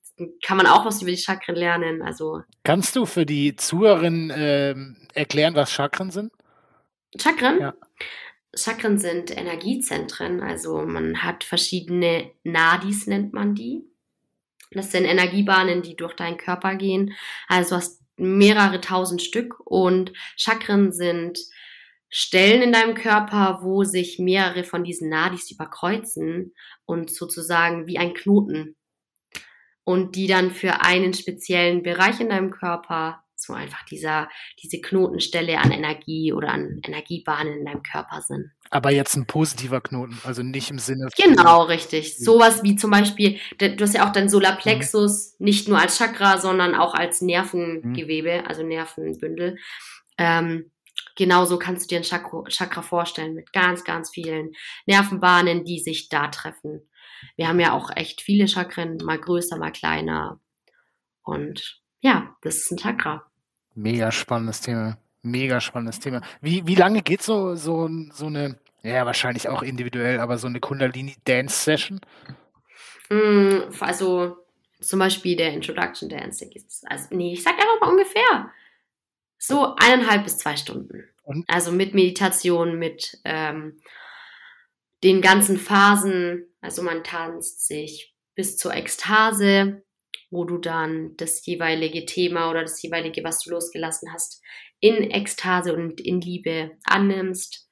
Kann 0.44 0.56
man 0.56 0.66
auch 0.66 0.84
was 0.84 1.02
über 1.02 1.10
die 1.10 1.16
Chakren 1.16 1.56
lernen. 1.56 2.02
Also 2.02 2.42
Kannst 2.62 2.94
du 2.96 3.04
für 3.04 3.26
die 3.26 3.56
Zuhörerin 3.56 4.30
äh, 4.30 4.74
erklären, 5.12 5.54
was 5.54 5.72
Chakren 5.72 6.10
sind? 6.10 6.32
Chakren? 7.18 7.60
Ja. 7.60 7.74
Chakren 8.56 8.98
sind 8.98 9.36
Energiezentren. 9.36 10.40
Also 10.40 10.82
man 10.82 11.22
hat 11.22 11.44
verschiedene 11.44 12.30
Nadis, 12.44 13.06
nennt 13.06 13.32
man 13.32 13.54
die. 13.54 13.82
Das 14.70 14.92
sind 14.92 15.04
Energiebahnen, 15.04 15.82
die 15.82 15.96
durch 15.96 16.14
deinen 16.14 16.36
Körper 16.36 16.74
gehen. 16.76 17.14
Also 17.48 17.70
du 17.70 17.76
hast 17.76 18.02
mehrere 18.16 18.80
tausend 18.80 19.22
Stück 19.22 19.58
und 19.64 20.12
Chakren 20.36 20.92
sind 20.92 21.38
Stellen 22.16 22.62
in 22.62 22.70
deinem 22.70 22.94
Körper, 22.94 23.58
wo 23.62 23.82
sich 23.82 24.20
mehrere 24.20 24.62
von 24.62 24.84
diesen 24.84 25.08
Nadis 25.08 25.50
überkreuzen 25.50 26.54
und 26.84 27.10
sozusagen 27.10 27.88
wie 27.88 27.98
ein 27.98 28.14
Knoten. 28.14 28.76
Und 29.82 30.14
die 30.14 30.28
dann 30.28 30.52
für 30.52 30.80
einen 30.82 31.12
speziellen 31.12 31.82
Bereich 31.82 32.20
in 32.20 32.28
deinem 32.28 32.52
Körper, 32.52 33.24
so 33.34 33.52
einfach 33.52 33.84
dieser, 33.86 34.28
diese 34.62 34.80
Knotenstelle 34.80 35.58
an 35.58 35.72
Energie 35.72 36.32
oder 36.32 36.50
an 36.50 36.80
Energiebahnen 36.86 37.58
in 37.58 37.64
deinem 37.64 37.82
Körper 37.82 38.22
sind. 38.22 38.52
Aber 38.70 38.92
jetzt 38.92 39.16
ein 39.16 39.26
positiver 39.26 39.80
Knoten, 39.80 40.16
also 40.22 40.44
nicht 40.44 40.70
im 40.70 40.78
Sinne 40.78 41.08
von. 41.10 41.34
Genau, 41.34 41.64
richtig. 41.64 42.16
Sowas 42.16 42.62
wie 42.62 42.76
zum 42.76 42.92
Beispiel, 42.92 43.40
du 43.58 43.76
hast 43.80 43.94
ja 43.94 44.06
auch 44.06 44.12
dein 44.12 44.28
Solarplexus, 44.28 45.34
mhm. 45.40 45.44
nicht 45.44 45.66
nur 45.66 45.80
als 45.80 45.98
Chakra, 45.98 46.38
sondern 46.38 46.76
auch 46.76 46.94
als 46.94 47.22
Nervengewebe, 47.22 48.42
mhm. 48.42 48.46
also 48.46 48.62
Nervenbündel. 48.62 49.56
Ähm, 50.16 50.70
genauso 51.16 51.58
kannst 51.58 51.84
du 51.84 51.94
dir 51.94 52.00
ein 52.00 52.04
Chakra, 52.04 52.44
Chakra 52.48 52.82
vorstellen 52.82 53.34
mit 53.34 53.52
ganz, 53.52 53.84
ganz 53.84 54.10
vielen 54.10 54.52
Nervenbahnen, 54.86 55.64
die 55.64 55.80
sich 55.80 56.08
da 56.08 56.28
treffen. 56.28 56.88
Wir 57.36 57.48
haben 57.48 57.60
ja 57.60 57.72
auch 57.72 57.90
echt 57.94 58.20
viele 58.20 58.48
Chakren, 58.48 58.98
mal 58.98 59.18
größer, 59.18 59.56
mal 59.56 59.72
kleiner. 59.72 60.40
Und 61.22 61.80
ja, 62.00 62.36
das 62.42 62.56
ist 62.56 62.70
ein 62.70 62.78
Chakra. 62.78 63.24
Mega 63.74 64.12
spannendes 64.12 64.60
Thema. 64.60 64.98
Mega 65.22 65.60
spannendes 65.60 66.00
Thema. 66.00 66.20
Wie, 66.40 66.66
wie 66.66 66.74
lange 66.74 67.02
geht 67.02 67.22
so, 67.22 67.54
so, 67.54 67.88
so 68.12 68.26
eine, 68.26 68.58
ja, 68.82 69.06
wahrscheinlich 69.06 69.48
auch 69.48 69.62
individuell, 69.62 70.20
aber 70.20 70.36
so 70.36 70.46
eine 70.46 70.60
Kundalini-Dance-Session? 70.60 72.00
Mm, 73.08 73.60
also 73.80 74.36
zum 74.80 74.98
Beispiel 74.98 75.36
der 75.36 75.52
Introduction 75.52 76.08
Dance, 76.10 76.46
also, 76.84 77.06
nee, 77.10 77.32
ich 77.32 77.42
sag 77.42 77.54
einfach 77.54 77.80
mal 77.80 77.90
ungefähr. 77.90 78.50
So 79.46 79.74
eineinhalb 79.76 80.24
bis 80.24 80.38
zwei 80.38 80.56
Stunden. 80.56 81.04
Und? 81.22 81.44
Also 81.48 81.70
mit 81.70 81.94
Meditation, 81.94 82.78
mit 82.78 83.18
ähm, 83.24 83.78
den 85.02 85.20
ganzen 85.20 85.58
Phasen. 85.58 86.46
Also 86.60 86.82
man 86.82 87.04
tanzt 87.04 87.66
sich 87.66 88.14
bis 88.34 88.56
zur 88.56 88.74
Ekstase, 88.74 89.84
wo 90.30 90.44
du 90.44 90.58
dann 90.58 91.14
das 91.16 91.44
jeweilige 91.44 92.06
Thema 92.06 92.50
oder 92.50 92.62
das 92.62 92.82
jeweilige, 92.82 93.22
was 93.22 93.40
du 93.40 93.50
losgelassen 93.50 94.12
hast, 94.12 94.42
in 94.80 95.10
Ekstase 95.10 95.74
und 95.74 96.00
in 96.00 96.20
Liebe 96.20 96.78
annimmst 96.84 97.68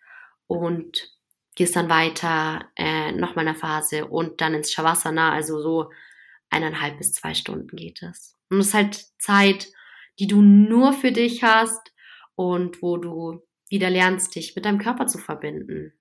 und 0.46 1.10
gehst 1.54 1.74
dann 1.74 1.88
weiter, 1.88 2.70
äh, 2.76 3.12
nochmal 3.12 3.48
eine 3.48 3.56
Phase 3.56 4.06
und 4.06 4.40
dann 4.40 4.54
ins 4.54 4.72
Shavasana, 4.72 5.32
also 5.32 5.60
so 5.60 5.90
eineinhalb 6.50 6.98
bis 6.98 7.12
zwei 7.12 7.34
Stunden 7.34 7.76
geht 7.76 8.02
es. 8.02 8.36
Und 8.50 8.60
es 8.60 8.68
ist 8.68 8.74
halt 8.74 9.06
Zeit, 9.18 9.68
die 10.18 10.26
du 10.26 10.40
nur 10.40 10.92
für 10.92 11.12
dich 11.12 11.42
hast 11.42 11.92
und 12.34 12.82
wo 12.82 12.96
du 12.96 13.42
wieder 13.68 13.90
lernst, 13.90 14.34
dich 14.34 14.54
mit 14.54 14.64
deinem 14.64 14.78
Körper 14.78 15.06
zu 15.06 15.18
verbinden. 15.18 15.92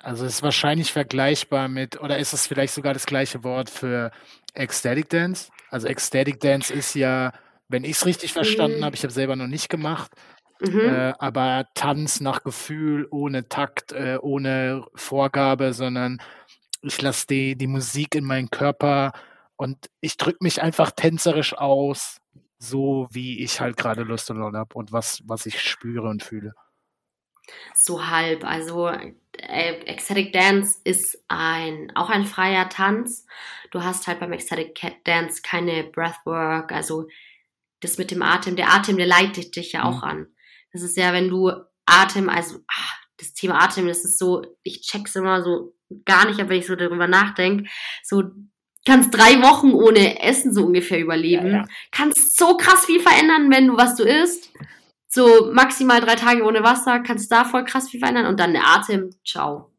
Also 0.00 0.24
es 0.24 0.34
ist 0.34 0.42
wahrscheinlich 0.42 0.92
vergleichbar 0.92 1.68
mit, 1.68 2.00
oder 2.00 2.18
ist 2.18 2.32
es 2.32 2.46
vielleicht 2.46 2.74
sogar 2.74 2.94
das 2.94 3.06
gleiche 3.06 3.42
Wort 3.42 3.70
für 3.70 4.12
Ecstatic 4.54 5.08
Dance? 5.08 5.50
Also 5.70 5.88
Ecstatic 5.88 6.38
Dance 6.40 6.72
ist 6.72 6.94
ja, 6.94 7.32
wenn 7.68 7.84
ich 7.84 7.92
es 7.92 8.06
richtig 8.06 8.32
verstanden 8.32 8.80
mhm. 8.80 8.84
habe, 8.84 8.94
ich 8.94 9.02
habe 9.02 9.12
selber 9.12 9.34
noch 9.34 9.48
nicht 9.48 9.68
gemacht, 9.68 10.12
mhm. 10.60 10.80
äh, 10.80 11.12
aber 11.18 11.66
Tanz 11.74 12.20
nach 12.20 12.44
Gefühl, 12.44 13.08
ohne 13.10 13.48
Takt, 13.48 13.92
äh, 13.92 14.18
ohne 14.20 14.84
Vorgabe, 14.94 15.72
sondern 15.72 16.18
ich 16.82 17.00
lasse 17.02 17.26
die, 17.26 17.56
die 17.56 17.66
Musik 17.66 18.14
in 18.14 18.24
meinen 18.24 18.50
Körper 18.50 19.12
und 19.56 19.90
ich 20.00 20.16
drücke 20.16 20.38
mich 20.40 20.62
einfach 20.62 20.92
tänzerisch 20.92 21.56
aus 21.56 22.18
so, 22.58 23.06
wie 23.10 23.42
ich 23.42 23.60
halt 23.60 23.76
gerade 23.76 24.02
Lust 24.02 24.30
und 24.30 24.38
Laune 24.38 24.58
habe 24.58 24.74
und 24.74 24.92
was, 24.92 25.22
was 25.24 25.46
ich 25.46 25.60
spüre 25.60 26.08
und 26.08 26.22
fühle. 26.22 26.54
So 27.74 28.06
halb. 28.06 28.44
Also 28.44 28.88
äh, 28.88 29.74
Ecstatic 29.84 30.32
Dance 30.32 30.80
ist 30.84 31.22
ein 31.28 31.92
auch 31.94 32.10
ein 32.10 32.24
freier 32.24 32.68
Tanz. 32.68 33.26
Du 33.70 33.82
hast 33.82 34.06
halt 34.06 34.20
beim 34.20 34.32
Ecstatic 34.32 34.80
Dance 35.04 35.42
keine 35.42 35.84
Breathwork, 35.84 36.72
also 36.72 37.06
das 37.80 37.98
mit 37.98 38.10
dem 38.10 38.22
Atem. 38.22 38.56
Der 38.56 38.72
Atem, 38.72 38.96
der 38.96 39.06
leitet 39.06 39.54
dich 39.56 39.72
ja 39.72 39.84
auch 39.84 40.02
mhm. 40.02 40.08
an. 40.08 40.26
Das 40.72 40.82
ist 40.82 40.96
ja, 40.96 41.12
wenn 41.12 41.28
du 41.28 41.52
Atem, 41.86 42.28
also 42.28 42.58
ach, 42.66 42.96
das 43.18 43.32
Thema 43.32 43.62
Atem, 43.62 43.86
das 43.86 44.04
ist 44.04 44.18
so, 44.18 44.42
ich 44.62 44.82
check's 44.82 45.14
immer 45.14 45.42
so 45.42 45.76
gar 46.04 46.26
nicht, 46.26 46.40
aber 46.40 46.50
wenn 46.50 46.58
ich 46.58 46.66
so 46.66 46.76
darüber 46.76 47.06
nachdenke, 47.06 47.70
so 48.02 48.24
kannst 48.86 49.12
drei 49.12 49.42
Wochen 49.42 49.72
ohne 49.72 50.22
Essen 50.22 50.54
so 50.54 50.64
ungefähr 50.64 51.00
überleben. 51.00 51.48
Ja, 51.48 51.52
ja. 51.52 51.64
Kannst 51.90 52.38
so 52.38 52.56
krass 52.56 52.86
viel 52.86 53.00
verändern, 53.00 53.50
wenn 53.50 53.66
du 53.66 53.76
was 53.76 53.96
du 53.96 54.04
isst. 54.04 54.52
So 55.08 55.50
maximal 55.52 56.00
drei 56.00 56.14
Tage 56.14 56.42
ohne 56.42 56.62
Wasser, 56.62 57.00
kannst 57.00 57.30
da 57.30 57.44
voll 57.44 57.64
krass 57.64 57.90
viel 57.90 58.00
verändern 58.00 58.26
und 58.26 58.40
dann 58.40 58.52
der 58.52 58.66
Atem, 58.66 59.10
ciao. 59.24 59.70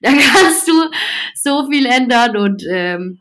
Da 0.00 0.10
kannst 0.12 0.68
du 0.68 0.72
so 1.34 1.68
viel 1.70 1.86
ändern 1.86 2.36
und 2.36 2.64
ähm, 2.70 3.20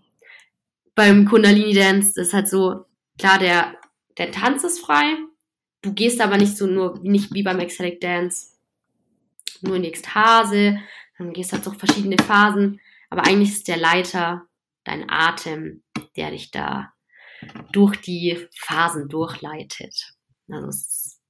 beim 0.95 1.25
Kundalini 1.25 1.73
Dance 1.73 2.19
ist 2.19 2.33
halt 2.33 2.47
so, 2.47 2.85
klar, 3.17 3.39
der 3.39 3.77
der 4.17 4.31
Tanz 4.31 4.63
ist 4.63 4.79
frei. 4.79 5.17
Du 5.81 5.93
gehst 5.93 6.21
aber 6.21 6.37
nicht 6.37 6.57
so 6.57 6.67
nur, 6.67 6.99
nicht 7.01 7.33
wie 7.33 7.43
beim 7.43 7.59
Ecstatic 7.59 8.01
Dance, 8.01 8.47
nur 9.61 9.75
in 9.75 9.83
die 9.83 9.89
Ekstase. 9.89 10.79
Dann 11.17 11.33
gehst 11.33 11.51
du 11.51 11.55
halt 11.55 11.65
durch 11.65 11.77
verschiedene 11.77 12.17
Phasen. 12.17 12.79
Aber 13.09 13.25
eigentlich 13.25 13.49
ist 13.49 13.67
der 13.67 13.77
Leiter 13.77 14.45
dein 14.87 15.09
Atem, 15.09 15.83
der 16.15 16.31
dich 16.31 16.51
da 16.51 16.93
durch 17.71 17.97
die 18.01 18.47
Phasen 18.55 19.09
durchleitet. 19.09 20.13
Also 20.49 20.67
es 20.69 20.77
ist 20.77 21.21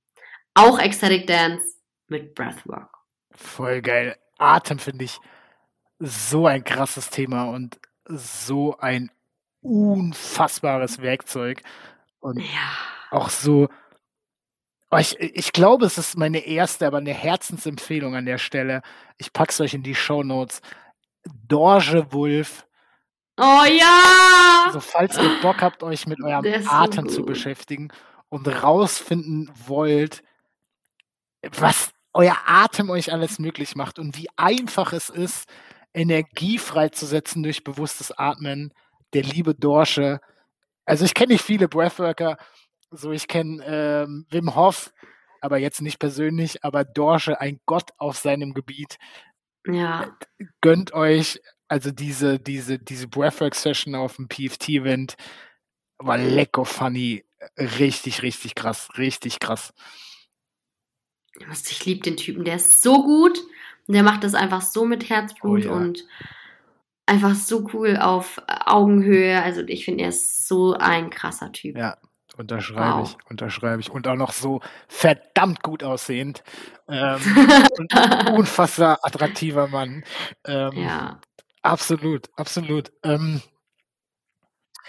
auch 0.53 0.79
Ecstatic 0.79 1.27
Dance 1.27 1.65
mit 2.07 2.33
Breathwork. 2.35 2.89
Voll 3.31 3.81
geil. 3.81 4.17
Atem 4.37 4.79
finde 4.79 5.05
ich 5.05 5.19
so 5.99 6.45
ein 6.45 6.63
krasses 6.63 7.09
Thema 7.09 7.45
und 7.49 7.79
so 8.05 8.77
ein 8.77 9.11
unfassbares 9.61 11.01
Werkzeug. 11.01 11.61
Und 12.19 12.39
Ja. 12.39 12.71
auch 13.11 13.29
so. 13.29 13.67
Oh, 14.89 14.97
ich, 14.97 15.19
ich 15.19 15.51
glaube, 15.51 15.85
es 15.85 15.97
ist 15.97 16.17
meine 16.17 16.39
erste, 16.39 16.87
aber 16.87 16.97
eine 16.99 17.13
Herzensempfehlung 17.13 18.15
an 18.15 18.25
der 18.25 18.37
Stelle. 18.37 18.81
Ich 19.17 19.33
pack's 19.33 19.59
euch 19.59 19.73
in 19.73 19.83
die 19.83 19.95
Show 19.95 20.23
Notes. 20.23 20.61
Dorje 21.47 22.13
Wulf. 22.13 22.66
Oh 23.37 23.63
ja! 23.69 24.63
Also, 24.65 24.79
falls 24.79 25.17
ihr 25.17 25.39
Bock 25.41 25.61
habt, 25.61 25.83
euch 25.83 26.07
mit 26.07 26.21
eurem 26.23 26.43
ist 26.43 26.65
so 26.65 26.71
Atem 26.71 27.07
zu 27.07 27.23
beschäftigen 27.23 27.89
und 28.29 28.47
rausfinden 28.47 29.51
wollt, 29.67 30.23
was 31.55 31.91
euer 32.13 32.37
Atem 32.45 32.89
euch 32.89 33.13
alles 33.13 33.37
möglich 33.37 33.75
macht 33.75 33.99
und 33.99 34.17
wie 34.17 34.27
einfach 34.37 34.91
es 34.91 35.09
ist, 35.09 35.47
Energie 35.93 36.57
freizusetzen 36.57 37.43
durch 37.43 37.63
bewusstes 37.63 38.11
Atmen. 38.11 38.73
Der 39.13 39.23
liebe 39.23 39.53
Dorsche. 39.53 40.19
Also 40.85 41.05
ich 41.05 41.13
kenne 41.13 41.33
nicht 41.33 41.43
viele 41.43 41.67
Breathworker, 41.67 42.37
so 42.91 43.11
ich 43.11 43.27
kenne 43.27 43.63
ähm, 43.65 44.25
Wim 44.29 44.55
Hof, 44.55 44.91
aber 45.41 45.57
jetzt 45.57 45.81
nicht 45.81 45.99
persönlich, 45.99 46.63
aber 46.63 46.83
Dorsche, 46.83 47.39
ein 47.39 47.59
Gott 47.65 47.91
auf 47.97 48.17
seinem 48.17 48.53
Gebiet. 48.53 48.97
Ja. 49.65 50.17
Gönnt 50.61 50.93
euch 50.93 51.39
also 51.67 51.91
diese, 51.91 52.39
diese, 52.39 52.79
diese 52.79 53.07
Breathwork-Session 53.07 53.95
auf 53.95 54.15
dem 54.15 54.27
PFT-Event 54.27 55.15
war 55.99 56.17
lecko 56.17 56.63
funny. 56.63 57.25
Richtig, 57.57 58.21
richtig 58.23 58.55
krass. 58.55 58.89
Richtig 58.97 59.39
krass. 59.39 59.73
Ich 61.69 61.85
liebe 61.85 62.01
den 62.01 62.17
Typen, 62.17 62.45
der 62.45 62.55
ist 62.55 62.81
so 62.81 63.03
gut. 63.03 63.37
Und 63.87 63.93
der 63.93 64.03
macht 64.03 64.23
das 64.23 64.33
einfach 64.33 64.61
so 64.61 64.85
mit 64.85 65.09
Herzblut 65.09 65.65
Oh 65.65 65.69
ja. 65.69 65.71
und 65.73 66.05
einfach 67.05 67.35
so 67.35 67.69
cool 67.73 67.97
auf 67.97 68.41
Augenhöhe. 68.65 69.41
Also 69.41 69.61
ich 69.61 69.85
finde, 69.85 70.03
er 70.03 70.09
ist 70.09 70.47
so 70.47 70.73
ein 70.73 71.09
krasser 71.09 71.51
Typ. 71.51 71.77
Ja, 71.77 71.97
unterschreibe 72.37 73.01
Wow. 73.01 73.15
ich, 73.21 73.29
unterschreibe 73.29 73.79
ich. 73.81 73.89
Und 73.89 74.07
auch 74.07 74.15
noch 74.15 74.33
so 74.33 74.61
verdammt 74.87 75.61
gut 75.63 75.83
aussehend. 75.83 76.43
Ähm, 76.89 77.19
und 77.77 78.29
unfassbar 78.31 78.99
attraktiver 79.03 79.67
Mann. 79.67 80.03
Ähm, 80.45 80.71
ja, 80.73 81.21
Absolut, 81.67 82.29
absolut. 82.37 82.91
Ähm, 83.03 83.41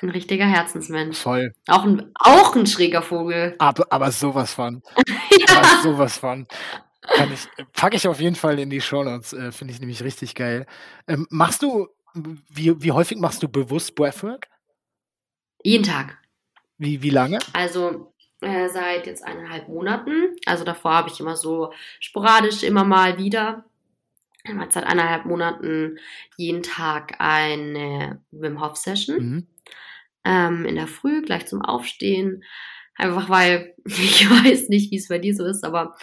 ein 0.01 0.11
richtiger 0.11 0.47
Herzensmensch. 0.47 1.19
voll. 1.19 1.53
Auch 1.67 1.85
ein, 1.85 2.13
auch 2.15 2.55
ein 2.55 2.67
schräger 2.67 3.03
Vogel. 3.03 3.57
Aber, 3.59 3.87
aber 3.91 4.13
sowas 4.13 4.55
von. 4.55 4.83
ja. 5.49 5.57
Aber 5.57 5.83
sowas 5.83 6.19
von. 6.19 6.47
Kann 7.03 7.33
ich, 7.33 7.49
packe 7.73 7.97
ich 7.97 8.07
auf 8.07 8.21
jeden 8.21 8.37
Fall 8.37 8.59
in 8.59 8.71
die 8.71 8.81
Shownotes. 8.81 9.33
Äh, 9.33 9.51
Finde 9.51 9.75
ich 9.75 9.81
nämlich 9.81 10.03
richtig 10.05 10.35
geil. 10.35 10.67
Ähm, 11.09 11.27
machst 11.31 11.63
du, 11.63 11.89
wie, 12.49 12.81
wie 12.81 12.93
häufig 12.93 13.19
machst 13.19 13.43
du 13.43 13.49
bewusst 13.49 13.95
Breathwork? 13.95 14.47
Jeden 15.65 15.85
Tag. 15.85 16.19
Wie, 16.77 17.03
wie 17.03 17.11
lange? 17.11 17.41
Also 17.55 18.13
äh, 18.41 18.69
seit 18.69 19.07
jetzt 19.07 19.25
eineinhalb 19.25 19.69
Monaten. 19.69 20.37
Also 20.47 20.63
davor 20.65 20.95
habe 20.95 21.11
ich 21.11 21.19
immer 21.19 21.35
so 21.35 21.73
sporadisch 21.99 22.63
immer 22.63 22.85
mal 22.85 23.19
wieder. 23.19 23.65
Ich 24.45 24.55
habe 24.55 24.71
seit 24.71 24.85
eineinhalb 24.85 25.25
Monaten 25.27 25.99
jeden 26.37 26.63
Tag 26.63 27.17
eine 27.19 28.23
Wim 28.31 28.61
Hof 28.61 28.77
Session. 28.77 29.17
Mhm. 29.19 29.47
ähm, 30.25 30.65
in 30.65 30.75
der 30.75 30.87
Früh, 30.89 31.23
gleich 31.23 31.47
zum 31.47 31.63
Aufstehen. 31.63 32.45
Einfach 32.95 33.29
weil 33.29 33.75
ich 33.85 34.29
weiß 34.29 34.69
nicht, 34.69 34.91
wie 34.91 34.97
es 34.97 35.09
bei 35.09 35.19
dir 35.19 35.35
so 35.35 35.45
ist, 35.45 35.65
aber 35.65 35.97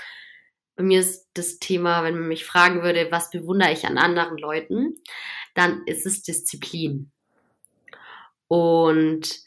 bei 0.75 0.83
mir 0.83 0.99
ist 0.99 1.29
das 1.33 1.59
Thema, 1.59 2.03
wenn 2.03 2.15
man 2.15 2.27
mich 2.27 2.45
fragen 2.45 2.81
würde, 2.83 3.07
was 3.09 3.29
bewundere 3.29 3.71
ich 3.71 3.85
an 3.85 3.97
anderen 3.97 4.37
Leuten, 4.37 4.95
dann 5.53 5.83
ist 5.85 6.05
es 6.05 6.21
Disziplin. 6.21 7.11
Und 8.47 9.39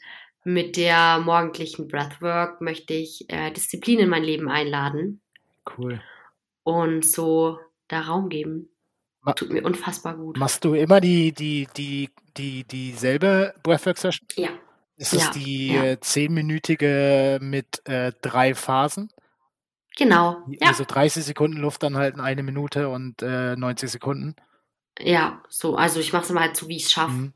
mit 0.43 0.75
der 0.77 1.19
morgendlichen 1.19 1.87
Breathwork 1.87 2.61
möchte 2.61 2.93
ich 2.93 3.25
äh, 3.29 3.51
Disziplin 3.51 3.99
in 3.99 4.09
mein 4.09 4.23
Leben 4.23 4.49
einladen 4.49 5.21
Cool. 5.77 6.01
und 6.63 7.05
so 7.05 7.59
da 7.87 8.01
Raum 8.01 8.29
geben. 8.29 8.69
Tut 9.33 9.49
mir 9.51 9.63
unfassbar 9.63 10.15
gut. 10.15 10.37
Machst 10.37 10.63
du 10.65 10.73
immer 10.73 11.01
die, 11.01 11.31
die, 11.31 11.67
die, 11.77 12.09
die, 12.37 12.63
dieselbe 12.63 13.53
Breathwork-Session? 13.63 14.27
Ja, 14.35 14.49
Ist 14.97 15.13
es 15.13 15.23
Ja, 15.25 15.31
die 15.31 15.67
ja. 15.67 15.83
äh, 15.83 15.99
zehnminütige 15.99 17.39
mit 17.41 17.85
äh, 17.87 18.11
drei 18.21 18.55
Phasen? 18.55 19.09
genau. 19.97 20.37
Ja, 20.47 20.69
Also 20.69 20.85
30 20.85 21.23
Sekunden 21.25 21.57
Luft 21.57 21.83
anhalten, 21.83 22.19
eine 22.21 22.43
Minute 22.43 22.89
und 22.89 23.21
äh, 23.21 23.55
90 23.55 23.91
Sekunden. 23.91 24.35
ja, 24.99 25.41
so. 25.49 25.75
Also 25.75 25.99
ich 25.99 26.13
mache 26.13 26.23
es 26.23 26.29
immer 26.29 26.41
halt 26.41 26.55
so, 26.55 26.67
wie 26.67 26.77
ich 26.77 26.85
es 26.85 26.91
schaffe. 26.91 27.11
Mhm. 27.11 27.33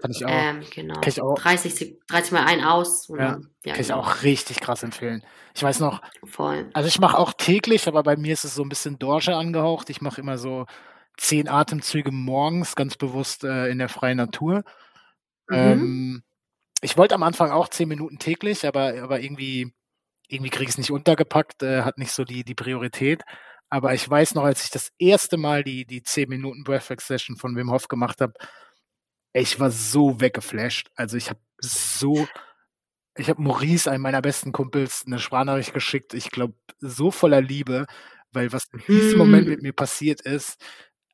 Kann 0.00 0.10
ich 0.12 0.24
auch, 0.24 0.30
Ähm, 0.30 0.62
genau. 0.74 0.94
kann 0.94 1.08
ich 1.08 1.20
auch, 1.20 1.34
30, 1.34 1.74
Sek- 1.74 1.98
30 2.08 2.32
mal 2.32 2.44
ein 2.46 2.64
aus. 2.64 3.08
Ja, 3.08 3.16
dann, 3.16 3.50
ja, 3.66 3.72
kann 3.74 3.80
ich 3.82 3.88
genau. 3.88 4.00
auch 4.00 4.22
richtig 4.22 4.60
krass 4.60 4.82
empfehlen. 4.82 5.22
Ich 5.54 5.62
weiß 5.62 5.80
noch, 5.80 6.00
Voll. 6.24 6.70
also 6.72 6.88
ich 6.88 6.98
mache 6.98 7.18
auch 7.18 7.34
täglich, 7.34 7.86
aber 7.86 8.02
bei 8.02 8.16
mir 8.16 8.32
ist 8.32 8.44
es 8.44 8.54
so 8.54 8.62
ein 8.62 8.70
bisschen 8.70 8.98
Dorje 8.98 9.36
angehaucht. 9.36 9.90
Ich 9.90 10.00
mache 10.00 10.20
immer 10.22 10.38
so 10.38 10.64
zehn 11.18 11.48
Atemzüge 11.48 12.12
morgens, 12.12 12.74
ganz 12.76 12.96
bewusst 12.96 13.44
äh, 13.44 13.68
in 13.68 13.78
der 13.78 13.88
freien 13.88 14.16
Natur. 14.18 14.64
Mhm. 15.48 15.56
Ähm, 15.56 16.22
ich 16.82 16.96
wollte 16.96 17.14
am 17.14 17.22
Anfang 17.22 17.50
auch 17.50 17.68
zehn 17.68 17.88
Minuten 17.88 18.18
täglich, 18.18 18.66
aber, 18.66 19.02
aber 19.02 19.20
irgendwie, 19.20 19.72
irgendwie 20.28 20.50
kriege 20.50 20.64
ich 20.64 20.70
es 20.70 20.78
nicht 20.78 20.92
untergepackt, 20.92 21.62
äh, 21.62 21.82
hat 21.82 21.98
nicht 21.98 22.12
so 22.12 22.24
die, 22.24 22.44
die 22.44 22.54
Priorität. 22.54 23.22
Aber 23.70 23.94
ich 23.94 24.08
weiß 24.08 24.34
noch, 24.34 24.44
als 24.44 24.64
ich 24.64 24.70
das 24.70 24.90
erste 24.98 25.36
Mal 25.36 25.64
die, 25.64 25.86
die 25.86 26.02
10 26.02 26.28
Minuten 26.28 26.64
Breathwork 26.64 27.00
Session 27.02 27.36
von 27.36 27.56
Wim 27.56 27.70
Hof 27.70 27.88
gemacht 27.88 28.20
habe, 28.20 28.34
ich 29.32 29.60
war 29.60 29.70
so 29.70 30.20
weggeflasht. 30.20 30.90
Also 30.96 31.16
ich 31.16 31.30
habe 31.30 31.40
so, 31.60 32.26
ich 33.16 33.28
habe 33.28 33.42
Maurice, 33.42 33.90
einem 33.90 34.02
meiner 34.02 34.22
besten 34.22 34.52
Kumpels, 34.52 35.04
eine 35.06 35.18
Sprachnachricht 35.18 35.74
geschickt. 35.74 36.14
Ich 36.14 36.30
glaube, 36.30 36.54
so 36.80 37.10
voller 37.10 37.40
Liebe, 37.40 37.86
weil 38.32 38.52
was 38.52 38.68
in 38.72 38.82
diesem 39.00 39.18
Moment 39.18 39.48
mit 39.48 39.58
Mhm. 39.58 39.62
mir 39.62 39.72
passiert 39.72 40.20
ist, 40.22 40.62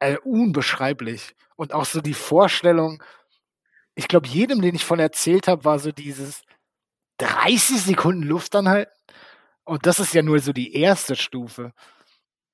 äh, 0.00 0.16
unbeschreiblich. 0.24 1.34
Und 1.56 1.72
auch 1.74 1.84
so 1.86 2.00
die 2.00 2.14
Vorstellung, 2.14 3.02
ich 3.94 4.08
glaube, 4.08 4.28
jedem, 4.28 4.60
den 4.62 4.74
ich 4.74 4.84
von 4.84 4.98
erzählt 4.98 5.48
habe, 5.48 5.64
war 5.64 5.78
so 5.78 5.92
dieses 5.92 6.42
30 7.18 7.82
Sekunden 7.82 8.22
Luft 8.22 8.54
anhalten. 8.56 8.92
Und 9.64 9.86
das 9.86 10.00
ist 10.00 10.14
ja 10.14 10.22
nur 10.22 10.40
so 10.40 10.52
die 10.52 10.74
erste 10.74 11.16
Stufe. 11.16 11.72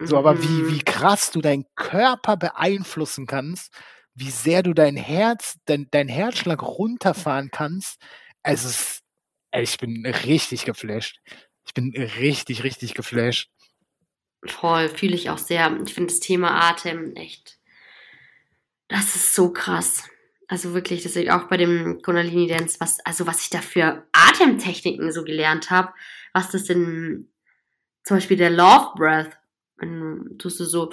So, 0.04 0.18
aber 0.18 0.42
wie, 0.42 0.68
wie 0.68 0.78
Mhm. 0.78 0.84
krass 0.84 1.30
du 1.30 1.40
deinen 1.40 1.66
Körper 1.76 2.36
beeinflussen 2.36 3.26
kannst, 3.26 3.72
wie 4.14 4.30
sehr 4.30 4.62
du 4.62 4.74
dein 4.74 4.96
Herz, 4.96 5.58
dein, 5.66 5.88
dein 5.90 6.08
Herzschlag 6.08 6.62
runterfahren 6.62 7.50
kannst. 7.50 7.98
Also, 8.42 8.68
es 8.68 8.74
ist, 8.80 9.02
ey, 9.52 9.62
ich 9.62 9.78
bin 9.78 10.04
richtig 10.06 10.64
geflasht. 10.64 11.20
Ich 11.64 11.74
bin 11.74 11.92
richtig, 11.96 12.64
richtig 12.64 12.94
geflasht. 12.94 13.50
Voll, 14.44 14.88
fühle 14.88 15.14
ich 15.14 15.30
auch 15.30 15.38
sehr. 15.38 15.78
Ich 15.84 15.94
finde 15.94 16.12
das 16.12 16.20
Thema 16.20 16.68
Atem 16.68 17.14
echt, 17.14 17.58
das 18.88 19.14
ist 19.14 19.34
so 19.34 19.52
krass. 19.52 20.08
Also 20.48 20.74
wirklich, 20.74 21.02
deswegen 21.02 21.30
auch 21.30 21.44
bei 21.44 21.56
dem 21.56 22.02
Kundalini 22.02 22.46
Dance, 22.46 22.76
was, 22.80 23.00
also 23.06 23.26
was 23.26 23.42
ich 23.42 23.50
da 23.50 23.60
für 23.60 24.06
Atemtechniken 24.12 25.12
so 25.12 25.24
gelernt 25.24 25.70
habe, 25.70 25.92
was 26.32 26.50
das 26.50 26.68
in, 26.68 27.30
zum 28.02 28.16
Beispiel 28.16 28.36
der 28.36 28.50
Love 28.50 28.90
Breath, 28.96 29.38
wenn 29.76 30.36
tust 30.38 30.60
du 30.60 30.64
so 30.64 30.90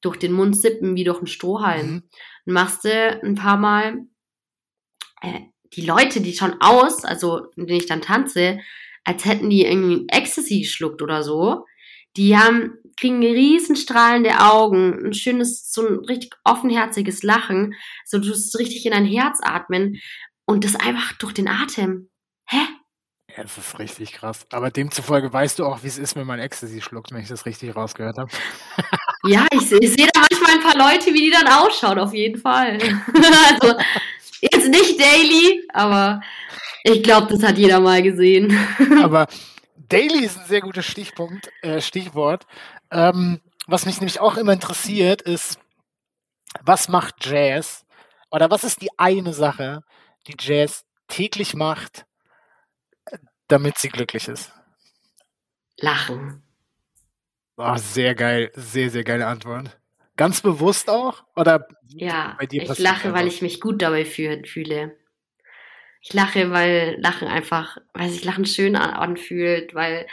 durch 0.00 0.16
den 0.16 0.32
Mund 0.32 0.56
sippen 0.56 0.94
wie 0.94 1.04
durch 1.04 1.18
einen 1.18 1.26
Strohhalm. 1.26 1.86
Mhm. 1.86 2.02
Dann 2.46 2.54
machst 2.54 2.84
du 2.84 2.90
ein 2.90 3.34
paar 3.34 3.56
Mal. 3.56 4.06
Äh, 5.20 5.40
die 5.74 5.84
Leute, 5.84 6.20
die 6.20 6.32
schauen 6.32 6.56
aus, 6.60 7.04
also 7.04 7.50
in 7.56 7.66
denen 7.66 7.80
ich 7.80 7.86
dann 7.86 8.00
tanze, 8.00 8.60
als 9.04 9.24
hätten 9.24 9.50
die 9.50 9.66
irgendwie 9.66 10.06
Ecstasy 10.08 10.60
geschluckt 10.60 11.02
oder 11.02 11.22
so. 11.22 11.66
Die 12.16 12.36
haben, 12.36 12.74
kriegen 12.98 13.20
riesen 13.20 13.76
strahlende 13.76 14.40
Augen, 14.40 15.06
ein 15.06 15.14
schönes, 15.14 15.70
so 15.72 15.86
ein 15.86 15.98
richtig 16.04 16.32
offenherziges 16.44 17.22
Lachen. 17.22 17.74
So, 18.04 18.18
du 18.18 18.28
tust 18.28 18.58
richtig 18.58 18.84
in 18.86 18.92
dein 18.92 19.06
Herz 19.06 19.38
atmen 19.42 20.00
und 20.46 20.64
das 20.64 20.74
einfach 20.74 21.12
durch 21.18 21.34
den 21.34 21.48
Atem. 21.48 22.10
Hä? 22.46 22.58
Ja, 23.36 23.42
das 23.42 23.56
ist 23.56 23.78
richtig 23.78 24.12
krass. 24.12 24.46
Aber 24.50 24.70
demzufolge 24.70 25.32
weißt 25.32 25.58
du 25.58 25.66
auch, 25.66 25.84
wie 25.84 25.86
es 25.86 25.98
ist, 25.98 26.16
wenn 26.16 26.26
man 26.26 26.40
Ecstasy 26.40 26.80
schluckt, 26.80 27.12
wenn 27.12 27.20
ich 27.20 27.28
das 27.28 27.46
richtig 27.46 27.74
rausgehört 27.76 28.18
habe. 28.18 28.30
Ja, 29.24 29.46
ich, 29.50 29.72
ich 29.72 29.90
sehe 29.90 30.06
da 30.14 30.20
manchmal 30.20 30.52
ein 30.52 30.62
paar 30.62 30.92
Leute, 30.92 31.12
wie 31.12 31.24
die 31.24 31.30
dann 31.32 31.48
ausschauen, 31.48 31.98
auf 31.98 32.14
jeden 32.14 32.40
Fall. 32.40 32.78
also, 33.60 33.76
jetzt 34.40 34.68
nicht 34.68 34.98
daily, 34.98 35.66
aber 35.72 36.20
Ich 36.84 37.02
glaube, 37.02 37.26
das 37.32 37.42
hat 37.42 37.58
jeder 37.58 37.80
mal 37.80 38.02
gesehen. 38.02 38.56
Aber 39.02 39.26
Daily 39.88 40.24
ist 40.24 40.38
ein 40.38 40.46
sehr 40.46 40.60
gutes 40.60 40.86
Stichpunkt, 40.86 41.50
äh, 41.62 41.80
Stichwort. 41.80 42.46
Ähm, 42.90 43.40
was 43.66 43.86
mich 43.86 44.00
nämlich 44.00 44.20
auch 44.20 44.36
immer 44.36 44.52
interessiert, 44.52 45.22
ist, 45.22 45.58
was 46.62 46.88
macht 46.88 47.24
Jazz? 47.24 47.84
Oder 48.30 48.50
was 48.50 48.64
ist 48.64 48.82
die 48.82 48.90
eine 48.98 49.32
Sache, 49.32 49.82
die 50.26 50.36
Jazz 50.38 50.84
täglich 51.06 51.54
macht, 51.54 52.06
damit 53.48 53.78
sie 53.78 53.88
glücklich 53.88 54.28
ist? 54.28 54.52
Lachen. 55.78 56.42
Oh, 57.56 57.76
sehr 57.76 58.14
geil, 58.14 58.52
sehr, 58.54 58.90
sehr 58.90 59.04
geile 59.04 59.26
Antwort. 59.26 59.78
Ganz 60.16 60.40
bewusst 60.40 60.90
auch? 60.90 61.24
Oder 61.36 61.66
ja, 61.86 62.36
ich 62.40 62.78
lache, 62.78 63.12
weil 63.12 63.26
ich 63.26 63.40
mich 63.40 63.60
gut 63.60 63.82
dabei 63.82 64.04
fühle. 64.04 64.96
Ich 66.00 66.12
lache, 66.12 66.50
weil 66.50 66.96
Lachen 67.00 67.28
einfach, 67.28 67.78
weil 67.92 68.08
sich 68.08 68.24
Lachen 68.24 68.46
schön 68.46 68.76
anfühlt, 68.76 69.74
weil 69.74 70.06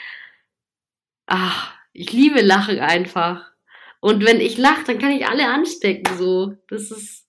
ach, 1.28 1.74
ich 1.94 2.12
liebe 2.12 2.42
Lachen 2.42 2.80
einfach. 2.80 3.52
Und 4.00 4.26
wenn 4.26 4.40
ich 4.40 4.58
lache, 4.58 4.84
dann 4.86 5.00
kann 5.00 5.12
ich 5.12 5.28
alle 5.28 5.48
anstecken. 5.48 6.18
So, 6.18 6.56
das 6.68 6.92
ist 6.92 7.26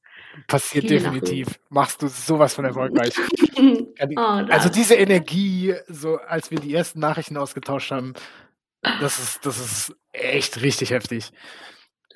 passiert 0.47 0.91
definitiv. 0.91 1.47
Lachen. 1.49 1.61
Machst 1.71 2.03
du 2.03 2.09
sowas 2.09 2.55
von 2.55 2.65
erfolgreich. 2.65 3.15
oh, 3.59 4.21
also 4.21 4.69
diese 4.69 4.95
Energie, 4.95 5.75
so 5.89 6.17
als 6.17 6.51
wir 6.51 6.59
die 6.59 6.75
ersten 6.75 7.01
Nachrichten 7.01 7.37
ausgetauscht 7.37 7.91
haben, 7.91 8.15
das 9.01 9.19
ist, 9.19 9.47
das 9.47 9.59
ist 9.59 9.97
echt 10.13 10.63
richtig 10.63 10.91
heftig. 10.91 11.33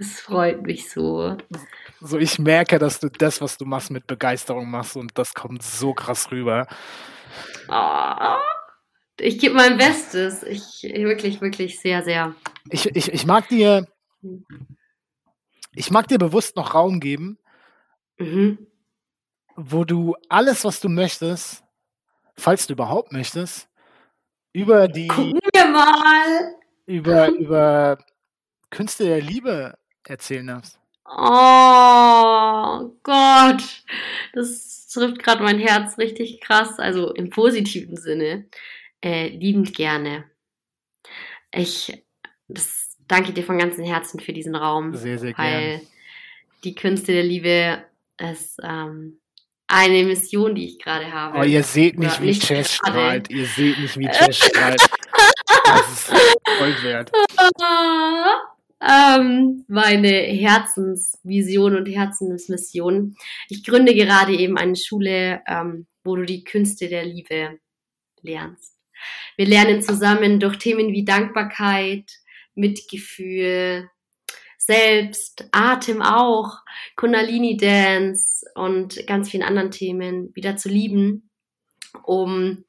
Es 0.01 0.19
freut 0.19 0.63
mich 0.63 0.89
so. 0.89 1.37
So, 2.01 2.17
ich 2.17 2.39
merke, 2.39 2.79
dass 2.79 3.01
du 3.01 3.11
das, 3.11 3.43
was 3.43 3.59
du 3.59 3.67
machst, 3.67 3.91
mit 3.91 4.07
Begeisterung 4.07 4.71
machst 4.71 4.97
und 4.97 5.11
das 5.19 5.35
kommt 5.35 5.63
so 5.63 5.93
krass 5.93 6.31
rüber. 6.31 6.67
Oh, 7.69 8.39
ich 9.21 9.39
gebe 9.39 9.55
mein 9.55 9.77
Bestes. 9.77 10.43
Ich 10.43 10.83
wirklich, 10.83 11.43
wirklich 11.43 11.79
sehr, 11.81 12.03
sehr. 12.03 12.35
Ich, 12.71 12.87
ich, 12.97 13.13
ich 13.13 13.27
mag 13.27 13.47
dir, 13.51 13.87
ich 15.75 15.91
mag 15.91 16.09
dir 16.09 16.17
bewusst 16.17 16.57
noch 16.57 16.73
Raum 16.73 16.99
geben, 16.99 17.39
mhm. 18.17 18.67
wo 19.55 19.85
du 19.85 20.17
alles, 20.31 20.65
was 20.65 20.81
du 20.81 20.89
möchtest, 20.89 21.63
falls 22.39 22.67
du 22.67 22.73
überhaupt 22.73 23.13
möchtest, 23.13 23.69
über 24.55 24.89
die. 24.89 25.09
Gucken 25.09 25.41
wir 25.53 25.67
mal! 25.67 26.55
Über, 26.87 27.29
über 27.29 27.99
Künste 28.71 29.05
der 29.05 29.21
Liebe 29.21 29.77
erzählen 30.05 30.47
darfst. 30.47 30.79
Oh 31.07 32.93
Gott, 33.03 33.83
das 34.33 34.87
trifft 34.89 35.23
gerade 35.23 35.43
mein 35.43 35.59
Herz 35.59 35.99
richtig 35.99 36.41
krass, 36.41 36.79
also 36.79 37.13
im 37.13 37.31
positiven 37.31 37.97
Sinne. 37.97 38.47
Äh, 39.03 39.29
liebend 39.29 39.75
gerne. 39.75 40.25
Ich 41.53 42.05
das, 42.49 42.97
danke 43.09 43.33
dir 43.33 43.45
von 43.45 43.59
ganzem 43.59 43.85
Herzen 43.85 44.21
für 44.21 44.33
diesen 44.33 44.55
Raum. 44.55 44.95
Sehr, 44.95 45.19
sehr 45.19 45.37
weil 45.37 45.79
gern. 45.79 45.87
die 46.65 46.75
Künste 46.75 47.13
der 47.13 47.25
Liebe 47.25 47.85
ist 48.19 48.59
ähm, 48.63 49.21
eine 49.67 50.05
Mission, 50.05 50.55
die 50.55 50.67
ich 50.67 50.79
gerade 50.79 51.11
habe. 51.13 51.39
Oh, 51.39 51.43
ihr 51.43 51.63
seht 51.63 51.99
nicht, 51.99 52.21
wie 52.21 52.39
Chess 52.39 52.75
strahlt. 52.75 53.31
Ihr 53.31 53.47
seht 53.47 53.79
nicht, 53.79 53.99
wie 53.99 54.09
Chess 54.09 54.37
strahlt. 54.37 54.81
Das 55.65 55.93
ist 55.93 56.05
voll 56.59 56.83
wert. 56.83 57.13
ähm, 58.81 59.65
meine 59.69 60.09
Herzensvision 60.09 61.77
und 61.77 61.87
Herzensmission. 61.87 63.15
Ich 63.49 63.65
gründe 63.65 63.95
gerade 63.95 64.35
eben 64.35 64.57
eine 64.57 64.77
Schule, 64.77 65.43
ähm, 65.47 65.87
wo 66.03 66.17
du 66.17 66.25
die 66.25 66.45
Künste 66.45 66.89
der 66.89 67.05
Liebe 67.05 67.59
lernst. 68.23 68.75
Wir 69.37 69.47
lernen 69.47 69.83
zusammen 69.83 70.41
durch 70.41 70.57
Themen 70.57 70.93
wie 70.93 71.05
Dankbarkeit, 71.05 72.11
Mitgefühl, 72.55 73.89
Selbst, 74.59 75.49
Atem 75.53 76.03
auch, 76.03 76.59
Kundalini 76.97 77.57
Dance 77.57 78.45
und 78.55 79.07
ganz 79.07 79.31
vielen 79.31 79.43
anderen 79.43 79.71
Themen 79.71 80.35
wieder 80.35 80.57
zu 80.57 80.69
lieben, 80.69 81.31
um 82.03 82.65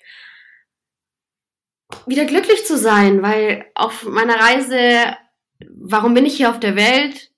wieder 2.06 2.26
glücklich 2.26 2.66
zu 2.66 2.78
sein, 2.78 3.22
weil 3.22 3.66
auf 3.76 4.04
meiner 4.04 4.36
Reise 4.36 5.18
warum 5.70 6.14
bin 6.14 6.26
ich 6.26 6.38
hier 6.38 6.50
auf 6.50 6.60
der 6.60 6.76
Welt? 6.76 7.32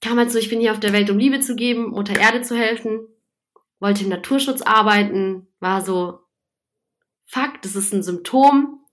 Kam 0.00 0.18
halt 0.18 0.30
so, 0.30 0.38
ich 0.38 0.48
bin 0.48 0.60
hier 0.60 0.72
auf 0.72 0.80
der 0.80 0.92
Welt, 0.92 1.10
um 1.10 1.18
Liebe 1.18 1.40
zu 1.40 1.56
geben, 1.56 1.90
Mutter 1.90 2.18
Erde 2.18 2.42
zu 2.42 2.56
helfen, 2.56 3.06
wollte 3.80 4.04
im 4.04 4.10
Naturschutz 4.10 4.62
arbeiten, 4.62 5.48
war 5.60 5.82
so, 5.82 6.20
fuck, 7.26 7.60
das 7.62 7.74
ist 7.74 7.92
ein 7.92 8.02
Symptom. 8.02 8.84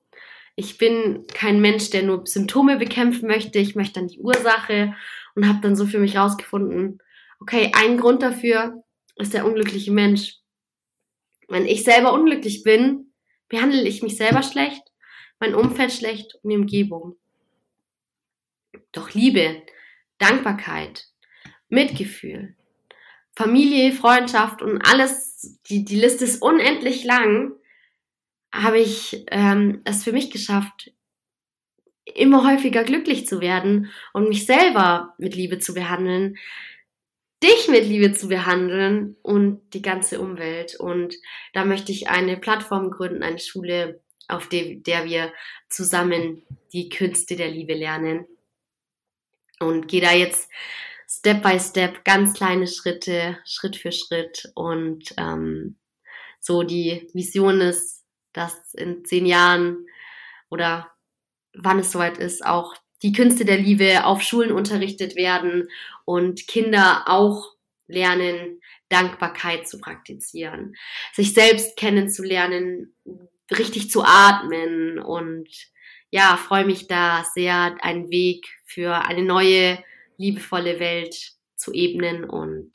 Ich 0.55 0.77
bin 0.77 1.25
kein 1.33 1.61
Mensch, 1.61 1.89
der 1.89 2.03
nur 2.03 2.25
Symptome 2.25 2.77
bekämpfen 2.77 3.27
möchte. 3.27 3.59
Ich 3.59 3.75
möchte 3.75 3.99
dann 3.99 4.07
die 4.07 4.19
Ursache 4.19 4.95
und 5.35 5.47
habe 5.47 5.59
dann 5.61 5.75
so 5.75 5.85
für 5.85 5.99
mich 5.99 6.17
rausgefunden, 6.17 6.99
okay, 7.39 7.71
ein 7.75 7.97
Grund 7.97 8.21
dafür 8.21 8.83
ist 9.17 9.33
der 9.33 9.45
unglückliche 9.45 9.91
Mensch. 9.91 10.37
Wenn 11.47 11.65
ich 11.65 11.83
selber 11.83 12.13
unglücklich 12.13 12.63
bin, 12.63 13.13
behandle 13.49 13.83
ich 13.83 14.01
mich 14.01 14.17
selber 14.17 14.41
schlecht, 14.41 14.81
mein 15.39 15.53
Umfeld 15.53 15.91
schlecht 15.91 16.35
und 16.41 16.49
die 16.49 16.57
Umgebung. 16.57 17.17
Doch 18.95 19.13
Liebe, 19.13 19.61
Dankbarkeit, 20.19 21.07
Mitgefühl, 21.67 22.55
Familie, 23.35 23.91
Freundschaft 23.91 24.61
und 24.61 24.81
alles, 24.81 25.59
die, 25.67 25.83
die 25.83 25.99
Liste 25.99 26.23
ist 26.23 26.41
unendlich 26.41 27.03
lang, 27.03 27.51
habe 28.53 28.79
ich 28.79 29.25
ähm, 29.31 29.81
es 29.83 30.05
für 30.05 30.13
mich 30.13 30.31
geschafft, 30.31 30.93
immer 32.05 32.49
häufiger 32.49 32.85
glücklich 32.85 33.27
zu 33.27 33.41
werden 33.41 33.91
und 34.13 34.29
mich 34.29 34.45
selber 34.45 35.13
mit 35.17 35.35
Liebe 35.35 35.59
zu 35.59 35.73
behandeln, 35.73 36.37
dich 37.43 37.67
mit 37.67 37.85
Liebe 37.85 38.13
zu 38.13 38.29
behandeln 38.29 39.17
und 39.21 39.61
die 39.73 39.81
ganze 39.81 40.21
Umwelt. 40.21 40.79
Und 40.79 41.15
da 41.51 41.65
möchte 41.65 41.91
ich 41.91 42.07
eine 42.07 42.37
Plattform 42.37 42.91
gründen, 42.91 43.23
eine 43.23 43.39
Schule, 43.39 43.99
auf 44.29 44.47
der, 44.47 44.75
der 44.75 45.03
wir 45.03 45.33
zusammen 45.67 46.43
die 46.71 46.87
Künste 46.87 47.35
der 47.35 47.51
Liebe 47.51 47.73
lernen 47.73 48.25
und 49.59 49.87
gehe 49.87 50.01
da 50.01 50.11
jetzt 50.11 50.49
Step 51.07 51.43
by 51.43 51.59
Step, 51.59 52.03
ganz 52.03 52.33
kleine 52.33 52.67
Schritte, 52.67 53.37
Schritt 53.45 53.75
für 53.75 53.91
Schritt. 53.91 54.51
Und 54.55 55.13
ähm, 55.17 55.77
so 56.39 56.63
die 56.63 57.07
Vision 57.13 57.61
ist, 57.61 58.03
dass 58.33 58.73
in 58.73 59.05
zehn 59.05 59.25
Jahren 59.25 59.85
oder 60.49 60.91
wann 61.53 61.79
es 61.79 61.91
soweit 61.91 62.17
ist, 62.17 62.45
auch 62.45 62.75
die 63.01 63.13
Künste 63.13 63.45
der 63.45 63.57
Liebe 63.57 64.05
auf 64.05 64.21
Schulen 64.21 64.51
unterrichtet 64.51 65.15
werden 65.15 65.69
und 66.05 66.47
Kinder 66.47 67.03
auch 67.07 67.53
lernen, 67.87 68.61
Dankbarkeit 68.89 69.67
zu 69.67 69.79
praktizieren, 69.79 70.75
sich 71.13 71.33
selbst 71.33 71.77
kennenzulernen, 71.77 72.95
richtig 73.51 73.91
zu 73.91 74.03
atmen 74.03 74.99
und 74.99 75.47
ja, 76.15 76.37
freue 76.37 76.63
mich 76.63 76.87
da 76.87 77.25
sehr, 77.25 77.75
einen 77.81 78.09
Weg 78.09 78.47
für 78.63 79.05
eine 79.05 79.21
neue, 79.21 79.83
liebevolle 80.15 80.79
Welt 80.79 81.33
zu 81.57 81.73
ebnen 81.73 82.23
und 82.23 82.71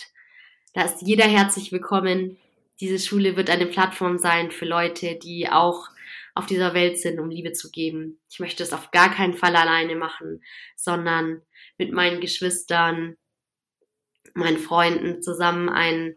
da 0.74 0.82
ist 0.82 1.00
jeder 1.00 1.24
herzlich 1.24 1.72
willkommen. 1.72 2.36
Diese 2.80 2.98
Schule 2.98 3.36
wird 3.36 3.48
eine 3.48 3.64
Plattform 3.64 4.18
sein 4.18 4.50
für 4.50 4.66
Leute, 4.66 5.14
die 5.14 5.48
auch 5.48 5.88
auf 6.34 6.44
dieser 6.44 6.74
Welt 6.74 6.98
sind, 6.98 7.18
um 7.18 7.30
Liebe 7.30 7.52
zu 7.52 7.70
geben. 7.70 8.20
Ich 8.28 8.40
möchte 8.40 8.62
es 8.62 8.74
auf 8.74 8.90
gar 8.90 9.10
keinen 9.10 9.32
Fall 9.32 9.56
alleine 9.56 9.96
machen, 9.96 10.44
sondern 10.76 11.40
mit 11.78 11.92
meinen 11.92 12.20
Geschwistern, 12.20 13.16
meinen 14.34 14.58
Freunden 14.58 15.22
zusammen 15.22 15.70
einen 15.70 16.14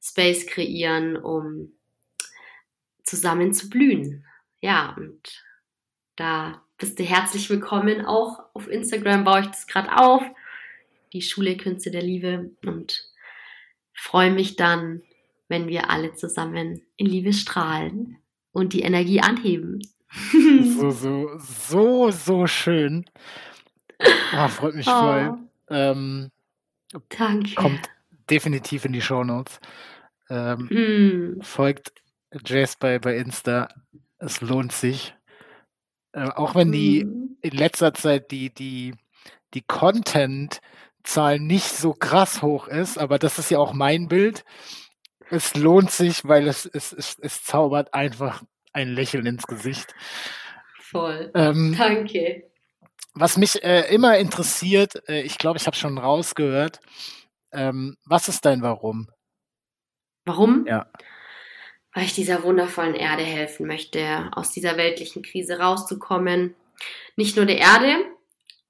Space 0.00 0.46
kreieren, 0.46 1.16
um 1.16 1.72
zusammen 3.02 3.52
zu 3.52 3.68
blühen. 3.68 4.24
Ja, 4.60 4.94
und 4.96 5.42
da 6.16 6.62
bist 6.78 6.98
du 6.98 7.04
herzlich 7.04 7.50
willkommen. 7.50 8.04
Auch 8.04 8.40
auf 8.54 8.68
Instagram 8.68 9.24
baue 9.24 9.40
ich 9.40 9.46
das 9.46 9.66
gerade 9.66 9.96
auf. 9.96 10.22
Die 11.12 11.22
Schule 11.22 11.56
Künste 11.56 11.90
der 11.90 12.02
Liebe 12.02 12.50
und 12.64 13.08
freue 13.92 14.32
mich 14.32 14.56
dann, 14.56 15.02
wenn 15.48 15.68
wir 15.68 15.90
alle 15.90 16.14
zusammen 16.14 16.82
in 16.96 17.06
Liebe 17.06 17.32
strahlen 17.32 18.18
und 18.52 18.72
die 18.72 18.82
Energie 18.82 19.20
anheben. 19.20 19.86
so, 20.78 20.90
so, 20.90 21.38
so, 21.38 22.10
so 22.10 22.46
schön. 22.46 23.04
Oh, 24.36 24.48
freut 24.48 24.74
mich 24.74 24.86
oh. 24.88 24.90
voll. 24.90 25.38
Ähm, 25.70 26.30
Danke. 27.08 27.54
Kommt 27.54 27.90
definitiv 28.30 28.84
in 28.84 28.92
die 28.92 29.00
Show 29.00 29.24
Notes. 29.24 29.60
Ähm, 30.30 31.36
mm. 31.38 31.42
Folgt 31.42 31.92
Jess 32.44 32.76
bei, 32.76 32.98
bei 32.98 33.16
Insta. 33.16 33.68
Es 34.18 34.40
lohnt 34.40 34.72
sich. 34.72 35.13
Äh, 36.14 36.30
auch 36.30 36.54
wenn 36.54 36.70
die 36.70 37.04
mhm. 37.04 37.36
in 37.42 37.50
letzter 37.50 37.92
Zeit 37.92 38.30
die, 38.30 38.54
die, 38.54 38.94
die 39.52 39.62
Content-Zahl 39.62 41.40
nicht 41.40 41.68
so 41.68 41.92
krass 41.92 42.40
hoch 42.40 42.68
ist, 42.68 42.98
aber 42.98 43.18
das 43.18 43.38
ist 43.38 43.50
ja 43.50 43.58
auch 43.58 43.72
mein 43.72 44.08
Bild. 44.08 44.44
Es 45.30 45.54
lohnt 45.54 45.90
sich, 45.90 46.24
weil 46.24 46.46
es, 46.46 46.66
es, 46.66 46.92
es, 46.92 47.18
es 47.20 47.42
zaubert 47.42 47.92
einfach 47.94 48.42
ein 48.72 48.88
Lächeln 48.88 49.26
ins 49.26 49.46
Gesicht. 49.46 49.94
Voll. 50.78 51.32
Ähm, 51.34 51.74
Danke. 51.76 52.44
was 53.14 53.36
mich 53.36 53.64
äh, 53.64 53.92
immer 53.92 54.18
interessiert, 54.18 55.08
äh, 55.08 55.22
ich 55.22 55.38
glaube, 55.38 55.58
ich 55.58 55.66
habe 55.66 55.76
schon 55.76 55.98
rausgehört, 55.98 56.80
ähm, 57.52 57.96
was 58.04 58.28
ist 58.28 58.44
dein 58.44 58.62
Warum? 58.62 59.08
Warum? 60.24 60.66
Ja. 60.66 60.86
Weil 61.94 62.04
ich 62.04 62.14
dieser 62.14 62.42
wundervollen 62.42 62.94
Erde 62.94 63.22
helfen 63.22 63.66
möchte, 63.66 64.30
aus 64.32 64.50
dieser 64.50 64.76
weltlichen 64.76 65.22
Krise 65.22 65.58
rauszukommen. 65.58 66.54
Nicht 67.16 67.36
nur 67.36 67.46
der 67.46 67.58
Erde, 67.58 68.04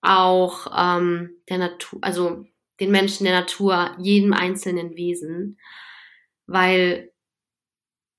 auch 0.02 0.66
ähm, 0.76 1.30
der 1.48 1.58
Natur, 1.58 1.98
also 2.02 2.44
den 2.80 2.90
Menschen, 2.90 3.24
der 3.24 3.40
Natur, 3.40 3.96
jedem 3.98 4.34
einzelnen 4.34 4.94
Wesen. 4.94 5.58
Weil 6.46 7.12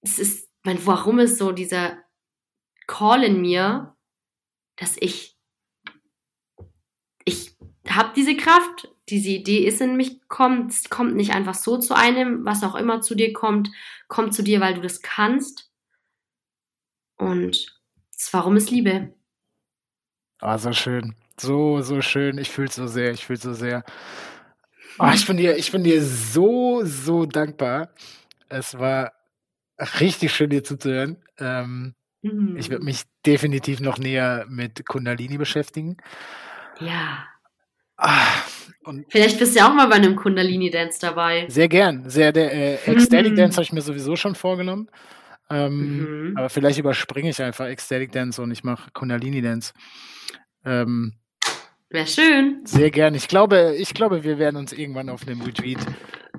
es 0.01 0.17
ist, 0.17 0.49
mein 0.63 0.83
Warum 0.85 1.19
ist 1.19 1.37
so 1.37 1.51
dieser 1.51 2.01
Call 2.87 3.23
in 3.23 3.41
mir, 3.41 3.95
dass 4.75 4.97
ich, 4.99 5.37
ich 7.23 7.55
habe 7.87 8.13
diese 8.15 8.35
Kraft, 8.35 8.94
diese 9.09 9.29
Idee 9.29 9.65
ist 9.65 9.81
in 9.81 9.95
mich 9.97 10.19
es 10.67 10.89
kommt 10.89 11.15
nicht 11.15 11.33
einfach 11.33 11.53
so 11.53 11.77
zu 11.77 11.95
einem, 11.95 12.43
was 12.45 12.63
auch 12.63 12.75
immer 12.75 13.01
zu 13.01 13.15
dir 13.15 13.33
kommt, 13.33 13.69
kommt 14.07 14.33
zu 14.33 14.43
dir, 14.43 14.59
weil 14.61 14.73
du 14.73 14.81
das 14.81 15.01
kannst. 15.01 15.69
Und 17.17 17.79
das 18.13 18.33
Warum 18.33 18.55
ist 18.55 18.71
Liebe. 18.71 19.13
Ah, 20.41 20.57
so 20.57 20.73
schön. 20.73 21.15
So, 21.39 21.81
so 21.81 22.01
schön. 22.01 22.37
Ich 22.37 22.49
fühle 22.49 22.69
so 22.71 22.87
sehr, 22.87 23.11
ich 23.11 23.25
fühle 23.25 23.39
so 23.39 23.53
sehr. 23.53 23.83
Ah, 24.97 25.13
ich 25.13 25.25
bin 25.27 25.37
dir, 25.37 25.57
ich 25.57 25.71
bin 25.71 25.83
dir 25.83 26.01
so, 26.03 26.81
so 26.85 27.25
dankbar. 27.25 27.89
Es 28.49 28.77
war 28.79 29.11
richtig 29.99 30.33
schön, 30.33 30.49
dir 30.49 30.63
zuzuhören. 30.63 31.17
Ähm, 31.39 31.95
Mhm. 32.21 32.57
ich 32.57 32.69
werde 32.69 32.83
mich 32.83 33.03
definitiv 33.25 33.81
noch 33.81 33.99
näher 33.99 34.45
mit 34.49 34.87
Kundalini 34.87 35.37
beschäftigen. 35.37 35.97
Ja. 36.79 37.25
Ah, 37.97 38.25
und 38.85 39.05
Vielleicht 39.09 39.39
bist 39.39 39.55
du 39.55 39.59
ja 39.59 39.69
auch 39.69 39.73
mal 39.73 39.87
bei 39.87 39.95
einem 39.95 40.15
Kundalini-Dance 40.15 40.99
dabei. 41.01 41.45
sehr 41.49 41.67
gern. 41.67 42.09
Sehr, 42.09 42.31
der 42.31 42.53
äh, 42.53 42.75
Ecstatic 42.91 43.31
Mhm. 43.33 43.35
Dance 43.37 43.55
habe 43.57 43.63
ich 43.63 43.73
mir 43.73 43.81
sowieso 43.81 44.15
schon 44.15 44.35
vorgenommen. 44.35 44.89
Ähm, 45.49 46.29
Mhm. 46.29 46.37
Aber 46.37 46.49
vielleicht 46.49 46.79
überspringe 46.79 47.29
ich 47.29 47.41
einfach 47.41 47.65
Ecstatic 47.67 48.11
Dance 48.11 48.41
und 48.41 48.51
ich 48.51 48.63
mache 48.63 48.89
Kundalini 48.91 49.41
Dance. 49.41 49.73
Ähm, 50.65 51.13
Wäre 51.89 52.07
schön. 52.07 52.61
Sehr 52.65 52.89
gern. 52.91 53.13
Ich 53.13 53.27
glaube, 53.27 53.75
ich 53.77 53.93
glaube, 53.93 54.23
wir 54.23 54.39
werden 54.39 54.55
uns 54.57 54.73
irgendwann 54.73 55.09
auf 55.09 55.27
einem 55.27 55.41
Retreat 55.41 55.77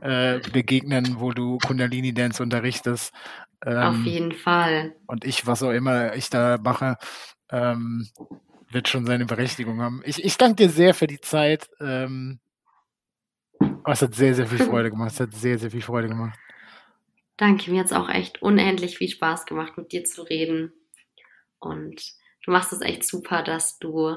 äh, 0.01 0.41
begegnen, 0.53 1.17
wo 1.19 1.31
du 1.33 1.59
Kundalini 1.59 2.13
Dance 2.13 2.43
unterrichtest. 2.43 3.13
Auf 3.65 3.95
Ähm, 3.95 4.05
jeden 4.05 4.33
Fall. 4.33 4.95
und 5.07 5.25
ich, 5.25 5.47
was 5.47 5.63
auch 5.63 5.71
immer 5.71 6.15
ich 6.15 6.29
da 6.29 6.59
mache, 6.63 6.97
ähm, 7.51 8.07
wird 8.71 8.89
schon 8.89 9.07
seine 9.07 9.27
Berechtigung 9.27 9.81
haben. 9.81 10.03
Ich, 10.05 10.25
ich 10.25 10.37
danke 10.37 10.57
dir 10.57 10.71
sehr 10.71 10.95
für 10.95 11.07
die 11.07 11.21
Zeit. 11.21 11.69
Ähm, 11.81 12.41
oh, 13.61 13.91
es 13.91 14.03
hat 14.03 14.15
sehr, 14.15 14.35
sehr 14.35 14.47
viel 14.47 14.59
Freude 14.59 14.91
gemacht. 14.91 15.13
Es 15.13 15.21
hat 15.21 15.33
sehr, 15.35 15.59
sehr 15.59 15.71
viel 15.71 15.83
Freude 15.83 16.09
gemacht. 16.09 16.39
Danke, 17.37 17.71
mir 17.71 17.81
hat 17.81 17.87
es 17.87 17.93
auch 17.93 18.09
echt 18.09 18.41
unendlich 18.43 18.97
viel 18.97 19.09
Spaß 19.09 19.45
gemacht, 19.45 19.77
mit 19.77 19.93
dir 19.93 20.05
zu 20.05 20.23
reden. 20.23 20.73
Und 21.59 22.15
du 22.45 22.51
machst 22.51 22.73
es 22.73 22.81
echt 22.81 23.05
super, 23.05 23.43
dass 23.43 23.79
du 23.79 24.17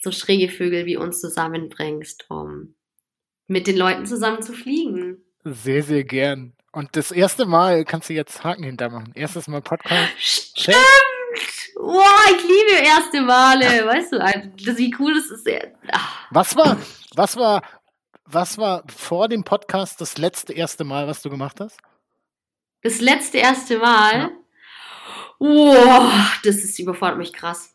so 0.00 0.12
schräge 0.12 0.48
Vögel 0.48 0.86
wie 0.86 0.96
uns 0.96 1.20
zusammenbringst, 1.20 2.26
um 2.30 2.74
mit 3.46 3.66
den 3.66 3.76
Leuten 3.76 4.06
zusammen 4.06 4.42
zu 4.42 4.52
fliegen. 4.52 5.18
Sehr, 5.44 5.82
sehr 5.82 6.04
gern. 6.04 6.54
Und 6.72 6.96
das 6.96 7.10
erste 7.10 7.46
Mal 7.46 7.84
kannst 7.84 8.08
du 8.08 8.14
jetzt 8.14 8.44
Haken 8.44 8.64
hintermachen. 8.64 9.12
Erstes 9.14 9.48
Mal 9.48 9.62
Podcast. 9.62 10.12
Stimmt! 10.18 10.76
Wow, 11.90 12.36
ich 12.36 12.42
liebe 12.42 12.84
erste 12.84 13.22
Male. 13.22 13.86
Weißt 13.86 14.12
du, 14.12 14.18
das, 14.18 14.76
wie 14.76 14.94
cool 14.98 15.14
das 15.14 15.30
ist. 15.30 15.48
Ach, 15.90 16.26
Was 16.30 16.54
war, 16.54 16.76
was 17.14 17.34
war, 17.34 17.62
was 18.26 18.58
war 18.58 18.84
vor 18.94 19.26
dem 19.28 19.42
Podcast 19.42 19.98
das 20.02 20.18
letzte 20.18 20.52
erste 20.52 20.84
Mal, 20.84 21.06
was 21.06 21.22
du 21.22 21.30
gemacht 21.30 21.60
hast? 21.60 21.78
Das 22.82 23.00
letzte 23.00 23.38
erste 23.38 23.78
Mal. 23.78 24.18
Ja. 24.18 24.30
Wow, 25.38 26.38
das 26.44 26.56
ist 26.56 26.78
überfordert 26.78 27.16
mich 27.16 27.32
krass. 27.32 27.74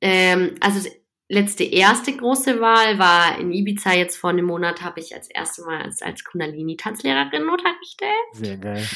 Ähm, 0.00 0.54
also 0.60 0.78
das 0.78 0.92
letzte 1.28 1.64
erste 1.64 2.16
große 2.16 2.60
Wahl 2.60 3.00
war 3.00 3.38
in 3.40 3.52
Ibiza 3.52 3.92
jetzt 3.92 4.18
vor 4.18 4.30
einem 4.30 4.44
Monat 4.46 4.82
habe 4.82 5.00
ich 5.00 5.16
als 5.16 5.28
erste 5.28 5.62
Mal 5.64 5.82
als, 5.82 6.00
als 6.00 6.22
Kundalini-Tanzlehrerin 6.22 7.48
unterrichtet. 7.48 8.08
Sehr 8.34 8.56
geil. 8.56 8.86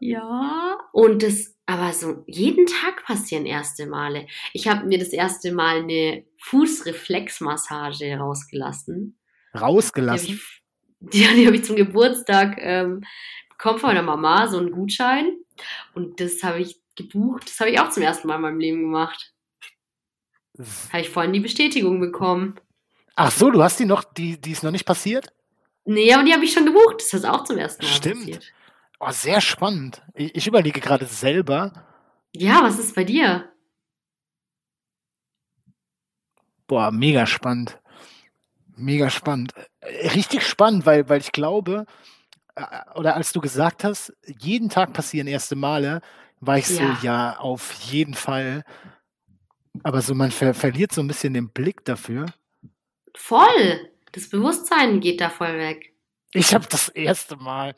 Ja. 0.00 0.76
Und 0.92 1.22
das, 1.22 1.53
aber 1.66 1.92
so 1.92 2.24
jeden 2.26 2.66
Tag 2.66 3.04
passieren 3.04 3.46
erste 3.46 3.86
Male. 3.86 4.26
Ich 4.52 4.68
habe 4.68 4.86
mir 4.86 4.98
das 4.98 5.08
erste 5.08 5.52
Mal 5.52 5.78
eine 5.78 6.24
Fußreflexmassage 6.38 8.16
rausgelassen. 8.16 9.18
Die 9.54 9.58
habe 9.58 9.66
Rausgelassen. 9.66 10.40
ich, 11.10 11.26
habe 11.46 11.56
ich 11.56 11.64
zum 11.64 11.76
Geburtstag 11.76 12.56
ähm, 12.58 13.02
bekommen 13.48 13.78
von 13.78 13.90
meiner 13.90 14.02
Mama, 14.02 14.48
so 14.48 14.58
einen 14.58 14.72
Gutschein. 14.72 15.36
Und 15.94 16.20
das 16.20 16.42
habe 16.42 16.60
ich 16.60 16.80
gebucht. 16.96 17.44
Das 17.46 17.60
habe 17.60 17.70
ich 17.70 17.80
auch 17.80 17.90
zum 17.90 18.02
ersten 18.02 18.28
Mal 18.28 18.36
in 18.36 18.42
meinem 18.42 18.60
Leben 18.60 18.82
gemacht. 18.82 19.32
Habe 20.92 21.00
ich 21.00 21.08
vorhin 21.08 21.32
die 21.32 21.40
Bestätigung 21.40 21.98
bekommen. 21.98 22.56
Ach 23.16 23.30
so, 23.30 23.50
du 23.50 23.62
hast 23.62 23.80
die 23.80 23.86
noch, 23.86 24.04
die, 24.04 24.40
die 24.40 24.52
ist 24.52 24.62
noch 24.62 24.70
nicht 24.70 24.84
passiert? 24.84 25.32
Nee, 25.84 26.12
aber 26.12 26.24
die 26.24 26.32
habe 26.32 26.44
ich 26.44 26.52
schon 26.52 26.66
gebucht. 26.66 26.96
Das 26.98 27.12
ist 27.12 27.24
auch 27.24 27.44
zum 27.44 27.58
ersten 27.58 27.84
Mal 27.84 27.92
Stimmt. 27.92 28.18
passiert. 28.20 28.52
Oh, 29.06 29.10
sehr 29.10 29.42
spannend. 29.42 30.02
Ich, 30.14 30.34
ich 30.34 30.46
überlege 30.46 30.80
gerade 30.80 31.04
selber. 31.04 31.84
Ja, 32.34 32.62
was 32.62 32.78
ist 32.78 32.94
bei 32.94 33.04
dir? 33.04 33.52
Boah, 36.66 36.90
mega 36.90 37.26
spannend. 37.26 37.78
Mega 38.76 39.10
spannend. 39.10 39.52
Richtig 39.82 40.42
spannend, 40.46 40.86
weil, 40.86 41.06
weil 41.08 41.20
ich 41.20 41.32
glaube, 41.32 41.84
äh, 42.54 42.64
oder 42.94 43.14
als 43.14 43.32
du 43.32 43.42
gesagt 43.42 43.84
hast, 43.84 44.14
jeden 44.26 44.70
Tag 44.70 44.94
passieren 44.94 45.26
erste 45.26 45.54
Male, 45.54 46.00
war 46.40 46.56
ich 46.56 46.66
so, 46.66 46.82
Ja. 46.82 46.98
ja, 47.02 47.36
auf 47.38 47.72
jeden 47.72 48.14
Fall. 48.14 48.64
Aber 49.82 50.00
so, 50.00 50.14
man 50.14 50.30
ver 50.30 50.54
verliert 50.54 50.92
so 50.92 51.02
ein 51.02 51.08
bisschen 51.08 51.34
den 51.34 51.50
Blick 51.50 51.84
dafür. 51.84 52.26
Voll. 53.14 53.90
Das 54.12 54.30
Bewusstsein 54.30 55.00
geht 55.00 55.20
da 55.20 55.28
voll 55.28 55.58
weg. 55.58 55.92
Ich 56.32 56.54
habe 56.54 56.66
das 56.68 56.88
erste 56.88 57.36
Mal. 57.36 57.74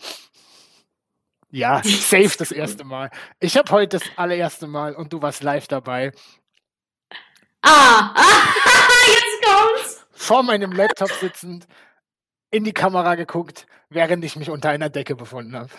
Ja, 1.56 1.80
safe 1.84 2.36
das 2.38 2.52
erste 2.52 2.84
Mal. 2.84 3.10
Ich 3.40 3.56
habe 3.56 3.70
heute 3.72 3.98
das 3.98 4.06
allererste 4.16 4.66
Mal 4.66 4.94
und 4.94 5.10
du 5.14 5.22
warst 5.22 5.42
live 5.42 5.66
dabei. 5.68 6.12
Ah, 7.62 8.14
jetzt 9.06 9.42
kommt's. 9.42 10.06
Vor 10.12 10.42
meinem 10.42 10.72
Laptop 10.72 11.10
sitzend, 11.12 11.66
in 12.50 12.64
die 12.64 12.74
Kamera 12.74 13.14
geguckt, 13.14 13.66
während 13.88 14.22
ich 14.24 14.36
mich 14.36 14.50
unter 14.50 14.68
einer 14.68 14.90
Decke 14.90 15.16
befunden 15.16 15.56
habe. 15.56 15.70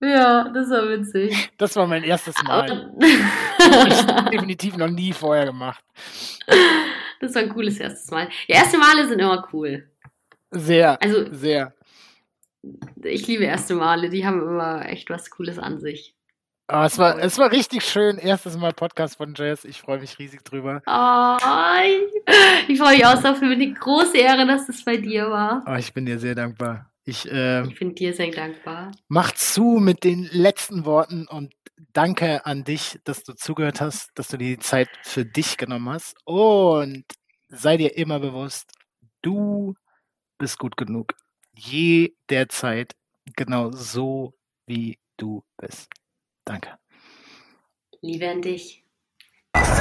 Ja, 0.00 0.48
das 0.48 0.70
war 0.70 0.88
witzig. 0.88 1.50
Das 1.58 1.76
war 1.76 1.86
mein 1.86 2.02
erstes 2.04 2.42
Mal. 2.42 2.70
Aber- 2.70 4.30
Definitiv 4.30 4.78
noch 4.78 4.88
nie 4.88 5.12
vorher 5.12 5.44
gemacht. 5.44 5.84
das 7.20 7.34
war 7.34 7.42
ein 7.42 7.50
cooles 7.50 7.78
erstes 7.78 8.10
Mal. 8.10 8.28
Ja, 8.46 8.56
erste 8.56 8.78
Male 8.78 9.06
sind 9.06 9.18
immer 9.20 9.46
cool. 9.52 9.86
Sehr, 10.50 11.00
Also, 11.02 11.30
sehr. 11.32 11.74
Ich 13.02 13.26
liebe 13.26 13.44
erste 13.44 13.74
Male. 13.74 14.10
Die 14.10 14.26
haben 14.26 14.40
immer 14.40 14.86
echt 14.86 15.10
was 15.10 15.30
Cooles 15.30 15.58
an 15.58 15.80
sich. 15.80 16.14
Aber 16.66 16.86
es 16.86 16.96
war, 16.98 17.18
es 17.18 17.36
war 17.36 17.52
richtig 17.52 17.84
schön. 17.84 18.16
Erstes 18.16 18.56
Mal 18.56 18.72
Podcast 18.72 19.16
von 19.18 19.34
Jazz. 19.36 19.64
Ich 19.66 19.82
freue 19.82 19.98
mich 20.00 20.18
riesig 20.18 20.42
drüber. 20.44 20.82
Oh, 20.86 21.36
ich, 21.84 22.70
ich 22.70 22.78
freue 22.78 22.96
mich 22.96 23.04
auch 23.04 23.16
so 23.20 23.34
für 23.34 23.44
eine 23.44 23.72
große 23.72 24.16
Ehre, 24.16 24.46
dass 24.46 24.66
das 24.66 24.82
bei 24.82 24.96
dir 24.96 25.30
war. 25.30 25.62
Aber 25.66 25.78
ich 25.78 25.92
bin 25.92 26.06
dir 26.06 26.18
sehr 26.18 26.34
dankbar. 26.34 26.90
Ich 27.04 27.30
äh, 27.30 27.66
Ich 27.66 27.78
bin 27.78 27.94
dir 27.94 28.14
sehr 28.14 28.30
dankbar. 28.30 28.92
mach 29.08 29.32
zu 29.32 29.78
mit 29.78 30.04
den 30.04 30.24
letzten 30.32 30.86
Worten 30.86 31.26
und 31.28 31.52
danke 31.92 32.46
an 32.46 32.64
dich, 32.64 32.98
dass 33.04 33.24
du 33.24 33.34
zugehört 33.34 33.82
hast, 33.82 34.10
dass 34.14 34.28
du 34.28 34.38
dir 34.38 34.56
die 34.56 34.58
Zeit 34.58 34.88
für 35.02 35.26
dich 35.26 35.58
genommen 35.58 35.90
hast. 35.90 36.16
Und 36.24 37.04
sei 37.48 37.76
dir 37.76 37.94
immer 37.98 38.20
bewusst, 38.20 38.72
du 39.20 39.74
bist 40.38 40.58
gut 40.58 40.78
genug. 40.78 41.12
Jederzeit 41.56 42.94
genau 43.36 43.70
so, 43.72 44.34
wie 44.66 44.98
du 45.16 45.42
bist. 45.56 45.88
Danke. 46.44 46.78
Liebe 48.00 48.28
an 48.28 48.42
dich. 48.42 48.84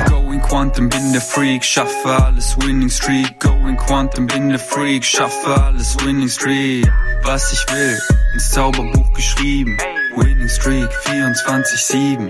Going 0.07 0.39
Quantum, 0.41 0.87
bin 0.87 1.11
der 1.11 1.21
Freak, 1.21 1.63
schaffe 1.63 2.09
alles 2.09 2.55
Winning 2.61 2.89
Streak. 2.89 3.39
Going 3.39 3.75
Quantum, 3.75 4.27
bin 4.27 4.49
der 4.49 4.59
Freak, 4.59 5.03
schaffe 5.03 5.61
alles 5.61 5.97
Winning 6.05 6.29
Streak. 6.29 6.87
Was 7.23 7.51
ich 7.51 7.73
will, 7.73 7.99
ins 8.33 8.51
Zauberbuch 8.51 9.13
geschrieben. 9.13 9.77
Winning 10.15 10.47
Streak 10.47 10.89
24-7. 11.05 12.29